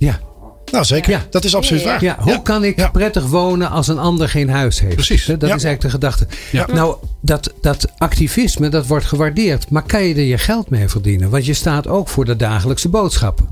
Ja. 0.00 0.20
Nou, 0.72 0.84
zeker. 0.84 1.10
Ja. 1.10 1.26
Dat 1.30 1.44
is 1.44 1.54
absoluut 1.54 1.82
ja. 1.82 1.88
waar. 1.88 2.04
Ja, 2.04 2.16
hoe 2.20 2.42
kan 2.42 2.64
ik 2.64 2.76
Ja. 2.78 2.88
prettig 2.90 3.26
wonen 3.26 3.70
als 3.70 3.88
een 3.88 3.98
ander 3.98 4.28
geen 4.28 4.48
huis 4.50 4.80
heeft? 4.80 4.94
Precies. 4.94 5.26
Hè, 5.26 5.36
Dat 5.36 5.48
Ja. 5.48 5.54
is 5.54 5.64
eigenlijk 5.64 5.80
de 5.82 5.90
gedachte. 6.00 6.26
Ja. 6.52 6.66
Nou, 6.72 6.96
dat, 7.20 7.52
dat 7.60 7.86
activisme, 7.98 8.68
dat 8.68 8.86
wordt 8.86 9.04
gewaardeerd. 9.06 9.70
Maar 9.70 9.82
kan 9.82 10.02
je 10.02 10.14
er 10.14 10.20
je 10.22 10.38
geld 10.38 10.70
mee 10.70 10.88
verdienen? 10.88 11.30
Want 11.30 11.46
je 11.46 11.54
staat 11.54 11.86
ook 11.88 12.08
voor 12.08 12.24
de 12.24 12.36
dagelijkse 12.36 12.88
boodschappen. 12.88 13.48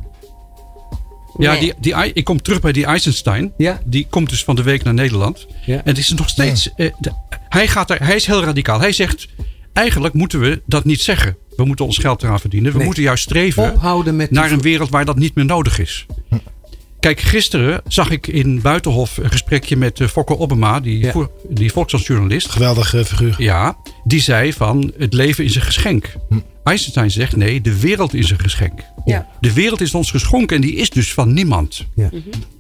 Ja, 1.39 1.51
Nee. 1.53 1.61
die, 1.61 1.75
die, 1.95 2.13
ik 2.13 2.25
kom 2.25 2.43
terug 2.43 2.61
bij 2.61 2.73
die 2.73 2.85
Eisenstein. 2.87 3.53
Ja. 3.57 3.81
Die 3.85 4.07
komt 4.11 4.31
dus 4.31 4.45
van 4.45 4.57
de 4.57 4.63
week 4.63 4.83
naar 4.85 4.95
Nederland. 4.95 5.47
Ja. 5.67 5.75
En 5.77 5.83
het 5.85 5.99
is 5.99 6.09
nog 6.09 6.29
steeds. 6.29 6.75
eh, 6.75 6.91
de- 6.99 7.13
hij, 7.49 7.69
gaat 7.69 7.91
er, 7.91 8.05
hij 8.05 8.15
is 8.17 8.27
heel 8.27 8.45
radicaal. 8.45 8.81
Hij 8.81 8.93
zegt. 8.93 9.27
Eigenlijk 9.73 10.15
moeten 10.15 10.41
we 10.41 10.63
dat 10.67 10.85
niet 10.85 11.01
zeggen. 11.01 11.37
We 11.59 11.65
moeten 11.65 11.85
ons 11.85 11.99
geld 11.99 12.23
eraan 12.23 12.41
verdienen. 12.41 12.71
We 12.71 12.77
Nee. 12.77 12.87
moeten 12.87 13.05
juist 13.05 13.23
streven 13.23 13.73
Ophouden 13.75 14.17
met 14.17 14.31
naar 14.31 14.51
een 14.53 14.61
wereld 14.61 14.89
waar 14.91 15.05
dat 15.05 15.17
niet 15.19 15.35
meer 15.35 15.45
nodig 15.45 15.79
is. 15.79 16.07
Kijk, 17.01 17.21
gisteren 17.21 17.81
zag 17.89 18.11
ik 18.11 18.27
in 18.27 18.61
Buitenhof 18.61 19.17
een 19.17 19.31
gesprekje 19.31 19.77
met 19.77 19.99
uh, 20.01 20.09
Fokke 20.09 20.39
Obama, 20.39 20.81
die, 20.81 20.99
Ja. 20.99 21.13
voor, 21.13 21.31
die. 21.49 21.71
Geweldige 22.51 23.05
figuur. 23.05 23.35
Ja, 23.39 23.77
die 24.05 24.21
zei 24.21 24.53
van 24.53 24.93
het 24.99 25.13
leven 25.13 25.45
is 25.45 25.55
een 25.55 25.63
geschenk. 25.63 26.13
Eisenstein 26.65 27.11
zegt 27.11 27.37
nee, 27.37 27.61
de 27.61 27.81
wereld 27.81 28.15
is 28.15 28.31
een 28.31 28.39
geschenk. 28.39 28.81
Ja. 29.05 29.29
De 29.41 29.53
wereld 29.53 29.81
is 29.81 29.95
ons 29.95 30.11
geschonken 30.11 30.57
en 30.57 30.63
die 30.63 30.75
is 30.75 30.91
dus 30.91 31.13
van 31.15 31.33
niemand. 31.33 31.87
Ja. 31.95 32.11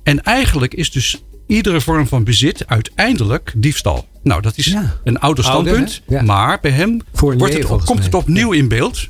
En 0.02 0.22
eigenlijk 0.22 0.74
is 0.74 0.90
dus 0.90 1.22
iedere 1.46 1.80
vorm 1.80 2.06
van 2.06 2.24
bezit 2.24 2.66
uiteindelijk 2.66 3.52
diefstal. 3.56 4.06
Nou, 4.28 4.40
dat 4.42 4.56
is 4.56 4.64
Ja. 4.66 4.94
een 5.04 5.18
ouder 5.18 5.44
standpunt. 5.44 6.02
Maar 6.24 6.58
bij 6.60 6.70
hem 6.70 7.00
Fournier, 7.12 7.38
wordt 7.38 7.54
het, 7.54 7.84
komt 7.84 8.04
het 8.04 8.14
opnieuw 8.14 8.52
in 8.52 8.68
beeld. 8.68 9.08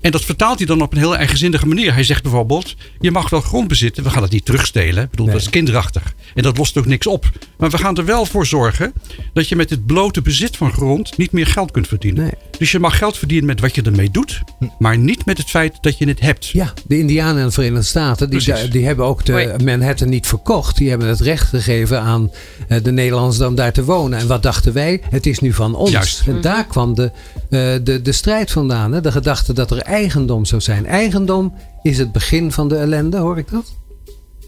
En 0.00 0.10
dat 0.10 0.24
vertaalt 0.24 0.58
hij 0.58 0.66
dan 0.66 0.82
op 0.82 0.92
een 0.92 0.98
heel 0.98 1.16
eigenzinnige 1.16 1.66
manier. 1.66 1.92
Hij 1.92 2.04
zegt 2.04 2.22
bijvoorbeeld: 2.22 2.74
Je 3.00 3.10
mag 3.10 3.30
wel 3.30 3.40
grond 3.40 3.68
bezitten, 3.68 4.02
we 4.04 4.10
gaan 4.10 4.22
het 4.22 4.32
niet 4.32 4.44
terugstelen. 4.44 5.04
Ik 5.04 5.10
bedoel, 5.10 5.26
Nee. 5.26 5.34
dat 5.34 5.44
is 5.44 5.50
kinderachtig. 5.50 6.14
En 6.34 6.42
dat 6.42 6.56
lost 6.56 6.78
ook 6.78 6.86
niks 6.86 7.06
op. 7.06 7.30
Maar 7.58 7.70
we 7.70 7.78
gaan 7.78 7.96
er 7.96 8.04
wel 8.04 8.26
voor 8.26 8.46
zorgen 8.46 8.92
dat 9.32 9.48
je 9.48 9.56
met 9.56 9.70
het 9.70 9.86
blote 9.86 10.22
bezit 10.22 10.56
van 10.56 10.72
grond 10.72 11.16
niet 11.18 11.32
meer 11.32 11.46
geld 11.46 11.70
kunt 11.70 11.88
verdienen. 11.88 12.22
Nee. 12.22 12.32
Dus 12.58 12.70
je 12.70 12.78
mag 12.78 12.98
geld 12.98 13.18
verdienen 13.18 13.46
met 13.46 13.60
wat 13.60 13.74
je 13.74 13.82
ermee 13.82 14.10
doet, 14.10 14.40
maar 14.78 14.98
niet 14.98 15.26
met 15.26 15.38
het 15.38 15.50
feit 15.50 15.78
dat 15.80 15.98
je 15.98 16.08
het 16.08 16.20
hebt. 16.20 16.46
Ja, 16.46 16.72
de 16.86 16.98
Indianen 16.98 17.38
in 17.40 17.46
de 17.46 17.52
Verenigde 17.52 17.84
Staten, 17.84 18.30
die, 18.30 18.68
die 18.70 18.86
hebben 18.86 19.04
ook 19.06 19.24
de. 19.24 19.54
Manhattan 19.64 20.08
niet 20.08 20.26
verkocht. 20.26 20.76
Die 20.76 20.88
hebben 20.88 21.08
het 21.08 21.20
recht 21.20 21.48
gegeven 21.48 22.00
aan 22.00 22.30
eh, 22.68 22.82
de 22.82 22.92
Nederlanders 22.92 23.40
om 23.40 23.54
daar 23.54 23.72
te 23.72 23.84
wonen. 23.84 24.18
En 24.18 24.26
wat 24.26 24.42
dachten 24.42 24.72
wij? 24.72 25.00
Het 25.10 25.26
is 25.26 25.38
nu 25.38 25.52
van 25.52 25.74
ons. 25.74 25.90
Juist. 25.90 26.22
En 26.26 26.40
daar 26.40 26.66
kwam 26.66 26.94
de, 26.94 27.10
eh, 27.50 27.60
de, 27.82 28.02
de 28.02 28.12
strijd 28.12 28.50
vandaan. 28.50 28.92
Hè? 28.92 29.00
De 29.00 29.12
gedachte 29.12 29.52
dat 29.52 29.70
er 29.70 29.82
eigendom 29.90 30.44
zou 30.44 30.60
zijn. 30.60 30.86
Eigendom 30.86 31.54
is 31.82 31.98
het 31.98 32.12
begin 32.12 32.52
van 32.52 32.68
de 32.68 32.76
ellende, 32.76 33.16
hoor 33.16 33.38
ik 33.38 33.50
dat? 33.50 33.74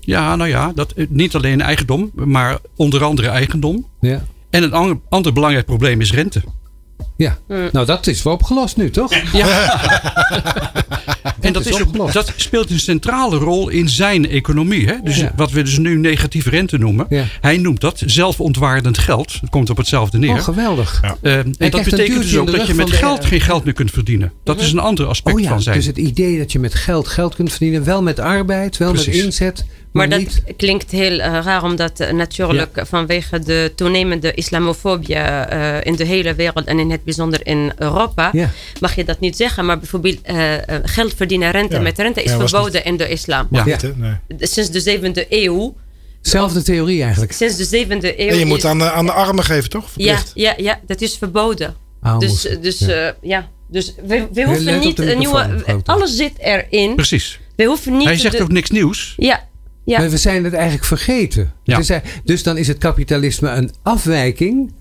Ja, 0.00 0.36
nou 0.36 0.50
ja, 0.50 0.72
dat, 0.74 0.92
eh, 0.92 1.06
niet 1.08 1.34
alleen 1.34 1.60
eigendom, 1.60 2.10
maar 2.14 2.58
onder 2.76 3.04
andere 3.04 3.28
eigendom. 3.28 3.86
Ja. 4.00 4.24
En 4.50 4.62
een 4.62 4.72
ander, 4.72 4.98
ander 5.08 5.32
belangrijk 5.32 5.66
probleem 5.66 6.00
is 6.00 6.12
rente. 6.12 6.42
Ja, 7.16 7.38
nou 7.72 7.86
dat 7.86 8.06
is 8.06 8.22
wel 8.22 8.32
opgelost 8.32 8.76
nu, 8.76 8.90
toch? 8.90 9.10
En 11.40 11.52
dat, 11.52 11.66
is 11.66 11.82
dat 12.12 12.32
speelt 12.36 12.70
een 12.70 12.80
centrale 12.80 13.36
rol 13.36 13.68
in 13.68 13.88
zijn 13.88 14.28
economie. 14.28 14.86
Hè? 14.86 14.94
Dus 15.04 15.16
Ja. 15.16 15.32
wat 15.36 15.50
we 15.50 15.62
dus 15.62 15.78
nu 15.78 15.96
negatieve 15.98 16.50
rente 16.50 16.78
noemen. 16.78 17.06
Ja. 17.08 17.24
Hij 17.40 17.56
noemt 17.56 17.80
dat 17.80 18.02
zelfontwaardend 18.06 18.98
geld. 18.98 19.40
Dat 19.40 19.50
komt 19.50 19.70
op 19.70 19.76
hetzelfde 19.76 20.18
neer. 20.18 20.30
Oh, 20.30 20.40
geweldig. 20.42 20.98
Ja. 21.02 21.16
Eh, 21.22 21.38
en 21.38 21.54
dat 21.58 21.84
betekent 21.84 22.22
dus 22.22 22.36
ook 22.36 22.52
dat 22.52 22.66
je 22.66 22.74
met 22.74 22.86
de- 22.86 22.92
geld 22.92 23.24
geen 23.24 23.40
geld 23.40 23.64
meer 23.64 23.72
kunt 23.74 23.90
verdienen. 23.90 24.32
Dat 24.44 24.60
is 24.60 24.72
een 24.72 24.78
ander 24.78 25.06
aspect 25.06 25.36
Oh 25.36 25.42
ja, 25.42 25.48
van 25.48 25.62
zijn. 25.62 25.76
dus 25.76 25.86
het 25.86 25.98
idee 25.98 26.38
dat 26.38 26.52
je 26.52 26.58
met 26.58 26.74
geld 26.74 27.08
geld 27.08 27.34
kunt 27.34 27.50
verdienen. 27.50 27.84
Wel 27.84 28.02
met 28.02 28.18
arbeid, 28.18 28.76
wel 28.76 28.92
met 28.92 29.06
inzet. 29.06 29.64
Maar, 29.92 30.08
Maar 30.08 30.18
dat 30.24 30.42
klinkt 30.56 30.90
heel 30.90 31.18
eh, 31.20 31.38
raar, 31.44 31.62
omdat 31.62 32.00
eh, 32.00 32.12
natuurlijk 32.12 32.80
vanwege 32.86 33.38
de 33.38 33.72
toenemende 33.76 34.34
islamofobie 34.34 35.14
eh, 35.14 35.78
in 35.82 35.96
de 35.96 36.04
hele 36.04 36.34
wereld 36.34 36.64
en 36.66 36.78
in 36.78 36.90
het 36.90 37.04
bijzonder 37.04 37.46
in 37.46 37.72
Europa, 37.78 38.28
Ja. 38.32 38.50
mag 38.80 38.94
je 38.94 39.04
dat 39.04 39.20
niet 39.20 39.36
zeggen. 39.36 39.64
Maar 39.66 39.78
bijvoorbeeld 39.78 40.18
geld 40.82 41.14
verdienen 41.14 41.50
rente 41.50 41.74
Ja. 41.74 41.80
met 41.80 41.98
rente 41.98 42.22
is 42.22 42.32
verboden 42.32 42.84
in 42.84 42.96
de 42.96 43.08
islam. 43.08 43.46
Ja. 43.50 43.64
Niet? 43.64 43.96
Nee. 43.96 44.14
Sinds 44.38 44.70
de 44.70 44.80
zevende 44.80 45.26
eeuw. 45.28 45.74
Zelfde 46.20 46.62
theorie 46.62 47.02
eigenlijk. 47.02 47.32
Sinds 47.32 47.56
de 47.56 47.64
zevende 47.64 48.20
eeuw. 48.20 48.28
En 48.28 48.38
je 48.38 48.44
moet 48.46 48.64
aan 48.64 48.78
de, 48.78 48.90
aan 48.92 49.06
de 49.06 49.12
armen 49.12 49.44
geven, 49.44 49.70
toch? 49.70 49.84
ja, 49.96 50.16
Verplicht. 50.16 50.30
ja, 50.34 50.54
ja, 50.56 50.80
dat 50.86 51.00
is 51.00 51.16
verboden. 51.16 51.74
Aalmoes. 52.00 52.42
Dus, 52.42 52.78
dus 52.78 52.88
Ja. 53.20 53.48
Dus 53.68 53.94
we, 54.06 54.26
we 54.32 54.44
hoeven 54.44 54.78
niet 54.80 54.98
een 54.98 55.18
nieuwe. 55.18 55.62
Alles 55.84 56.16
zit 56.16 56.32
erin. 56.38 56.94
Precies. 56.94 57.40
We 57.56 57.64
hoeven 57.64 57.96
niet. 57.96 58.04
Hij 58.06 58.16
zegt 58.16 58.36
de- 58.36 58.42
ook 58.42 58.52
niks 58.52 58.70
nieuws. 58.70 59.14
Ja, 59.16 59.48
ja. 59.84 59.98
Maar 59.98 60.10
we 60.10 60.16
zijn 60.16 60.44
het 60.44 60.52
eigenlijk 60.52 60.84
vergeten. 60.84 61.52
Ja. 61.64 62.02
Dus 62.24 62.42
dan 62.42 62.56
is 62.56 62.68
het 62.68 62.78
kapitalisme 62.78 63.50
een 63.50 63.70
afwijking 63.82 64.72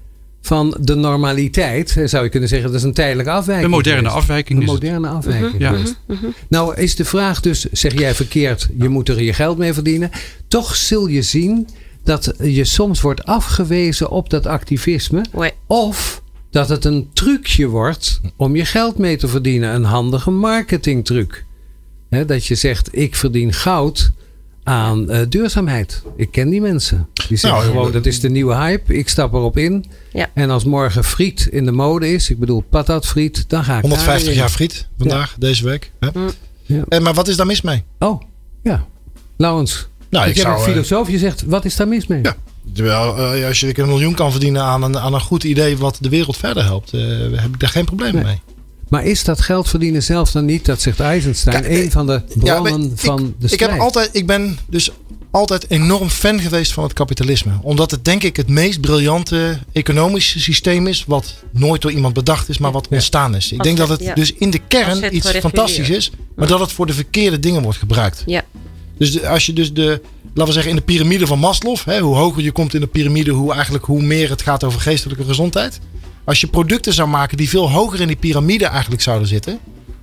van 0.41 0.77
de 0.79 0.95
normaliteit. 0.95 1.97
Eh, 1.97 2.07
Zou 2.07 2.23
je 2.23 2.29
kunnen 2.29 2.49
zeggen, 2.49 2.67
dat 2.67 2.77
is 2.79 2.85
een 2.85 2.93
tijdelijke 2.93 3.31
afwijking. 3.31 3.65
Een 3.65 3.75
moderne 3.75 3.97
geweest. 3.97 4.15
afwijking 4.15 4.57
Een 4.59 4.65
is 4.65 4.71
het. 4.71 4.81
moderne 4.81 5.07
afwijking. 5.07 5.59
Ja. 5.61 5.69
geweest. 5.71 5.95
Nou 6.49 6.75
is 6.75 6.95
de 6.95 7.05
vraag 7.05 7.39
dus, 7.39 7.61
zeg 7.71 7.93
jij 7.99 8.15
verkeerd, 8.15 8.69
je 8.77 8.89
moet 8.89 9.09
er 9.09 9.21
je 9.21 9.33
geld 9.33 9.57
mee 9.57 9.73
verdienen. 9.73 10.09
Toch 10.47 10.75
zul 10.75 11.07
je 11.07 11.21
zien 11.21 11.67
dat 12.03 12.33
je 12.41 12.63
soms 12.63 13.01
wordt 13.01 13.25
afgewezen 13.25 14.09
op 14.09 14.29
dat 14.29 14.45
activisme. 14.45 15.25
Of 15.67 16.21
dat 16.49 16.69
het 16.69 16.85
een 16.85 17.09
trucje 17.13 17.67
wordt 17.67 18.21
om 18.35 18.55
je 18.55 18.65
geld 18.65 18.97
mee 18.97 19.17
te 19.17 19.27
verdienen. 19.27 19.73
Een 19.75 19.83
handige 19.83 20.31
marketingtruc. 20.31 21.45
Hè, 22.09 22.25
dat 22.25 22.45
je 22.45 22.55
zegt, 22.55 22.89
ik 22.91 23.15
verdien 23.15 23.53
goud 23.53 24.11
aan 24.63 25.09
eh, 25.09 25.19
duurzaamheid. 25.29 26.01
Ik 26.15 26.31
ken 26.31 26.49
die 26.49 26.61
mensen. 26.61 27.07
Die 27.27 27.37
zeggen 27.37 27.59
Nou, 27.59 27.71
gewoon, 27.71 27.87
eh, 27.87 27.93
dat 27.93 28.05
is 28.05 28.19
de 28.19 28.29
nieuwe 28.29 28.55
hype. 28.55 28.97
Ik 28.97 29.09
stap 29.09 29.33
erop 29.33 29.57
in. 29.57 29.85
Ja. 30.13 30.29
En 30.33 30.49
als 30.49 30.63
morgen 30.63 31.03
friet 31.03 31.47
in 31.51 31.65
de 31.65 31.71
mode 31.71 32.13
is, 32.13 32.29
ik 32.29 32.39
bedoel 32.39 32.63
patatfriet, 32.69 33.45
dan 33.49 33.63
ga 33.63 33.75
ik 33.75 33.81
150 33.81 34.19
daarin. 34.23 34.39
jaar 34.39 34.49
friet 34.49 34.87
vandaag, 34.97 35.35
deze 35.39 35.63
week. 35.65 35.91
Hè? 35.99 36.09
Ja. 36.61 36.83
En, 36.89 37.01
maar 37.01 37.13
wat 37.13 37.27
is 37.27 37.35
daar 37.35 37.45
mis 37.45 37.61
mee? 37.61 37.83
Oh, 37.99 38.21
ja. 38.63 38.85
Laurens, 39.37 39.87
Nou, 40.09 40.29
ik 40.29 40.35
zou, 40.37 40.47
bent 40.55 40.65
eh, 40.67 40.71
filosoof. 40.71 41.09
Je 41.09 41.17
zegt, 41.17 41.43
wat 41.45 41.65
is 41.65 41.75
daar 41.75 41.87
mis 41.87 42.07
mee? 42.07 42.19
Ja. 42.23 42.35
Terwijl, 42.73 43.17
eh, 43.17 43.47
als 43.47 43.59
je 43.59 43.79
een 43.79 43.87
miljoen 43.87 44.13
kan 44.13 44.31
verdienen 44.31 44.61
aan 44.63 44.83
een, 44.83 44.97
aan 44.99 45.13
een 45.13 45.21
goed 45.21 45.43
idee 45.43 45.77
wat 45.77 45.97
de 46.01 46.09
wereld 46.09 46.37
verder 46.37 46.63
helpt, 46.63 46.93
eh, 46.93 47.01
heb 47.31 47.53
ik 47.53 47.59
daar 47.59 47.69
geen 47.69 47.85
probleem 47.85 48.13
Nee. 48.13 48.23
mee. 48.23 48.39
Maar 48.91 49.05
is 49.05 49.23
dat 49.23 49.41
geld 49.41 49.69
verdienen 49.69 50.03
zelf 50.03 50.31
dan 50.31 50.45
niet, 50.45 50.65
dat 50.65 50.81
zegt 50.81 50.99
Eisenstein, 50.99 51.63
Ja, 51.63 51.69
een 51.69 51.91
van 51.91 52.05
de 52.07 52.21
bronnen 52.35 52.81
ik- 52.91 52.99
van 52.99 53.17
de 53.39 53.45
ik, 53.47 53.53
strijd? 53.53 53.71
heb 53.71 53.79
altijd, 53.79 54.09
ik 54.11 54.25
ben 54.27 54.57
dus 54.69 54.89
altijd 55.31 55.65
enorm 55.69 56.09
fan 56.09 56.39
geweest 56.39 56.73
van 56.73 56.83
het 56.83 56.93
kapitalisme. 56.93 57.51
Omdat 57.61 57.91
het 57.91 58.05
denk 58.05 58.23
ik 58.23 58.35
het 58.35 58.49
meest 58.49 58.81
briljante 58.81 59.57
economische 59.71 60.39
systeem 60.39 60.87
is. 60.87 61.03
Wat 61.07 61.33
nooit 61.51 61.81
door 61.81 61.91
iemand 61.91 62.13
bedacht 62.13 62.49
is, 62.49 62.57
maar 62.57 62.71
wat 62.71 62.87
Ja. 62.89 62.95
ontstaan 62.95 63.35
is. 63.35 63.51
Ik 63.51 63.63
denk 63.63 63.77
dat 63.77 63.89
het- 63.89 64.11
dus 64.15 64.33
in 64.33 64.49
de 64.49 64.59
kern 64.67 65.15
iets 65.15 65.31
fantastisch 65.31 65.89
is. 65.89 66.11
Maar 66.35 66.47
dat 66.47 66.59
het 66.59 66.71
voor 66.71 66.85
de 66.85 66.93
verkeerde 66.93 67.39
dingen 67.39 67.61
wordt 67.61 67.77
gebruikt. 67.77 68.23
Ja. 68.25 68.43
Dus 68.97 69.11
de- 69.11 69.27
als 69.27 69.45
je 69.45 69.53
dus 69.53 69.73
de, 69.73 70.01
laten 70.23 70.45
we 70.45 70.51
zeggen, 70.51 70.69
in 70.69 70.75
de 70.77 70.81
piramide 70.83 71.27
van 71.27 71.39
Maslow, 71.39 71.77
hè, 71.85 71.99
hoe 71.99 72.15
hoger 72.15 72.43
je 72.43 72.51
komt 72.51 72.73
in 72.73 72.81
de 72.81 72.87
piramide, 72.87 73.31
hoe 73.31 73.53
eigenlijk 73.53 73.85
hoe 73.85 74.01
meer 74.01 74.29
het 74.29 74.41
gaat 74.41 74.63
over 74.63 74.81
geestelijke 74.81 75.23
gezondheid. 75.23 75.79
Als 76.23 76.41
je 76.41 76.47
producten 76.47 76.93
zou 76.93 77.09
maken 77.09 77.37
die 77.37 77.49
veel 77.49 77.71
hoger 77.71 78.01
in 78.01 78.07
die 78.07 78.15
piramide 78.15 78.65
eigenlijk 78.65 79.01
zouden 79.01 79.27
zitten, 79.27 79.59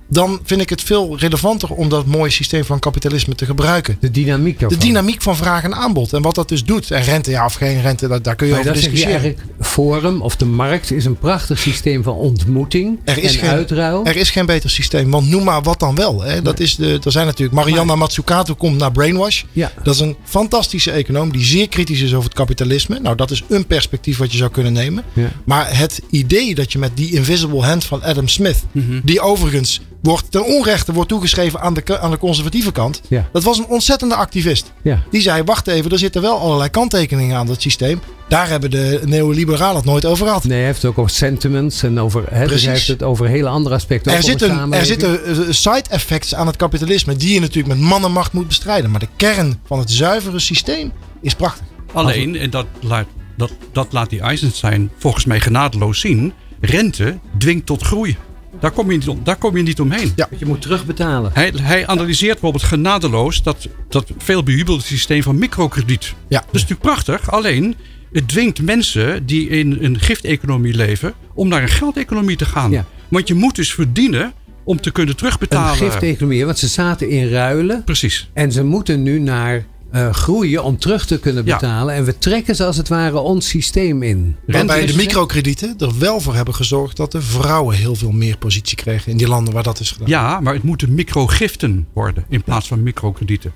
dan 0.09 0.39
vind 0.43 0.61
ik 0.61 0.69
het 0.69 0.81
veel 0.83 1.17
relevanter 1.17 1.69
om 1.69 1.89
dat 1.89 2.05
mooie 2.05 2.31
systeem 2.31 2.65
van 2.65 2.79
kapitalisme 2.79 3.35
te 3.35 3.45
gebruiken. 3.45 3.97
De 3.99 4.11
dynamiek 4.11 4.69
De 4.69 4.77
dynamiek 4.77 5.21
van 5.21 5.35
vraag 5.35 5.63
en 5.63 5.75
aanbod 5.75 6.13
en 6.13 6.21
wat 6.21 6.35
dat 6.35 6.49
dus 6.49 6.63
doet. 6.63 6.91
En 6.91 7.01
rente, 7.03 7.31
ja 7.31 7.45
of 7.45 7.53
geen 7.53 7.81
rente, 7.81 8.07
daar, 8.07 8.21
daar 8.21 8.35
kun 8.35 8.47
je 8.47 8.53
Maar 8.53 8.61
over 8.61 8.73
discussiëren. 8.73 9.35
Forum 9.61 10.21
of 10.21 10.35
de 10.35 10.45
markt 10.45 10.91
is 10.91 11.05
een 11.05 11.17
prachtig 11.17 11.59
systeem 11.59 12.03
van 12.03 12.13
ontmoeting 12.13 12.99
Er 13.03 13.17
is 13.17 13.33
en 13.33 13.39
geen- 13.39 13.49
uitruil. 13.49 14.05
Er 14.05 14.15
is 14.15 14.29
geen 14.29 14.45
beter 14.45 14.69
systeem, 14.69 15.11
want 15.11 15.29
noem 15.29 15.43
maar 15.43 15.61
wat 15.61 15.79
dan 15.79 15.95
wel. 15.95 16.21
Hè. 16.21 16.41
Dat 16.41 16.59
is 16.59 16.75
de, 16.75 16.99
er 17.03 17.11
zijn 17.11 17.25
natuurlijk, 17.25 17.55
Mariana 17.55 17.95
Mazzucato 17.95 18.53
komt 18.55 18.77
naar 18.77 18.91
Brainwash. 18.91 19.43
Ja. 19.51 19.71
Dat 19.83 19.93
is 19.93 19.99
een 19.99 20.15
fantastische 20.23 20.91
econoom 20.91 21.31
die 21.31 21.43
zeer 21.45 21.67
kritisch 21.67 22.01
is 22.01 22.13
over 22.13 22.23
het 22.29 22.37
kapitalisme. 22.37 22.99
Nou, 22.99 23.15
dat 23.15 23.31
is 23.31 23.43
een 23.49 23.65
perspectief 23.67 24.17
wat 24.17 24.31
je 24.31 24.37
zou 24.37 24.51
kunnen 24.51 24.73
nemen. 24.73 25.03
Ja. 25.13 25.31
Maar 25.45 25.77
het 25.77 26.01
idee 26.09 26.55
dat 26.55 26.71
je 26.71 26.79
met 26.79 26.91
die 26.93 27.11
invisible 27.13 27.61
hand 27.63 27.83
van 27.85 28.03
Adam 28.03 28.27
Smith, 28.27 28.63
Mhm. 28.71 28.99
die 29.03 29.19
overigens 29.21 29.81
wordt 30.01 30.31
ten 30.31 30.45
onrechte 30.45 30.93
wordt 30.93 31.09
toegeschreven 31.09 31.61
aan 31.61 31.73
de, 31.73 31.99
aan 31.99 32.11
de 32.11 32.17
conservatieve 32.17 32.71
kant, 32.71 33.01
Ja. 33.07 33.29
dat 33.31 33.43
was 33.43 33.57
een 33.57 33.67
ontzettende 33.67 34.15
activist. 34.15 34.73
Ja. 34.81 35.03
Die 35.11 35.21
zei: 35.21 35.43
Wacht 35.43 35.67
even, 35.67 35.91
er 35.91 35.99
zitten 35.99 36.21
wel 36.21 36.39
allerlei 36.39 36.69
kanttekeningen 36.69 37.37
aan 37.37 37.47
dat 37.47 37.61
systeem. 37.61 37.99
Daar 38.29 38.49
hebben 38.49 38.71
de 38.71 39.01
neoliberalen 39.05 39.75
het 39.75 39.85
nooit 39.85 40.05
over 40.05 40.25
gehad. 40.25 40.43
Nee, 40.43 40.57
hij 40.57 40.65
heeft 40.65 40.81
het 40.81 40.91
ook 40.91 40.97
over 40.97 41.11
sentiments 41.11 41.83
en 41.83 41.99
over, 41.99 42.23
hè, 42.29 42.47
dus 42.47 42.63
hij 42.63 42.73
heeft 42.73 42.87
het 42.87 43.03
over 43.03 43.27
hele 43.27 43.47
andere 43.47 43.75
aspecten. 43.75 44.13
Er 44.13 44.23
zitten, 44.23 44.73
er 44.73 44.85
zitten 44.85 45.25
eh, 45.25 45.35
side 45.49 45.83
effects 45.89 46.35
aan 46.35 46.47
het 46.47 46.55
kapitalisme 46.55 47.15
die 47.15 47.33
je 47.33 47.39
natuurlijk 47.39 47.79
met 47.79 47.87
mannenmacht 47.87 48.33
moet 48.33 48.47
bestrijden. 48.47 48.91
Maar 48.91 48.99
de 48.99 49.07
kern 49.15 49.59
van 49.65 49.79
het 49.79 49.91
zuivere 49.91 50.39
systeem 50.39 50.91
is 51.21 51.33
prachtig. 51.35 51.65
Alleen, 51.93 52.35
en 52.35 52.49
dat 52.49 52.65
laat, 52.81 53.05
dat, 53.37 53.51
dat 53.71 53.87
laat 53.93 54.09
die 54.09 54.21
Eisenstein 54.21 54.91
volgens 54.97 55.25
mij 55.25 55.39
genadeloos 55.39 55.99
zien. 55.99 56.33
Rente 56.61 57.19
dwingt 57.37 57.65
tot 57.65 57.83
groei. 57.83 58.17
Daar 58.59 58.71
kom 58.71 58.91
je 58.91 58.97
niet, 58.97 59.07
om, 59.07 59.19
daar 59.23 59.35
kom 59.35 59.57
je 59.57 59.63
niet 59.63 59.79
omheen. 59.79 60.11
Ja. 60.15 60.29
Je 60.37 60.45
moet 60.45 60.61
terugbetalen. 60.61 61.31
Hij, 61.33 61.53
hij 61.61 61.87
analyseert 61.87 62.31
bijvoorbeeld 62.31 62.63
genadeloos 62.63 63.43
dat, 63.43 63.67
dat 63.89 64.11
veel 64.17 64.43
bejubelde 64.43 64.83
systeem 64.83 65.23
van 65.23 65.37
microkrediet. 65.39 66.13
Ja. 66.27 66.39
Dat 66.39 66.55
is 66.55 66.61
natuurlijk 66.61 66.81
prachtig, 66.81 67.31
alleen 67.31 67.75
het 68.11 68.27
dwingt 68.27 68.61
mensen 68.61 69.25
die 69.25 69.49
in 69.49 69.77
een 69.81 69.99
gifteconomie 69.99 70.73
leven 70.75 71.13
om 71.33 71.47
naar 71.47 71.61
een 71.61 71.69
geldeconomie 71.69 72.37
te 72.37 72.45
gaan. 72.45 72.71
Ja. 72.71 72.85
Want 73.07 73.27
je 73.27 73.33
moet 73.33 73.55
dus 73.55 73.73
verdienen 73.73 74.33
om 74.63 74.81
te 74.81 74.91
kunnen 74.91 75.13
Een 75.13 75.19
terugbetalen. 75.19 75.77
gifteconomie, 75.77 76.45
want 76.45 76.57
ze 76.57 76.67
zaten 76.67 77.09
in 77.09 77.29
ruilen. 77.29 77.83
Precies. 77.83 78.29
En 78.33 78.51
ze 78.51 78.63
moeten 78.63 79.03
nu 79.03 79.19
naar 79.19 79.65
eh, 79.91 80.13
groeien 80.13 80.63
om 80.63 80.77
terug 80.77 81.05
te 81.05 81.19
kunnen 81.19 81.45
Ja. 81.45 81.53
betalen. 81.57 81.93
En 81.95 82.03
we 82.03 82.17
trekken 82.17 82.55
ze 82.55 82.65
als 82.65 82.77
het 82.77 82.87
ware 82.87 83.17
ons 83.19 83.47
systeem 83.47 84.03
in. 84.03 84.35
Waarbij 84.45 84.85
de 84.85 84.95
microkredieten 84.95 85.75
er 85.77 85.97
wel 85.99 86.19
voor 86.21 86.35
hebben 86.35 86.55
gezorgd 86.55 86.97
dat 86.97 87.11
de 87.11 87.21
vrouwen 87.21 87.75
heel 87.75 87.95
veel 87.95 88.11
meer 88.11 88.37
positie 88.37 88.77
kregen 88.77 89.11
in 89.11 89.17
die 89.17 89.27
landen 89.27 89.53
waar 89.53 89.63
dat 89.63 89.79
is 89.79 89.91
gedaan. 89.91 90.07
Ja, 90.07 90.39
maar 90.39 90.53
het 90.53 90.63
moeten 90.63 90.93
microgiften 90.93 91.87
worden 91.93 92.25
in 92.29 92.43
plaats 92.43 92.67
van 92.67 92.83
microkredieten. 92.83 93.53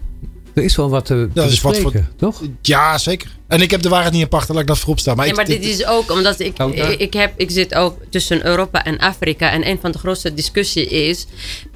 Er 0.54 0.64
is 0.64 0.76
wel 0.76 0.90
wat 0.90 1.06
te, 1.06 1.30
wat 1.34 1.46
bespreken, 1.46 2.10
toch? 2.18 2.42
Ja, 2.62 2.98
zeker. 2.98 3.38
En 3.48 3.62
ik 3.62 3.72
heb 3.72 3.82
de 3.82 3.90
waarheid 3.90 4.14
niet 4.14 4.22
in 4.22 4.28
pacht, 4.28 4.50
laat 4.50 4.60
ik 4.62 4.68
dat 4.68 4.78
voorop 4.80 5.00
staan. 5.00 5.16
Maar, 5.16 5.26
Ja, 5.26 5.32
ik- 5.32 5.38
maar 5.38 5.46
dit 5.46 5.64
is 5.64 5.86
ook 5.86 6.12
omdat 6.12 6.40
ik, 6.40 6.58
ik, 6.98 7.14
heb, 7.14 7.34
ik 7.38 7.52
zit 7.52 7.76
ook 7.76 7.98
tussen 8.10 8.46
Europa 8.46 8.84
en 8.84 8.98
Afrika. 8.98 9.52
En 9.52 9.68
een 9.68 9.78
van 9.82 9.92
de 9.92 9.98
grootste 9.98 10.34
discussies 10.34 10.88
is, 10.88 11.26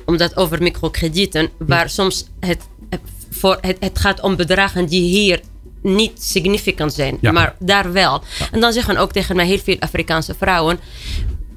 omdat 0.06 0.38
over 0.38 0.62
microkredieten, 0.62 1.50
waar 1.60 1.90
soms 1.90 2.28
het, 2.40 2.58
voor, 3.40 3.58
het, 3.62 3.78
het 3.80 4.00
gaat 4.00 4.22
om 4.22 4.36
bedragen 4.36 4.86
die 4.86 5.02
hier 5.02 5.40
niet 5.82 6.24
significant 6.24 6.94
zijn, 6.94 7.18
Ja. 7.22 7.32
maar 7.32 7.56
daar 7.60 7.92
wel. 7.92 8.22
En 8.52 8.60
dan 8.60 8.74
zeggen 8.74 8.98
ook 8.98 9.12
tegen 9.12 9.36
mij 9.36 9.46
heel 9.46 9.58
veel 9.64 9.76
Afrikaanse 9.80 10.36
vrouwen. 10.38 10.80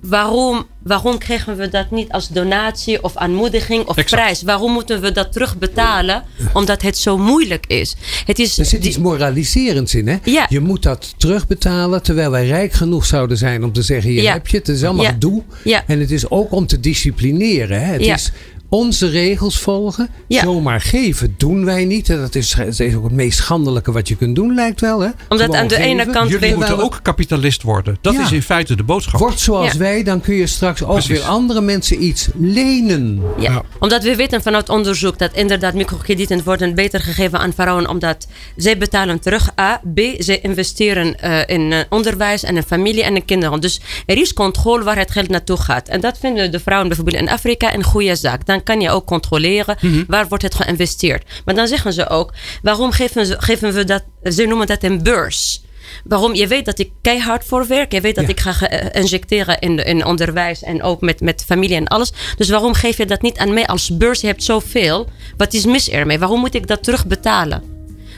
Waarom, 0.02 0.66
waarom 0.82 1.18
krijgen 1.18 1.56
we 1.56 1.68
dat 1.68 1.90
niet 1.90 2.12
als 2.12 2.28
donatie 2.28 3.02
of 3.02 3.16
aanmoediging 3.16 3.84
of 3.86 3.96
Exact. 3.96 4.22
prijs? 4.22 4.42
Waarom 4.42 4.72
moeten 4.72 5.00
we 5.00 5.12
dat 5.12 5.32
terugbetalen? 5.32 6.22
Omdat 6.52 6.82
het 6.82 6.98
zo 6.98 7.18
moeilijk 7.18 7.66
is. 7.66 7.96
Het 8.26 8.38
is 8.38 8.58
Er 8.58 8.64
zit 8.64 8.80
die- 8.80 8.90
iets 8.90 8.98
moraliserends 8.98 9.94
in, 9.94 10.08
hè? 10.08 10.16
Ja. 10.24 10.46
Je 10.48 10.60
moet 10.60 10.82
dat 10.82 11.14
terugbetalen 11.16 12.02
terwijl 12.02 12.30
wij 12.30 12.46
rijk 12.46 12.72
genoeg 12.72 13.04
zouden 13.06 13.36
zijn 13.36 13.64
om 13.64 13.72
te 13.72 13.82
zeggen: 13.82 14.10
hier 14.10 14.22
Ja. 14.22 14.32
heb 14.32 14.46
je 14.46 14.56
het. 14.56 14.66
Het 14.66 14.76
is 14.76 14.84
allemaal 14.84 15.04
Ja. 15.04 15.16
Ja. 15.64 15.84
En 15.86 16.00
het 16.00 16.10
is 16.10 16.30
ook 16.30 16.52
om 16.52 16.66
te 16.66 16.80
disciplineren. 16.80 17.80
Hè? 17.84 17.92
Het 17.92 18.04
Ja. 18.04 18.14
is 18.14 18.32
onze 18.70 19.08
regels 19.08 19.58
volgen. 19.58 20.08
Ja. 20.26 20.42
Zomaar 20.42 20.80
geven 20.80 21.34
doen 21.38 21.64
wij 21.64 21.84
niet. 21.84 22.06
Dat 22.06 22.34
is, 22.34 22.50
dat 22.50 22.80
is 22.80 22.94
ook 22.94 23.04
het 23.04 23.12
meest 23.12 23.38
schandelijke 23.38 23.92
wat 23.92 24.08
je 24.08 24.16
kunt 24.16 24.34
doen, 24.34 24.54
lijkt 24.54 24.80
wel. 24.80 25.00
Hè? 25.00 25.08
Omdat 25.28 25.46
Gewoon 25.46 25.56
aan 25.56 25.68
de 25.68 25.76
ene 25.76 26.06
kant 26.06 26.30
Jullie 26.30 26.54
moeten 26.54 26.78
ook 26.82 26.98
kapitalist 27.02 27.62
worden. 27.62 27.98
Dat 28.00 28.14
Ja. 28.14 28.22
is 28.22 28.32
in 28.32 28.42
feite 28.42 28.76
de 28.76 28.82
boodschap. 28.82 29.20
Word 29.20 29.40
zoals 29.40 29.72
Ja. 29.72 29.78
wij, 29.78 30.02
dan 30.02 30.20
kun 30.20 30.34
je 30.34 30.46
straks 30.46 30.82
ook 30.82 30.90
Precies. 30.90 31.10
weer 31.10 31.22
andere 31.22 31.60
mensen 31.60 32.04
iets 32.04 32.28
lenen. 32.38 33.22
Ja. 33.38 33.52
Ja. 33.52 33.62
omdat 33.78 34.02
we 34.02 34.16
weten 34.16 34.42
vanuit 34.42 34.68
onderzoek 34.68 35.18
dat 35.18 35.32
inderdaad 35.32 35.74
microkredieten 35.74 36.44
worden 36.44 36.74
beter 36.74 37.00
gegeven 37.00 37.38
aan 37.38 37.52
vrouwen 37.52 37.88
omdat 37.88 38.26
zij 38.56 38.78
betalen 38.78 39.20
terug 39.20 39.50
A, 39.60 39.80
B, 39.94 40.00
zij 40.18 40.38
investeren 40.40 41.20
eh, 41.20 41.56
in 41.56 41.72
eh, 41.72 41.78
onderwijs 41.88 42.42
en 42.42 42.56
in 42.56 42.62
familie 42.62 43.02
en 43.02 43.14
in 43.14 43.24
kinderen. 43.24 43.60
Dus 43.60 43.80
er 44.06 44.16
is 44.16 44.32
controle 44.32 44.84
waar 44.84 44.98
het 44.98 45.10
geld 45.10 45.28
naartoe 45.28 45.56
gaat. 45.56 45.88
En 45.88 46.00
dat 46.00 46.18
vinden 46.18 46.50
de 46.52 46.60
vrouwen 46.60 46.88
bijvoorbeeld 46.88 47.16
in 47.22 47.28
Afrika 47.28 47.74
een 47.74 47.82
goede 47.84 48.16
zaak. 48.16 48.46
Dan 48.46 48.59
kan 48.62 48.80
je 48.80 48.90
ook 48.90 49.06
controleren 49.06 49.76
waar 50.06 50.28
wordt 50.28 50.42
het 50.44 50.54
geïnvesteerd. 50.54 51.24
Maar 51.44 51.54
dan 51.54 51.66
zeggen 51.68 51.92
ze 51.92 52.08
ook, 52.08 52.32
waarom 52.62 52.90
geven, 52.90 53.26
ze, 53.26 53.36
geven 53.38 53.72
we 53.72 53.84
dat, 53.84 54.02
ze 54.22 54.44
noemen 54.44 54.66
dat 54.66 54.82
een 54.82 55.02
beurs. 55.02 55.62
Waarom? 56.04 56.34
Je 56.34 56.46
weet 56.46 56.64
dat 56.64 56.78
ik 56.78 56.90
keihard 57.02 57.44
voor 57.44 57.66
werk. 57.66 57.92
Je 57.92 58.00
weet 58.00 58.14
dat 58.14 58.24
Ja. 58.24 58.30
ik 58.30 58.40
ga 58.40 58.68
eh, 58.68 59.00
injecteren 59.02 59.58
in, 59.58 59.76
in 59.84 60.04
onderwijs 60.04 60.62
en 60.62 60.82
ook 60.82 61.00
met, 61.00 61.20
met 61.20 61.44
familie 61.46 61.76
en 61.76 61.86
alles. 61.86 62.12
Dus 62.36 62.48
waarom 62.48 62.74
geef 62.74 62.96
je 62.96 63.06
dat 63.06 63.22
niet 63.22 63.38
aan 63.38 63.54
mij 63.54 63.66
als 63.66 63.96
beurs? 63.96 64.20
Je 64.20 64.26
hebt 64.26 64.42
zoveel. 64.44 65.08
Wat 65.36 65.52
is 65.52 65.64
mis 65.64 65.90
ermee? 65.90 66.18
Waarom 66.18 66.40
moet 66.40 66.54
ik 66.54 66.66
dat 66.66 66.82
terugbetalen? 66.82 67.62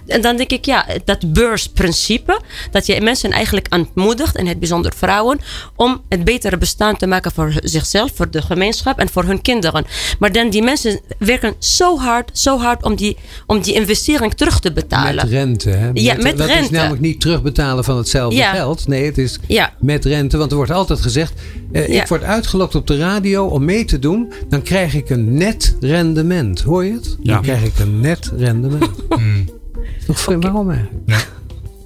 En 0.06 0.20
dan 0.20 0.36
denk 0.36 0.50
ik, 0.50 0.64
ja, 0.64 0.86
dat 1.04 1.32
beursprincipe. 1.32 2.40
Dat 2.70 2.86
je 2.86 3.00
mensen 3.00 3.30
eigenlijk 3.30 3.66
aanmoedigt, 3.68 4.36
en 4.36 4.46
het 4.46 4.58
bijzonder 4.58 4.92
vrouwen, 4.96 5.38
om 5.76 6.00
het 6.08 6.24
betere 6.24 6.56
bestaan 6.56 6.96
te 6.96 7.06
maken 7.06 7.32
voor 7.32 7.52
zichzelf, 7.62 8.10
voor 8.14 8.30
de 8.30 8.42
gemeenschap 8.42 8.98
en 8.98 9.08
voor 9.08 9.24
hun 9.24 9.42
kinderen. 9.42 9.84
Maar 10.18 10.32
dan 10.32 10.50
die 10.50 10.62
mensen 10.62 11.00
werken 11.18 11.54
zo 11.58 11.98
hard, 11.98 12.38
zo 12.38 12.58
hard 12.58 12.82
om 12.84 12.94
die, 12.96 13.16
om 13.46 13.60
die 13.60 13.74
investering 13.74 14.34
terug 14.34 14.60
te 14.60 14.72
betalen. 14.72 15.14
Met 15.14 15.28
rente. 15.28 15.70
Hè? 15.70 15.90
Ja, 15.94 16.14
met 16.18 16.38
dat 16.38 16.48
is 16.48 16.70
namelijk 16.70 17.00
niet 17.02 17.20
terugbetalen 17.20 17.84
van 17.84 17.96
hetzelfde 17.96 18.36
Ja. 18.36 18.52
geld. 18.52 18.88
Nee, 18.88 19.04
het 19.04 19.18
is 19.18 19.38
Ja. 19.46 19.72
met 19.80 20.04
rente. 20.04 20.36
Want 20.36 20.50
er 20.50 20.56
wordt 20.56 20.72
altijd 20.72 21.00
gezegd: 21.00 21.32
eh, 21.72 21.88
Ja. 21.88 22.02
ik 22.02 22.08
word 22.08 22.22
uitgelokt 22.22 22.74
op 22.74 22.86
de 22.86 22.96
radio 22.98 23.46
om 23.46 23.64
mee 23.64 23.84
te 23.84 23.98
doen. 23.98 24.32
Dan 24.48 24.62
krijg 24.62 24.94
ik 24.94 25.10
een 25.10 25.34
net 25.34 25.76
rendement. 25.80 26.60
Hoor 26.60 26.84
je 26.84 26.92
het? 26.92 27.16
Ja. 27.22 27.32
Dan 27.34 27.42
krijg 27.42 27.62
ik 27.64 27.78
een 27.78 28.00
net 28.00 28.30
rendement. 28.36 28.90
Hmm. 29.82 30.06
Toch 30.06 30.20
vreemd, 30.20 30.42
waarom 30.44 30.70
eigenlijk? 30.70 31.06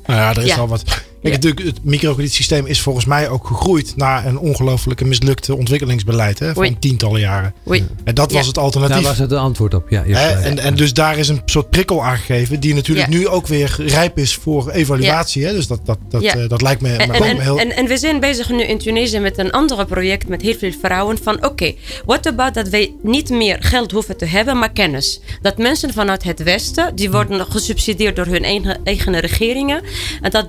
Nou 0.06 0.18
ja, 0.20 0.30
er 0.30 0.38
is 0.38 0.44
Ja. 0.46 0.56
al 0.56 0.68
wat. 0.68 0.84
Kijk, 1.30 1.42
Ja. 1.42 1.48
natuurlijk, 1.48 1.76
het 1.76 1.84
microkredietsysteem 1.84 2.66
is 2.66 2.80
volgens 2.80 3.04
mij 3.04 3.28
ook 3.28 3.46
gegroeid 3.46 3.96
naar 3.96 4.26
een 4.26 4.38
ongelofelijke 4.38 5.04
mislukte 5.04 5.56
ontwikkelingsbeleid 5.56 6.38
hè, 6.38 6.52
van 6.52 6.62
Oei. 6.62 6.76
tientallen 6.78 7.20
jaren. 7.20 7.54
Oei. 7.68 7.86
En 8.04 8.14
dat 8.14 8.32
was 8.32 8.46
het 8.46 8.58
alternatief. 8.58 8.94
Daar 8.96 9.04
was 9.04 9.18
het 9.18 9.28
de 9.28 9.36
antwoord 9.36 9.74
op. 9.74 9.88
Ja, 9.88 10.02
Hè, 10.04 10.30
en, 10.30 10.58
en 10.58 10.74
dus 10.74 10.92
daar 10.92 11.18
is 11.18 11.28
een 11.28 11.42
soort 11.44 11.70
prikkel 11.70 12.04
aangegeven, 12.04 12.60
die 12.60 12.74
natuurlijk 12.74 13.12
Ja. 13.12 13.18
nu 13.18 13.28
ook 13.28 13.46
weer 13.46 13.74
rijp 13.78 14.18
is 14.18 14.34
voor 14.34 14.70
evaluatie. 14.70 15.44
Hè? 15.44 15.52
Dus 15.52 15.66
dat, 15.66 15.80
dat, 15.84 15.98
dat, 16.08 16.22
Ja. 16.22 16.34
eh, 16.34 16.48
dat 16.48 16.62
lijkt 16.62 16.80
me, 16.80 16.88
En, 16.96 17.40
heel. 17.40 17.58
en, 17.58 17.76
en 17.76 17.86
we 17.86 17.96
zijn 17.96 18.20
bezig 18.20 18.50
nu 18.50 18.62
in 18.62 18.78
Tunesië 18.78 19.18
met 19.18 19.38
een 19.38 19.50
ander 19.52 19.86
project 19.86 20.28
met 20.28 20.42
heel 20.42 20.54
veel 20.58 20.72
vrouwen. 20.82 21.18
Van 21.22 21.44
oké, 21.44 21.72
what 22.04 22.26
about 22.26 22.54
dat 22.54 22.68
wij 22.68 22.94
niet 23.02 23.30
meer 23.30 23.56
geld 23.60 23.90
hoeven 23.90 24.16
te 24.16 24.24
hebben, 24.24 24.58
maar 24.58 24.72
kennis. 24.72 25.20
Dat 25.42 25.58
mensen 25.58 25.92
vanuit 25.92 26.22
het 26.22 26.42
Westen, 26.42 26.94
die 26.94 27.10
worden 27.10 27.46
gesubsidieerd 27.46 28.16
door 28.16 28.26
hun 28.26 28.44
eigen, 28.44 28.78
eigen 28.84 29.20
regeringen. 29.20 29.82
En 30.20 30.30
dat, 30.30 30.46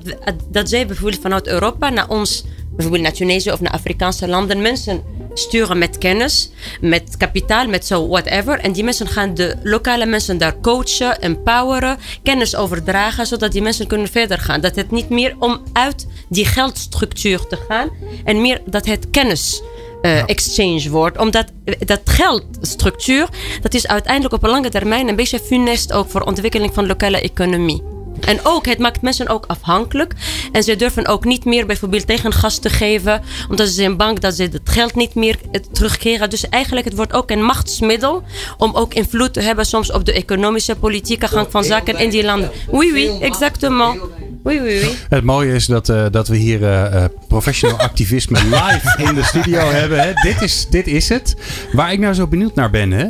dat 0.51 0.66
zij 0.69 0.87
bijvoorbeeld 0.87 1.21
vanuit 1.21 1.47
Europa 1.47 1.89
naar 1.89 2.09
ons, 2.09 2.43
bijvoorbeeld 2.69 3.03
naar 3.03 3.13
Tunesië 3.13 3.51
of 3.51 3.61
naar 3.61 3.71
Afrikaanse 3.71 4.27
landen, 4.27 4.61
mensen 4.61 5.03
sturen 5.33 5.77
met 5.77 5.97
kennis, 5.97 6.51
met 6.81 7.17
kapitaal, 7.17 7.67
met 7.67 7.85
zo 7.85 8.07
whatever. 8.07 8.59
En 8.59 8.71
die 8.71 8.83
mensen 8.83 9.07
gaan 9.07 9.33
de 9.33 9.55
lokale 9.63 10.05
mensen 10.05 10.37
daar 10.37 10.59
coachen, 10.61 11.21
empoweren, 11.21 11.97
kennis 12.23 12.55
overdragen, 12.55 13.25
zodat 13.27 13.51
die 13.51 13.61
mensen 13.61 13.87
kunnen 13.87 14.07
verder 14.07 14.37
gaan. 14.39 14.61
Dat 14.61 14.75
het 14.75 14.91
niet 14.91 15.09
meer 15.09 15.35
om 15.39 15.61
uit 15.73 16.07
die 16.29 16.45
geldstructuur 16.45 17.47
te 17.47 17.57
gaan 17.67 17.89
en 18.23 18.41
meer 18.41 18.61
dat 18.65 18.85
het 18.85 19.09
kennis. 19.09 19.61
eh, 20.01 20.23
exchange 20.29 20.89
wordt. 20.89 21.17
Omdat 21.17 21.51
eh, 21.65 21.73
dat 21.85 22.01
geldstructuur, 22.05 23.27
dat 23.61 23.73
is 23.73 23.87
uiteindelijk 23.87 24.33
op 24.33 24.43
een 24.43 24.49
lange 24.49 24.69
termijn 24.69 25.07
een 25.07 25.15
beetje 25.15 25.39
funest 25.39 25.93
ook 25.93 26.09
voor 26.09 26.21
ontwikkeling 26.21 26.73
van 26.73 26.87
lokale 26.87 27.21
economie. 27.21 27.96
En 28.19 28.39
ook, 28.43 28.65
het 28.65 28.77
maakt 28.77 29.01
mensen 29.01 29.27
ook 29.27 29.45
afhankelijk. 29.47 30.13
En 30.51 30.63
ze 30.63 30.75
durven 30.75 31.07
ook 31.07 31.25
niet 31.25 31.45
meer 31.45 31.65
bijvoorbeeld 31.65 32.07
tegengas 32.07 32.59
te 32.59 32.69
geven. 32.69 33.21
Omdat 33.49 33.67
ze 33.67 33.73
zijn 33.73 33.97
bang 33.97 34.19
dat 34.19 34.35
ze 34.35 34.43
het 34.43 34.59
geld 34.63 34.95
niet 34.95 35.15
meer 35.15 35.37
eh, 35.51 35.61
terugkeren. 35.71 36.29
Dus 36.29 36.49
eigenlijk, 36.49 36.85
het 36.85 36.95
wordt 36.95 37.13
ook 37.13 37.31
een 37.31 37.43
machtsmiddel. 37.43 38.23
Om 38.57 38.75
ook 38.75 38.93
invloed 38.93 39.33
te 39.33 39.41
hebben 39.41 39.65
soms 39.65 39.91
op 39.91 40.05
de 40.05 40.13
economische 40.13 40.75
politieke 40.75 41.27
gang 41.27 41.47
van 41.49 41.63
zaken 41.63 41.97
in 41.97 42.09
die 42.09 42.23
landen. 42.23 42.51
Oui, 42.69 42.91
oui, 42.91 43.19
exactement. 43.19 43.99
Oui, 44.43 44.59
oui, 44.61 44.79
oui. 44.79 44.95
Het 45.09 45.23
mooie 45.23 45.53
is 45.53 45.65
dat, 45.65 45.89
eh, 45.89 46.05
dat 46.11 46.27
we 46.27 46.37
hier 46.37 46.63
eh, 46.63 47.03
eh, 47.03 47.09
professional 47.27 47.77
activisme 47.89 48.39
live 48.43 49.03
in 49.07 49.15
de 49.15 49.23
studio 49.23 49.59
hebben. 49.79 49.99
Hè. 49.99 50.13
Dit, 50.13 50.41
is, 50.41 50.67
dit 50.69 50.87
is 50.87 51.09
het. 51.09 51.35
Waar 51.71 51.91
ik 51.91 51.99
nou 51.99 52.13
zo 52.13 52.27
benieuwd 52.27 52.55
naar 52.55 52.69
ben. 52.69 52.91
Hè. 52.91 53.07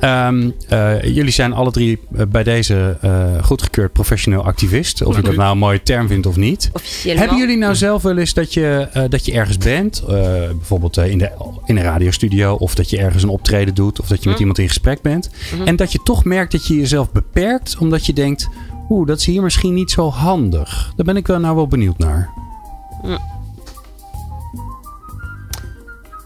Ehm, 0.00 0.50
eh, 0.68 1.02
jullie 1.02 1.32
zijn 1.32 1.52
alle 1.52 1.70
drie 1.70 1.98
bij 2.28 2.42
deze 2.42 2.96
eh, 3.00 3.44
goedgekeurd 3.44 3.92
professioneel 3.92 4.35
activist. 4.42 5.02
Of 5.02 5.16
je 5.16 5.22
dat 5.22 5.36
nou 5.36 5.52
een 5.52 5.58
mooie 5.58 5.82
term 5.82 6.08
vindt 6.08 6.26
of 6.26 6.36
niet. 6.36 6.70
Officieel. 6.72 7.16
Hebben 7.16 7.36
jullie 7.36 7.56
nou 7.56 7.74
zelf 7.74 8.02
wel 8.02 8.16
eens 8.16 8.34
dat 8.34 8.54
je, 8.54 8.88
eh, 8.92 9.02
dat 9.08 9.26
je 9.26 9.32
ergens 9.32 9.58
bent? 9.58 10.02
eh, 10.08 10.14
bijvoorbeeld 10.50 10.96
eh, 10.96 11.10
in, 11.10 11.18
de, 11.18 11.30
in 11.64 11.76
een 11.76 11.82
radiostudio. 11.82 12.54
Of 12.54 12.74
dat 12.74 12.90
je 12.90 12.98
ergens 12.98 13.22
een 13.22 13.28
optreden 13.28 13.74
doet. 13.74 14.00
Of 14.00 14.06
dat 14.06 14.22
je 14.22 14.28
met 14.28 14.38
iemand 14.38 14.58
in 14.58 14.68
gesprek 14.68 15.02
bent. 15.02 15.30
En 15.64 15.76
dat 15.76 15.92
je 15.92 16.00
toch 16.02 16.24
merkt 16.24 16.52
dat 16.52 16.66
je 16.66 16.76
jezelf 16.76 17.12
beperkt. 17.12 17.76
Omdat 17.78 18.06
je 18.06 18.12
denkt... 18.12 18.48
Oeh, 18.88 19.06
dat 19.06 19.18
is 19.18 19.26
hier 19.26 19.42
misschien 19.42 19.74
niet 19.74 19.90
zo 19.90 20.10
handig. 20.10 20.92
Daar 20.96 21.06
ben 21.06 21.16
ik 21.16 21.26
wel 21.26 21.38
nou 21.38 21.56
wel 21.56 21.68
benieuwd 21.68 21.98
naar. 21.98 22.30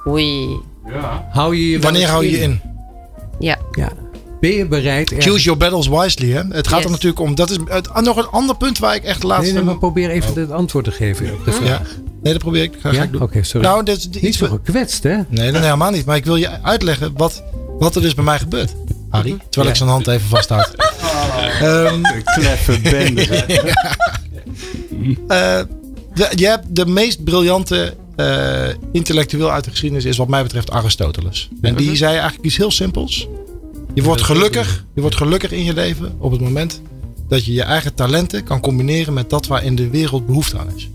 Oei. 0.06 0.60
Hou 1.30 1.56
je 1.56 1.70
je 1.70 1.72
wel 1.72 1.80
Wanneer 1.80 2.08
hou 2.08 2.24
je 2.24 2.30
je 2.30 2.38
in? 2.38 2.60
Ja. 3.38 3.58
Ja. 3.70 3.92
Ben 4.40 4.50
je 4.50 4.66
bereid? 4.66 5.08
ergens- 5.10 5.26
Choose 5.26 5.44
your 5.44 5.58
battles 5.58 5.88
wisely. 5.88 6.30
Hè? 6.32 6.42
Het 6.48 6.68
gaat 6.68 6.76
Yes. 6.76 6.84
er 6.84 6.90
natuurlijk 6.90 7.20
om. 7.20 7.34
Dat 7.34 7.50
is 7.50 7.58
het, 7.66 7.88
ah, 7.88 8.02
nog 8.04 8.16
een 8.16 8.26
ander 8.26 8.56
punt 8.56 8.78
waar 8.78 8.94
ik 8.94 9.04
echt 9.04 9.22
laatst. 9.22 9.44
Nee, 9.44 9.52
nee, 9.52 9.62
maar 9.62 9.78
probeer 9.78 10.10
even 10.10 10.40
het 10.40 10.50
antwoord 10.50 10.84
te 10.84 10.90
geven 10.90 11.32
op 11.32 11.44
de 11.44 11.52
vraag. 11.52 11.68
ja. 11.68 11.82
Nee, 12.22 12.32
dat 12.32 12.42
probeer 12.42 12.62
ik. 12.62 12.72
Ga, 12.80 12.88
ga 12.90 12.94
Ja? 12.96 13.02
ik 13.02 13.12
doen. 13.12 13.22
Oké, 13.22 13.42
sorry. 13.42 13.66
Nou, 13.66 13.84
dat 13.84 13.96
is 13.96 14.04
Niet 14.08 14.16
iets. 14.22 14.38
zo 14.38 14.46
gekwetst, 14.46 15.02
hè? 15.02 15.10
Nee, 15.14 15.24
nee, 15.28 15.50
nee, 15.50 15.60
helemaal 15.62 15.90
niet. 15.90 16.04
Maar 16.04 16.16
ik 16.16 16.24
wil 16.24 16.36
je 16.36 16.62
uitleggen 16.62 17.12
wat, 17.16 17.42
wat 17.78 17.94
er 17.94 18.02
dus 18.02 18.14
bij 18.14 18.24
mij 18.24 18.38
gebeurt. 18.38 18.74
Harry, 19.10 19.36
terwijl 19.50 19.70
ik 19.72 19.76
zijn 19.78 19.88
hand 19.88 20.06
even 20.06 20.28
vasthoud. 20.28 20.70
Ehm, 21.60 22.02
Kleffe 22.24 22.80
bende. 22.82 23.22
eh, 25.28 25.60
de- 26.14 26.32
je 26.34 26.46
hebt 26.46 26.64
de 26.76 26.86
meest 26.86 27.24
briljante 27.24 27.94
eh, 28.16 28.66
intellectueel 28.92 29.50
uit 29.50 29.64
de 29.64 29.70
geschiedenis 29.70 30.04
is 30.04 30.16
wat 30.16 30.28
mij 30.28 30.42
betreft 30.42 30.70
Aristoteles. 30.70 31.48
En 31.60 31.74
die 31.74 31.96
zei 31.96 32.12
eigenlijk 32.12 32.44
iets 32.44 32.56
heel 32.56 32.70
simpels. 32.70 33.28
Je 33.94 34.02
wordt 34.02 34.22
gelukkig, 34.22 34.84
je 34.94 35.00
wordt 35.00 35.16
gelukkig 35.16 35.52
in 35.52 35.64
je 35.64 35.74
leven 35.74 36.14
op 36.18 36.30
het 36.30 36.40
moment 36.40 36.80
dat 37.28 37.44
je 37.44 37.52
je 37.52 37.62
eigen 37.62 37.94
talenten 37.94 38.44
kan 38.44 38.60
combineren 38.60 39.14
met 39.14 39.30
dat 39.30 39.46
waar 39.46 39.64
in 39.64 39.74
de 39.74 39.90
wereld 39.90 40.26
behoefte 40.26 40.58
aan 40.58 40.68
is. 40.76 40.88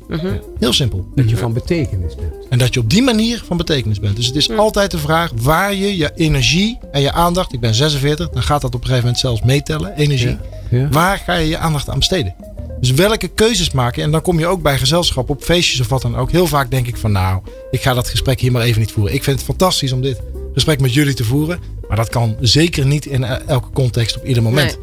Heel 0.60 0.74
simpel. 0.74 1.08
Dat 1.16 1.30
je 1.30 1.38
van 1.38 1.54
betekenis 1.54 2.16
bent. 2.16 2.34
En 2.50 2.58
dat 2.58 2.74
je 2.74 2.80
op 2.80 2.90
die 2.90 3.02
manier 3.02 3.44
van 3.46 3.58
betekenis 3.58 4.00
bent. 4.00 4.16
Dus 4.16 4.26
het 4.26 4.36
is 4.36 4.52
altijd 4.52 4.92
de 4.92 4.98
vraag 4.98 5.32
waar 5.36 5.74
je 5.74 5.98
je 5.98 6.12
energie 6.16 6.78
en 6.92 7.02
je 7.02 7.12
aandacht. 7.12 7.54
Ik 7.54 7.60
ben 7.60 7.74
46, 7.74 8.30
dan 8.30 8.44
gaat 8.44 8.62
dat 8.62 8.76
op 8.76 8.82
een 8.82 8.88
gegeven 8.88 9.04
moment 9.04 9.20
zelfs 9.20 9.42
meetellen, 9.42 9.96
energie. 9.96 10.38
Ja. 10.70 10.90
Waar 10.90 11.18
ga 11.18 11.34
je 11.34 11.48
je 11.48 11.58
aandacht 11.58 11.90
aan 11.90 11.98
besteden? 11.98 12.36
Dus 12.80 12.92
welke 12.92 13.28
keuzes 13.28 13.72
maken? 13.72 14.04
En 14.04 14.12
dan 14.12 14.22
kom 14.22 14.40
je 14.40 14.48
ook 14.48 14.62
bij 14.62 14.78
gezelschap, 14.78 15.30
op 15.30 15.44
feestjes 15.44 15.80
of 15.80 15.90
wat 15.90 16.02
dan 16.02 16.16
ook. 16.16 16.32
Heel 16.32 16.48
vaak 16.48 16.72
denk 16.72 16.88
ik 16.88 16.98
van 16.98 17.12
nou, 17.12 17.42
ik 17.72 17.82
ga 17.82 17.94
dat 17.94 18.10
gesprek 18.10 18.40
hier 18.40 18.52
maar 18.52 18.62
even 18.62 18.80
niet 18.80 18.92
voeren. 18.92 19.14
Ik 19.14 19.24
vind 19.24 19.36
het 19.36 19.46
fantastisch 19.46 19.92
om 19.92 20.02
dit 20.02 20.22
gesprek 20.54 20.80
met 20.80 20.94
jullie 20.94 21.14
te 21.14 21.24
voeren. 21.24 21.60
Maar 21.88 21.98
dat 21.98 22.10
kan 22.10 22.36
zeker 22.40 22.86
niet 22.86 23.06
in 23.06 23.24
e- 23.24 23.40
elke 23.48 23.70
context 23.74 24.18
op 24.18 24.26
ieder 24.26 24.44
moment. 24.44 24.78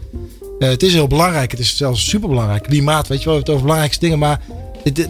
Eh, 0.59 0.68
het 0.68 0.82
is 0.82 0.92
heel 0.92 1.07
belangrijk. 1.07 1.50
Het 1.50 1.61
is 1.61 1.76
zelfs 1.76 2.09
superbelangrijk. 2.09 2.62
Klimaat, 2.62 3.09
weet 3.09 3.22
je 3.22 3.24
wel, 3.24 3.34
we 3.38 3.42
hebben 3.44 3.44
het 3.44 3.48
over 3.50 3.62
belangrijkste 3.62 4.00
dingen. 4.05 4.18
Maar 4.18 4.40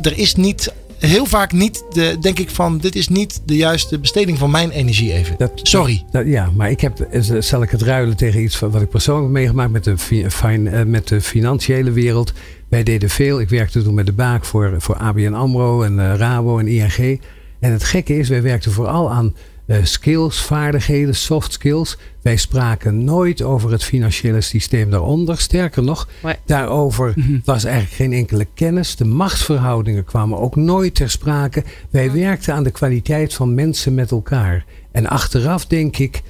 er 0.02 0.18
is 0.18 0.34
niet, 0.34 0.72
heel 0.98 1.26
vaak 1.26 1.52
niet, 1.52 1.84
de, 1.90 2.16
denk 2.20 2.38
ik 2.38 2.50
van, 2.50 2.78
dit 2.78 2.94
is 2.96 3.08
niet 3.08 3.40
de 3.44 3.56
juiste 3.56 3.98
besteding 3.98 4.38
van 4.38 4.50
mijn 4.50 4.70
energie 4.70 5.12
even. 5.12 5.34
Dat- 5.38 5.50
Sorry. 5.62 6.04
Dat, 6.10 6.26
ja, 6.26 6.50
maar 6.54 6.70
ik 6.70 6.80
heb, 6.80 7.00
eh, 7.00 7.20
zal 7.38 7.62
ik 7.62 7.70
het 7.70 7.82
ruilen 7.82 8.16
tegen 8.16 8.42
iets 8.42 8.56
van 8.56 8.70
wat 8.70 8.82
ik 8.82 8.88
persoonlijk 8.88 9.24
heb 9.26 9.34
meegemaakt 9.34 9.72
met 9.72 9.84
de, 9.84 9.98
fi- 9.98 10.30
fin- 10.30 10.68
eh, 10.68 10.84
met 10.84 11.08
de 11.08 11.20
financiële 11.20 11.90
wereld. 11.90 12.32
Wij 12.68 12.82
deden 12.82 13.10
veel. 13.10 13.40
Ik 13.40 13.48
werkte 13.48 13.82
toen 13.82 13.94
met 13.94 14.06
de 14.06 14.12
Baak 14.12 14.44
voor, 14.44 14.74
voor 14.78 14.96
ABN 14.96 15.32
AMRO 15.32 15.82
en 15.82 16.16
Rabo 16.16 16.58
en 16.58 16.68
ING. 16.68 17.20
En 17.60 17.72
het 17.72 17.84
gekke 17.84 18.18
is, 18.18 18.28
wij 18.28 18.42
werkten 18.42 18.72
vooral 18.72 19.10
aan 19.10 19.34
skills, 19.82 20.40
vaardigheden, 20.42 21.14
soft 21.14 21.52
skills. 21.52 21.96
Wij 22.22 22.36
spraken 22.36 23.04
nooit 23.04 23.42
over 23.42 23.70
het 23.70 23.84
financiële 23.84 24.40
systeem 24.40 24.90
daaronder. 24.90 25.38
Sterker 25.38 25.82
nog, 25.82 26.08
Nee. 26.22 26.34
daarover 26.46 27.14
was 27.44 27.64
eigenlijk 27.64 27.94
geen 27.94 28.12
enkele 28.12 28.46
kennis. 28.54 28.96
De 28.96 29.04
machtsverhoudingen 29.04 30.04
kwamen 30.04 30.38
ook 30.38 30.56
nooit 30.56 30.94
ter 30.94 31.10
sprake. 31.10 31.64
Wij 31.90 32.12
werkten 32.12 32.54
aan 32.54 32.62
de 32.62 32.70
kwaliteit 32.70 33.34
van 33.34 33.54
mensen 33.54 33.94
met 33.94 34.10
elkaar. 34.10 34.64
En 34.92 35.06
achteraf 35.06 35.66
denk 35.66 35.96
ik, 35.96 36.22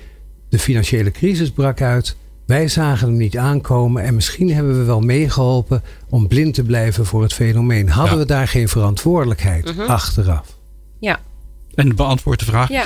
de 0.49 0.59
financiële 0.59 1.11
crisis 1.11 1.51
brak 1.51 1.81
uit. 1.81 2.17
Wij 2.47 2.69
zagen 2.69 3.09
hem 3.09 3.17
niet 3.17 3.37
aankomen 3.39 4.03
en 4.03 4.15
misschien 4.15 4.53
hebben 4.55 4.79
we 4.79 4.85
wel 4.85 5.01
meegeholpen 5.01 5.83
om 6.09 6.29
blind 6.29 6.55
te 6.55 6.63
blijven 6.63 7.07
voor 7.07 7.23
het 7.23 7.33
fenomeen. 7.33 7.89
Hadden 7.89 8.15
Ja. 8.15 8.19
we 8.21 8.27
daar 8.27 8.49
geen 8.49 8.69
verantwoordelijkheid 8.69 9.79
achteraf? 9.87 10.59
Ja. 11.01 11.21
En 11.75 11.97
beantwoord 11.97 12.39
de 12.39 12.45
vraag. 12.45 12.69
Ja. 12.69 12.85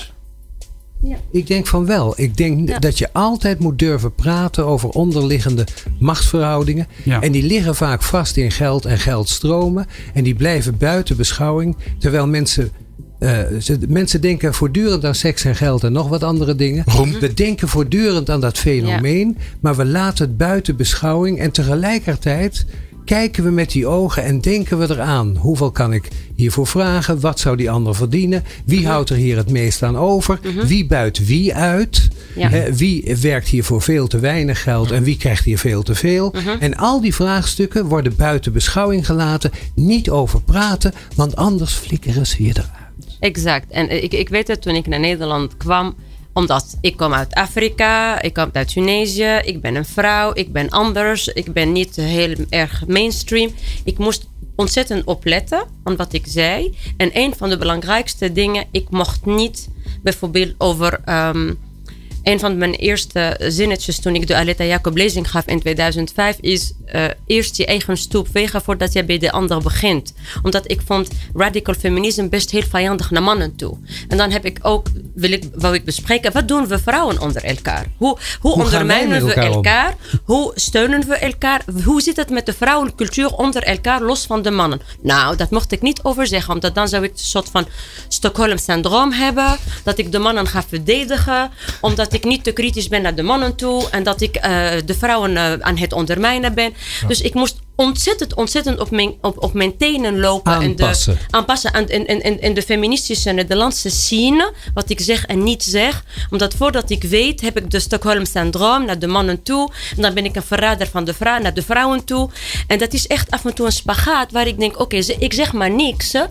Eens. 1.02 1.18
Ik 1.30 1.46
denk 1.46 1.66
van 1.66 1.86
wel. 1.86 2.12
Ik 2.16 2.36
denk 2.36 2.68
Ja. 2.68 2.78
dat 2.78 2.98
je 2.98 3.12
altijd 3.12 3.58
moet 3.58 3.78
durven 3.78 4.14
praten 4.14 4.66
over 4.66 4.88
onderliggende 4.88 5.66
machtsverhoudingen. 5.98 6.86
Ja. 7.02 7.20
En 7.20 7.32
die 7.32 7.42
liggen 7.42 7.74
vaak 7.74 8.02
vast 8.02 8.36
in 8.36 8.50
geld 8.50 8.84
en 8.84 8.98
geldstromen. 8.98 9.86
En 10.14 10.24
die 10.24 10.34
blijven 10.34 10.76
buiten 10.78 11.16
beschouwing. 11.16 11.76
Terwijl 11.98 12.26
mensen. 12.26 12.70
eh, 13.18 13.38
ze- 13.60 13.78
mensen 13.88 14.20
denken 14.20 14.54
voortdurend 14.54 15.04
aan 15.04 15.14
seks 15.14 15.44
en 15.44 15.56
geld 15.56 15.84
en 15.84 15.92
nog 15.92 16.08
wat 16.08 16.22
andere 16.22 16.54
dingen. 16.54 16.84
Roem. 16.86 17.12
We 17.20 17.34
denken 17.34 17.68
voortdurend 17.68 18.30
aan 18.30 18.40
dat 18.40 18.58
fenomeen, 18.58 19.36
maar 19.60 19.76
we 19.76 19.84
laten 19.84 20.26
het 20.26 20.36
buiten 20.36 20.76
beschouwing. 20.76 21.38
En 21.38 21.50
tegelijkertijd 21.50 22.66
kijken 23.06 23.44
we 23.44 23.50
met 23.50 23.70
die 23.70 23.86
ogen 23.86 24.24
en 24.24 24.40
denken 24.40 24.78
we 24.78 24.90
eraan. 24.90 25.36
Hoeveel 25.36 25.70
kan 25.70 25.92
ik 25.92 26.08
hiervoor 26.34 26.66
vragen? 26.66 27.20
Wat 27.20 27.40
zou 27.40 27.56
die 27.56 27.70
ander 27.70 27.94
verdienen? 27.94 28.44
Wie 28.64 28.86
houdt 28.86 29.10
er 29.10 29.16
hier 29.16 29.36
het 29.36 29.50
meest 29.50 29.82
aan 29.82 29.96
over? 29.96 30.40
Wie 30.66 30.86
buit 30.86 31.26
wie 31.26 31.54
uit? 31.54 32.08
Ja. 32.34 32.48
Hè, 32.48 32.74
wie 32.74 33.16
werkt 33.20 33.48
hier 33.48 33.64
voor 33.64 33.82
veel 33.82 34.06
te 34.06 34.18
weinig 34.18 34.62
geld 34.62 34.90
en 34.90 35.02
wie 35.02 35.16
krijgt 35.16 35.44
hier 35.44 35.58
veel 35.58 35.82
te 35.82 35.94
veel? 35.94 36.34
En 36.60 36.76
al 36.76 37.00
die 37.00 37.14
vraagstukken 37.14 37.86
worden 37.86 38.16
buiten 38.16 38.52
beschouwing 38.52 39.06
gelaten. 39.06 39.50
Niet 39.74 40.10
over 40.10 40.42
praten, 40.42 40.92
want 41.14 41.36
anders 41.36 41.72
flikkeren 41.72 42.26
ze 42.26 42.42
je 42.42 42.50
eruit. 42.50 43.16
Exact. 43.20 43.70
En 43.70 44.02
ik, 44.02 44.12
ik 44.12 44.28
weet 44.28 44.48
het 44.48 44.62
toen 44.62 44.74
ik 44.74 44.86
naar 44.86 45.00
Nederland 45.00 45.56
kwam. 45.56 45.94
Omdat 46.36 46.76
ik 46.80 46.96
kom 46.96 47.14
uit 47.14 47.34
Afrika, 47.34 48.22
ik 48.22 48.32
kom 48.32 48.48
uit 48.52 48.72
Tunesië, 48.72 49.40
ik 49.44 49.60
ben 49.60 49.74
een 49.74 49.84
vrouw, 49.84 50.30
ik 50.34 50.52
ben 50.52 50.68
anders, 50.68 51.28
ik 51.28 51.52
ben 51.52 51.72
niet 51.72 51.96
heel 51.96 52.34
erg 52.48 52.86
mainstream. 52.86 53.50
Ik 53.84 53.98
moest 53.98 54.28
ontzettend 54.56 55.04
opletten 55.04 55.64
aan 55.82 55.96
wat 55.96 56.12
ik 56.12 56.24
zei. 56.26 56.76
En 56.96 57.10
een 57.12 57.34
van 57.36 57.48
de 57.48 57.58
belangrijkste 57.58 58.32
dingen, 58.32 58.64
ik 58.70 58.90
mocht 58.90 59.26
niet 59.26 59.68
bijvoorbeeld 60.02 60.54
over. 60.58 61.00
ehm, 61.04 61.52
een 62.26 62.38
van 62.38 62.58
mijn 62.58 62.74
eerste 62.74 63.36
zinnetjes 63.42 64.00
toen 64.00 64.14
ik 64.14 64.26
de 64.26 64.36
Aletta 64.36 64.64
Jacob 64.64 64.96
lezing 64.96 65.30
gaf 65.30 65.46
in 65.46 65.60
2005 65.60 66.36
is 66.40 66.72
eh, 66.84 67.04
eerst 67.26 67.56
je 67.56 67.66
eigen 67.66 67.96
stoep 67.96 68.28
vegen 68.30 68.62
voordat 68.62 68.92
je 68.92 69.04
bij 69.04 69.18
de 69.18 69.32
ander 69.32 69.62
begint. 69.62 70.14
Omdat 70.42 70.70
ik 70.70 70.80
vond 70.84 71.08
radical 71.34 71.74
feminisme 71.74 72.28
best 72.28 72.50
heel 72.50 72.62
vijandig 72.62 73.10
naar 73.10 73.22
mannen 73.22 73.56
toe. 73.56 73.76
En 74.08 74.16
dan 74.16 74.30
heb 74.30 74.44
ik 74.44 74.58
ook, 74.62 74.86
wil 75.16 75.32
ik, 75.32 75.44
wou 75.54 75.74
ik 75.74 75.84
bespreken, 75.84 76.32
wat 76.32 76.48
doen 76.48 76.66
we 76.66 76.78
vrouwen 76.78 77.20
onder 77.20 77.44
elkaar? 77.44 77.86
Hoe, 77.96 78.18
hoe, 78.40 78.52
ondermijnen 78.52 79.24
we 79.24 79.28
elkaar 79.28 79.48
om? 79.48 79.54
elkaar? 79.54 79.94
Hoe 80.24 80.52
steunen 80.54 81.08
we 81.08 81.14
elkaar? 81.14 81.64
Hoe 81.84 82.00
zit 82.00 82.16
het 82.16 82.30
met 82.30 82.46
de 82.46 82.52
vrouwencultuur 82.52 83.34
onder 83.34 83.62
elkaar, 83.62 84.02
los 84.02 84.26
van 84.26 84.42
de 84.42 84.50
mannen? 84.50 84.80
Nou, 85.00 85.36
dat 85.36 85.50
mocht 85.50 85.72
ik 85.72 85.82
niet 85.82 86.02
over 86.02 86.26
zeggen, 86.26 86.54
omdat 86.54 86.74
dan 86.74 86.88
zou 86.88 87.04
ik 87.04 87.10
een 87.10 87.18
soort 87.18 87.48
van 87.50 87.66
Stockholm-syndroom 88.08 89.12
hebben. 89.12 89.56
Dat 89.84 89.98
ik 89.98 90.12
de 90.12 90.18
mannen 90.18 90.46
ga 90.46 90.62
verdedigen, 90.68 91.50
omdat 91.80 92.12
ik 92.12 92.24
niet 92.24 92.44
te 92.44 92.52
kritisch 92.52 92.88
ben 92.88 93.02
naar 93.02 93.14
de 93.14 93.22
mannen 93.22 93.54
toe 93.56 93.90
en 93.90 94.02
dat 94.02 94.20
ik 94.20 94.36
eh, 94.36 94.50
de 94.84 94.94
vrouwen 94.94 95.36
eh, 95.36 95.52
aan 95.52 95.76
het 95.76 95.92
ondermijnen 95.92 96.54
ben. 96.54 96.74
Dus 97.08 97.20
ik 97.20 97.34
moest 97.34 97.58
ontzettend, 97.76 98.34
ontzettend 98.34 98.80
op 98.80 98.90
mijn, 98.90 99.14
op, 99.20 99.42
op 99.42 99.52
mijn 99.52 99.76
tenen 99.76 100.18
lopen. 100.20 100.52
Aanpassen. 100.52 101.12
En 101.12 101.18
de, 101.30 101.36
aanpassen 101.36 101.74
aan 101.74 101.88
in, 101.88 102.06
in, 102.22 102.40
in 102.40 102.54
de 102.54 102.62
feministische 102.62 103.30
Nederlandse 103.30 103.90
scene, 103.90 104.52
wat 104.74 104.90
ik 104.90 105.00
zeg 105.00 105.24
en 105.26 105.42
niet 105.42 105.62
zeg. 105.62 106.04
Omdat 106.30 106.54
voordat 106.54 106.90
ik 106.90 107.02
weet, 107.02 107.40
heb 107.40 107.58
ik 107.58 107.70
de 107.70 107.80
Stockholm-syndroom 107.80 108.84
naar 108.84 108.98
de 108.98 109.06
mannen 109.06 109.42
toe. 109.42 109.70
En 109.96 110.02
dan 110.02 110.14
ben 110.14 110.24
ik 110.24 110.36
een 110.36 110.42
verrader 110.42 110.86
van 110.86 111.04
de 111.04 111.14
vrouw 111.14 111.40
naar 111.40 111.54
de 111.54 111.62
vrouwen 111.62 112.04
toe. 112.04 112.30
En 112.66 112.78
dat 112.78 112.92
is 112.92 113.06
echt 113.06 113.30
af 113.30 113.44
en 113.44 113.54
toe 113.54 113.66
een 113.66 113.72
spagaat 113.72 114.32
waar 114.32 114.46
ik 114.46 114.58
denk, 114.58 114.80
oké, 114.80 114.96
ik 115.18 115.32
zeg 115.32 115.52
maar 115.52 115.70
niks. 115.70 116.12
hè. 116.12 116.22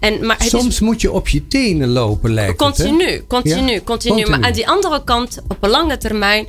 En, 0.00 0.26
maar 0.26 0.40
is 0.44 0.48
Soms 0.50 0.80
moet 0.80 1.00
je 1.00 1.12
op 1.12 1.28
je 1.28 1.46
tenen 1.46 1.88
lopen, 1.88 2.32
lijkt 2.34 2.48
het. 2.50 2.58
Continu, 2.58 3.24
continu, 3.26 3.72
Ja? 3.72 3.80
continu. 3.80 4.14
Maar 4.14 4.24
Continu. 4.24 4.46
aan 4.46 4.52
die 4.52 4.68
andere 4.68 5.04
kant, 5.04 5.38
op 5.48 5.56
een 5.60 5.70
lange 5.70 5.98
termijn, 5.98 6.46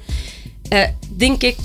eh, 0.70 0.88
denk 1.10 1.42
ik, 1.44 1.56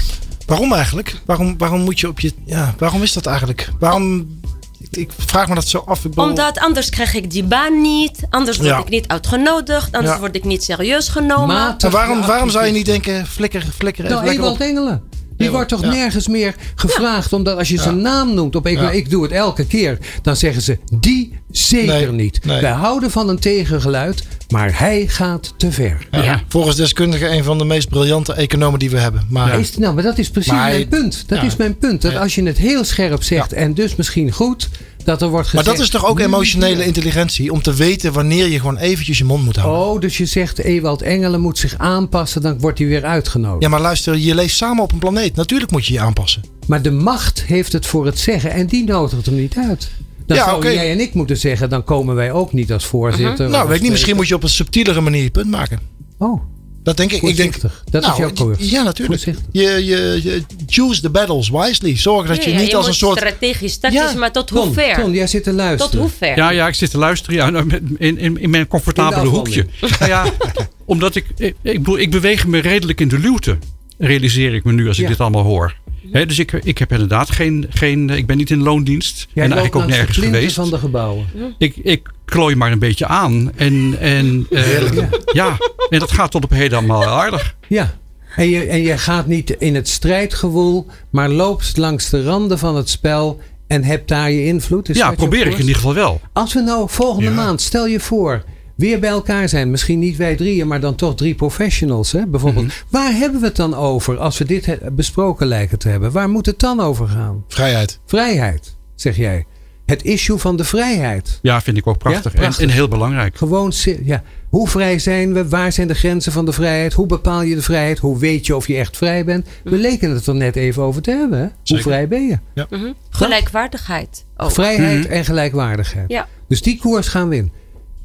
Waarom 0.48 0.72
eigenlijk? 0.72 1.14
Waarom, 1.26 1.54
waarom 1.58 1.80
moet 1.80 2.00
je 2.00 2.08
op 2.08 2.20
je. 2.20 2.32
Ja, 2.44 2.74
waarom 2.78 3.02
is 3.02 3.12
dat 3.12 3.26
eigenlijk? 3.26 3.68
Waarom. 3.78 4.36
Ik, 4.80 4.96
ik 4.96 5.10
vraag 5.16 5.48
me 5.48 5.54
dat 5.54 5.66
zo 5.68 5.78
af. 5.86 6.02
Bedoel- 6.02 6.24
omdat 6.24 6.58
anders 6.58 6.90
krijg 6.90 7.14
ik 7.14 7.30
die 7.30 7.44
baan 7.44 7.80
niet, 7.80 8.20
anders 8.30 8.56
word 8.56 8.68
Ja. 8.68 8.78
ik 8.78 8.88
niet 8.88 9.08
uitgenodigd, 9.08 9.92
anders 9.92 10.12
Ja. 10.14 10.18
word 10.20 10.36
ik 10.36 10.44
niet 10.44 10.64
serieus 10.64 11.08
genomen. 11.08 11.46
Maar 11.56 11.76
waarom, 11.90 12.20
waarom 12.26 12.50
zou 12.50 12.66
je 12.66 12.72
niet 12.72 12.86
denken, 12.86 13.26
flikker, 13.26 13.64
flikker 13.76 14.04
Nou. 14.04 14.28
Ewald 14.28 14.60
Engelen. 14.60 15.02
Die 15.10 15.46
Ewald, 15.48 15.52
wordt 15.52 15.68
toch 15.68 15.80
ja. 15.94 15.98
nergens 15.98 16.28
meer 16.28 16.54
gevraagd. 16.74 17.32
Omdat 17.32 17.58
als 17.58 17.68
je 17.68 17.78
zijn 17.78 18.00
naam 18.00 18.34
noemt 18.34 18.56
op 18.56 18.66
ik, 18.66 18.78
Ja. 18.78 18.90
ik 18.90 19.10
doe 19.10 19.22
het 19.22 19.32
elke 19.32 19.66
keer. 19.66 19.98
Dan 20.22 20.36
zeggen 20.36 20.62
ze 20.62 20.78
die 20.98 21.37
zeker 21.50 21.86
Nee, 21.94 22.12
niet. 22.12 22.44
nee. 22.44 22.60
Wij 22.60 22.70
houden 22.70 23.10
van 23.10 23.28
een 23.28 23.38
tegengeluid. 23.38 24.22
Maar 24.48 24.78
hij 24.78 25.06
gaat 25.08 25.54
te 25.56 25.72
ver. 25.72 26.06
Ja. 26.10 26.22
Ja. 26.22 26.42
Volgens 26.48 26.76
deskundigen 26.76 27.32
een 27.32 27.44
van 27.44 27.58
de 27.58 27.64
meest 27.64 27.88
briljante 27.88 28.32
economen 28.32 28.78
die 28.78 28.90
we 28.90 28.98
hebben. 28.98 29.26
Maar 29.30 29.58
Is, 29.60 29.76
nou, 29.76 29.94
maar 29.94 30.02
dat 30.02 30.18
is 30.18 30.30
precies 30.30 30.52
Maar 30.52 30.60
hij- 30.62 30.72
mijn 30.76 30.88
punt. 30.88 31.24
Dat 31.26 31.38
ja. 31.38 31.44
is 31.44 31.56
mijn 31.56 31.78
punt. 31.78 32.02
Dat 32.02 32.12
Ja. 32.12 32.20
als 32.20 32.34
je 32.34 32.42
het 32.42 32.58
heel 32.58 32.84
scherp 32.84 33.22
zegt 33.22 33.52
en 33.52 33.74
dus 33.74 33.96
misschien 33.96 34.32
goed, 34.32 34.68
dat 35.04 35.22
er 35.22 35.28
wordt 35.28 35.52
Maar 35.52 35.62
gezegd. 35.62 35.76
dat 35.78 35.86
is 35.86 35.92
toch 35.92 36.06
ook 36.06 36.20
emotionele 36.20 36.84
intelligentie? 36.84 37.52
Om 37.52 37.62
te 37.62 37.74
weten 37.74 38.12
wanneer 38.12 38.48
je 38.48 38.58
gewoon 38.58 38.76
eventjes 38.76 39.18
je 39.18 39.24
mond 39.24 39.44
moet 39.44 39.56
houden. 39.56 39.86
Oh, 39.94 40.00
dus 40.00 40.16
je 40.18 40.26
zegt 40.26 40.58
Ewald 40.58 41.02
Engelen 41.02 41.40
moet 41.40 41.58
zich 41.58 41.74
aanpassen, 41.78 42.42
dan 42.42 42.58
wordt 42.60 42.78
hij 42.78 42.88
weer 42.88 43.04
uitgenodigd. 43.04 43.62
Ja, 43.62 43.68
maar 43.68 43.80
luister, 43.80 44.16
je 44.16 44.34
leeft 44.34 44.56
samen 44.56 44.82
op 44.82 44.92
een 44.92 44.98
planeet. 44.98 45.36
Natuurlijk 45.36 45.70
moet 45.70 45.86
je 45.86 45.92
je 45.92 46.00
aanpassen. 46.00 46.42
Maar 46.66 46.82
de 46.82 46.90
macht 46.90 47.42
heeft 47.46 47.72
het 47.72 47.86
voor 47.86 48.06
het 48.06 48.18
zeggen 48.18 48.50
en 48.50 48.66
die 48.66 48.84
nodigt 48.84 49.26
hem 49.26 49.34
niet 49.34 49.54
uit. 49.68 49.90
Dan 50.28 50.36
Ja, 50.36 50.44
zou 50.44 50.56
oké. 50.56 50.68
jij 50.68 50.90
en 50.90 51.00
ik 51.00 51.14
moeten 51.14 51.36
zeggen, 51.36 51.68
dan 51.70 51.84
komen 51.84 52.14
wij 52.14 52.32
ook 52.32 52.52
niet 52.52 52.72
als 52.72 52.86
voorzitter. 52.86 53.46
of 53.46 53.52
Nou, 53.52 53.66
weet 53.68 53.76
ik 53.76 53.82
niet. 53.82 53.90
Misschien 53.90 54.16
moet 54.16 54.28
je 54.28 54.34
op 54.34 54.42
een 54.42 54.48
subtielere 54.48 55.00
manier 55.00 55.22
je 55.22 55.30
punt 55.30 55.50
maken. 55.50 55.78
Oh, 56.18 56.42
Dat 56.82 56.96
denk 56.96 57.12
ik. 57.12 57.22
ik 57.22 57.36
denk. 57.36 57.54
Dat 57.90 58.02
is 58.02 58.08
nou, 58.08 58.20
jouw 58.20 58.30
koers. 58.32 58.70
Ja, 58.70 58.82
natuurlijk. 58.82 59.22
Je, 59.24 59.34
je, 59.62 60.20
je 60.22 60.42
choose 60.66 61.00
the 61.00 61.10
battles 61.10 61.48
wisely. 61.50 61.96
Zorg 61.96 62.26
dat 62.26 62.44
je 62.44 62.50
Ja, 62.50 62.56
ja, 62.56 62.62
niet 62.62 62.74
als 62.74 62.86
een 62.86 62.94
soort... 62.94 63.18
strategisch, 63.18 63.76
tactisch, 63.78 64.00
Ja, 64.00 64.14
maar 64.18 64.32
tot 64.32 64.50
hoe 64.50 64.72
ver? 64.72 64.94
Ton, 65.00 65.12
jij 65.12 65.26
zit 65.26 65.42
te 65.44 65.52
luisteren. 65.52 65.90
tot 65.90 66.00
hoe 66.00 66.10
ver? 66.18 66.36
Ja, 66.36 66.50
ja, 66.50 66.66
ik 66.68 66.74
zit 66.74 66.90
te 66.90 66.98
luisteren 66.98 67.36
ja, 67.36 67.50
nou, 67.50 67.80
in, 67.98 68.18
in, 68.18 68.38
in 68.38 68.50
mijn 68.50 68.68
comfortabele 68.68 69.26
hoekje. 69.28 69.66
Nou 69.80 70.10
ja, 70.10 70.24
omdat 70.84 71.14
ik, 71.14 71.26
ik, 71.36 71.54
ik, 71.62 71.78
bedoel, 71.78 71.98
ik 71.98 72.10
beweeg 72.10 72.46
me 72.46 72.58
redelijk 72.58 73.00
in 73.00 73.08
de 73.08 73.18
luwte. 73.18 73.58
Realiseer 73.98 74.54
ik 74.54 74.64
me 74.64 74.72
nu 74.72 74.88
als 74.88 74.96
ik 74.96 75.02
Ja. 75.02 75.08
dit 75.08 75.20
allemaal 75.20 75.42
hoor. 75.44 75.74
Hè, 76.12 76.26
dus 76.26 76.38
ik, 76.38 76.52
ik 76.52 76.78
heb 76.78 76.92
inderdaad 76.92 77.30
geen, 77.30 77.66
geen. 77.68 78.10
Ik 78.10 78.26
ben 78.26 78.36
niet 78.36 78.50
in 78.50 78.62
loondienst. 78.62 79.26
Jij 79.32 79.44
en 79.44 79.52
eigenlijk 79.52 79.74
ook 79.74 79.80
langs 79.80 79.92
de 79.92 79.98
nergens 79.98 80.18
plinten 80.18 80.38
geweest. 80.38 80.56
van 80.56 80.70
de 80.70 80.78
gebouwen. 80.78 81.26
Ik, 81.58 81.76
ik 81.76 82.08
klooi 82.24 82.56
maar 82.56 82.72
een 82.72 82.78
beetje 82.78 83.06
aan. 83.06 83.52
En, 83.56 83.96
en, 84.00 84.46
eh, 84.50 85.02
ja, 85.32 85.56
en 85.88 85.98
dat 85.98 86.10
gaat 86.10 86.30
tot 86.30 86.44
op 86.44 86.50
heden 86.50 86.78
allemaal 86.78 87.04
aardig. 87.06 87.54
Ja. 87.68 87.94
En 88.36 88.48
je, 88.50 88.64
en 88.64 88.82
je 88.82 88.98
gaat 88.98 89.26
niet 89.26 89.50
in 89.50 89.74
het 89.74 89.88
strijdgewoel, 89.88 90.86
maar 91.10 91.28
loopt 91.28 91.76
langs 91.76 92.10
de 92.10 92.22
randen 92.24 92.58
van 92.58 92.76
het 92.76 92.88
spel 92.88 93.40
en 93.66 93.84
hebt 93.84 94.08
daar 94.08 94.30
je 94.30 94.44
invloed. 94.44 94.88
Is 94.88 94.96
ja, 94.96 95.10
probeer 95.10 95.46
ik 95.46 95.52
in 95.52 95.58
ieder 95.60 95.74
geval 95.74 95.94
wel. 95.94 96.20
Als 96.32 96.52
we 96.54 96.60
nou 96.60 96.88
volgende 96.90 97.28
Ja. 97.28 97.34
maand, 97.34 97.60
stel 97.60 97.86
je 97.86 98.00
voor, 98.00 98.44
weer 98.78 99.00
bij 99.00 99.10
elkaar 99.10 99.48
zijn. 99.48 99.70
Misschien 99.70 99.98
niet 99.98 100.16
wij 100.16 100.36
drieën, 100.36 100.66
maar 100.68 100.80
dan 100.80 100.94
toch 100.94 101.14
drie 101.14 101.34
professionals. 101.34 102.12
Hè? 102.12 102.26
Bijvoorbeeld, 102.26 102.66
Mhm. 102.66 102.74
waar 102.88 103.12
hebben 103.12 103.40
we 103.40 103.46
het 103.46 103.56
dan 103.56 103.74
over 103.74 104.18
als 104.18 104.38
we 104.38 104.44
dit 104.44 104.78
besproken 104.92 105.46
lijken 105.46 105.78
te 105.78 105.88
hebben? 105.88 106.12
Waar 106.12 106.28
moet 106.28 106.46
het 106.46 106.58
dan 106.58 106.80
over 106.80 107.08
gaan? 107.08 107.44
Vrijheid. 107.48 107.98
Vrijheid, 108.06 108.76
zeg 108.94 109.16
jij. 109.16 109.46
Het 109.86 110.02
issue 110.02 110.36
van 110.38 110.56
de 110.56 110.64
vrijheid. 110.64 111.38
Ja, 111.42 111.60
vind 111.60 111.76
ik 111.76 111.86
ook 111.86 111.98
prachtig. 111.98 112.32
Ja, 112.32 112.38
prachtig. 112.38 112.62
En, 112.62 112.68
en 112.68 112.74
heel 112.74 112.88
belangrijk. 112.88 113.36
Gewoon, 113.36 113.72
ja. 114.04 114.22
Hoe 114.48 114.68
vrij 114.68 114.98
zijn 114.98 115.32
we? 115.32 115.48
Waar 115.48 115.72
zijn 115.72 115.88
de 115.88 115.94
grenzen 115.94 116.32
van 116.32 116.44
de 116.44 116.52
vrijheid? 116.52 116.92
Hoe 116.92 117.06
bepaal 117.06 117.42
je 117.42 117.54
de 117.54 117.62
vrijheid? 117.62 117.98
Hoe 117.98 118.18
weet 118.18 118.46
je 118.46 118.56
of 118.56 118.66
je 118.66 118.76
echt 118.76 118.96
vrij 118.96 119.24
bent? 119.24 119.46
We 119.64 119.76
leken 119.76 120.10
het 120.10 120.26
er 120.26 120.34
net 120.34 120.56
even 120.56 120.82
over 120.82 121.02
te 121.02 121.10
hebben. 121.10 121.38
Hè? 121.38 121.44
Hoe 121.44 121.52
Zeker. 121.62 121.82
vrij 121.84 122.08
ben 122.08 122.26
je? 122.26 122.38
Mhm. 122.70 122.92
Gelijkwaardigheid. 123.10 124.24
ook. 124.36 124.50
Vrijheid 124.50 125.02
Mhm. 125.04 125.12
en 125.12 125.24
gelijkwaardigheid. 125.24 126.10
Ja. 126.10 126.26
Dus 126.48 126.62
die 126.62 126.78
koers 126.78 127.08
gaan 127.08 127.28
we 127.28 127.36
in. 127.36 127.52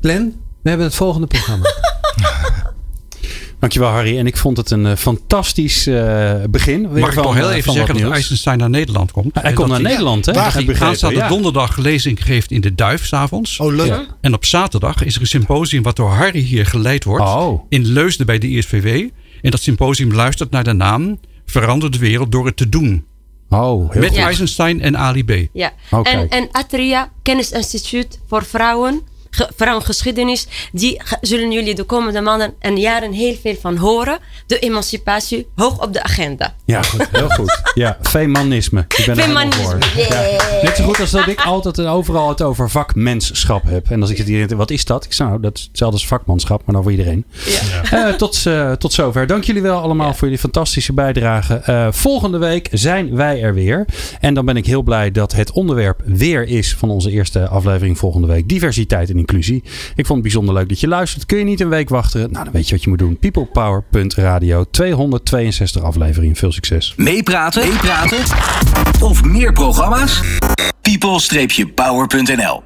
Glenn, 0.02 0.36
we 0.64 0.70
hebben 0.70 0.88
het 0.88 0.96
volgende 0.96 1.28
programma. 1.28 1.66
Dankjewel 3.64 3.90
Harry. 3.90 4.18
En 4.18 4.28
ik 4.28 4.38
vond 4.38 4.58
het 4.58 4.72
een 4.72 4.86
eh, 4.86 4.96
fantastisch 4.96 5.88
eh, 5.88 6.34
begin. 6.50 6.90
weer 6.90 7.00
Mag 7.00 7.10
ik 7.10 7.16
van, 7.16 7.24
nog 7.24 7.36
heel 7.36 7.50
eh, 7.50 7.56
even 7.56 7.74
zeggen 7.74 7.94
dat 7.94 8.04
nieuws. 8.04 8.16
Eisenstein 8.16 8.58
naar 8.58 8.70
Nederland 8.70 9.12
komt? 9.12 9.42
Hij 9.42 9.54
komt 9.54 9.70
naar 9.70 9.82
Nederland, 9.82 10.26
hè? 10.26 10.34
Waar 10.34 10.52
begrepen, 10.54 10.88
Aanstaande 10.88 11.20
ja. 11.20 11.28
donderdag 11.28 11.78
lezing 11.78 12.24
geeft 12.24 12.52
in 12.52 12.62
de 12.62 12.76
Duif 12.76 13.06
s'avonds. 13.06 13.60
Oh, 13.60 13.74
leuk. 13.74 13.88
Ja. 13.88 14.06
En 14.22 14.34
op 14.34 14.46
zaterdag 14.46 15.04
is 15.04 15.16
er 15.16 15.22
een 15.22 15.28
symposium 15.28 15.84
wat 15.84 15.96
door 15.96 16.10
Harry 16.10 16.40
hier 16.40 16.66
geleid 16.66 17.04
wordt. 17.04 17.24
Oh. 17.24 17.66
In 17.70 17.86
Leusden 17.86 18.26
bij 18.26 18.38
de 18.38 18.48
ISVW. 18.48 18.88
En 19.42 19.52
dat 19.52 19.62
symposium 19.62 20.14
luistert 20.14 20.52
naar 20.52 20.64
de 20.64 20.74
naam 20.74 21.20
Verander 21.46 21.92
de 21.92 21.98
wereld 21.98 22.32
door 22.32 22.46
het 22.46 22.58
te 22.58 22.70
doen. 22.70 23.06
Oh, 23.50 23.92
heel 23.92 24.02
Met 24.02 24.10
goed. 24.10 24.20
Eisenstein 24.20 24.82
en 24.82 24.98
Ali 24.98 25.24
B. 25.24 25.48
Ja. 25.54 25.72
Oké. 25.92 26.10
En, 26.10 26.30
en 26.30 26.50
Atria, 26.52 27.12
Kennisinstituut 27.22 28.20
voor 28.28 28.46
Vrouwen, 28.46 29.02
Vrouwengeschiedenis, 29.56 30.48
die 30.72 31.02
zullen 31.22 31.52
jullie 31.52 31.76
de 31.76 31.84
komende 31.84 32.22
maanden 32.22 32.54
en 32.60 32.78
jaren 32.78 33.12
heel 33.12 33.36
veel 33.42 33.56
van 33.62 33.78
horen. 33.78 34.20
De 34.48 34.60
emancipatie 34.60 35.48
hoog 35.56 35.82
op 35.82 35.94
de 35.94 36.04
agenda. 36.04 36.54
Ja, 36.66 36.82
goed, 36.82 37.08
heel 37.12 37.30
goed. 37.30 37.62
Ja, 37.74 37.98
feminisme. 38.02 38.80
Ik 38.80 39.04
ben 39.06 39.18
er 39.18 39.24
Feminisme, 39.24 39.64
voor. 39.64 39.78
Ja. 39.96 40.62
Net 40.62 40.76
zo 40.76 40.84
goed 40.84 41.00
als 41.00 41.12
dat 41.12 41.28
ik 41.28 41.42
altijd 41.42 41.78
en 41.78 41.88
overal 41.88 42.30
het 42.30 42.42
over 42.42 42.70
vakmenschap 42.70 43.64
heb. 43.64 43.90
En 43.90 44.02
als 44.02 44.10
ik 44.10 44.18
het 44.18 44.28
hier, 44.28 44.56
wat 44.56 44.72
is 44.72 44.86
dat? 44.86 45.06
Ik 45.06 45.14
zeg, 45.14 45.28
nou, 45.28 45.40
dat 45.40 45.58
is 45.58 45.64
hetzelfde 45.64 45.98
als 45.98 46.08
vakmanschap, 46.08 46.62
maar 46.66 46.76
dan 46.76 46.84
voor 46.84 46.92
iedereen. 46.92 47.26
Ja. 47.46 48.08
Eh, 48.08 48.14
tot, 48.14 48.46
eh, 48.46 48.72
tot 48.72 48.94
zover. 48.94 49.28
Dank 49.28 49.44
jullie 49.44 49.62
wel 49.62 49.80
allemaal 49.80 50.14
voor 50.14 50.24
jullie 50.24 50.38
fantastische 50.38 50.94
bijdrage. 50.94 51.56
Eh, 51.56 51.88
volgende 51.92 52.38
week 52.38 52.68
zijn 52.72 53.16
wij 53.16 53.42
er 53.42 53.54
weer. 53.54 53.86
En 54.20 54.34
dan 54.34 54.46
ben 54.46 54.58
ik 54.58 54.66
heel 54.66 54.82
blij 54.82 55.12
dat 55.12 55.32
het 55.32 55.52
onderwerp 55.52 56.02
weer 56.06 56.48
is 56.48 56.76
van 56.76 56.90
onze 56.90 57.12
eerste 57.12 57.48
aflevering 57.48 57.98
volgende 57.98 58.28
week. 58.28 58.50
Diversiteit 58.50 59.10
en 59.10 59.18
Ik 59.96 60.06
vond 60.06 60.08
het 60.08 60.22
bijzonder 60.22 60.54
leuk 60.54 60.70
dat 60.70 60.80
je 60.80 60.88
luistert. 60.88 61.26
Kun 61.26 61.38
je 61.38 61.44
niet 61.44 61.60
een 61.60 61.70
week 61.70 61.90
wachten? 61.90 62.32
Nou, 62.32 62.44
dan 62.44 62.54
weet 62.54 62.68
je 62.68 62.76
wat 62.76 62.84
je 62.84 62.90
moet 62.90 63.00
doen. 63.00 63.18
Peoplepower.radio. 63.20 64.66
262 64.72 65.82
afleveringen. 65.82 66.36
Veel 66.36 66.52
succes. 66.52 66.94
Meepraten? 66.98 67.68
Meepraten? 67.68 68.18
Of 69.02 69.24
meer 69.24 69.54
programma's? 69.54 70.22
people-power.nl 70.82 72.64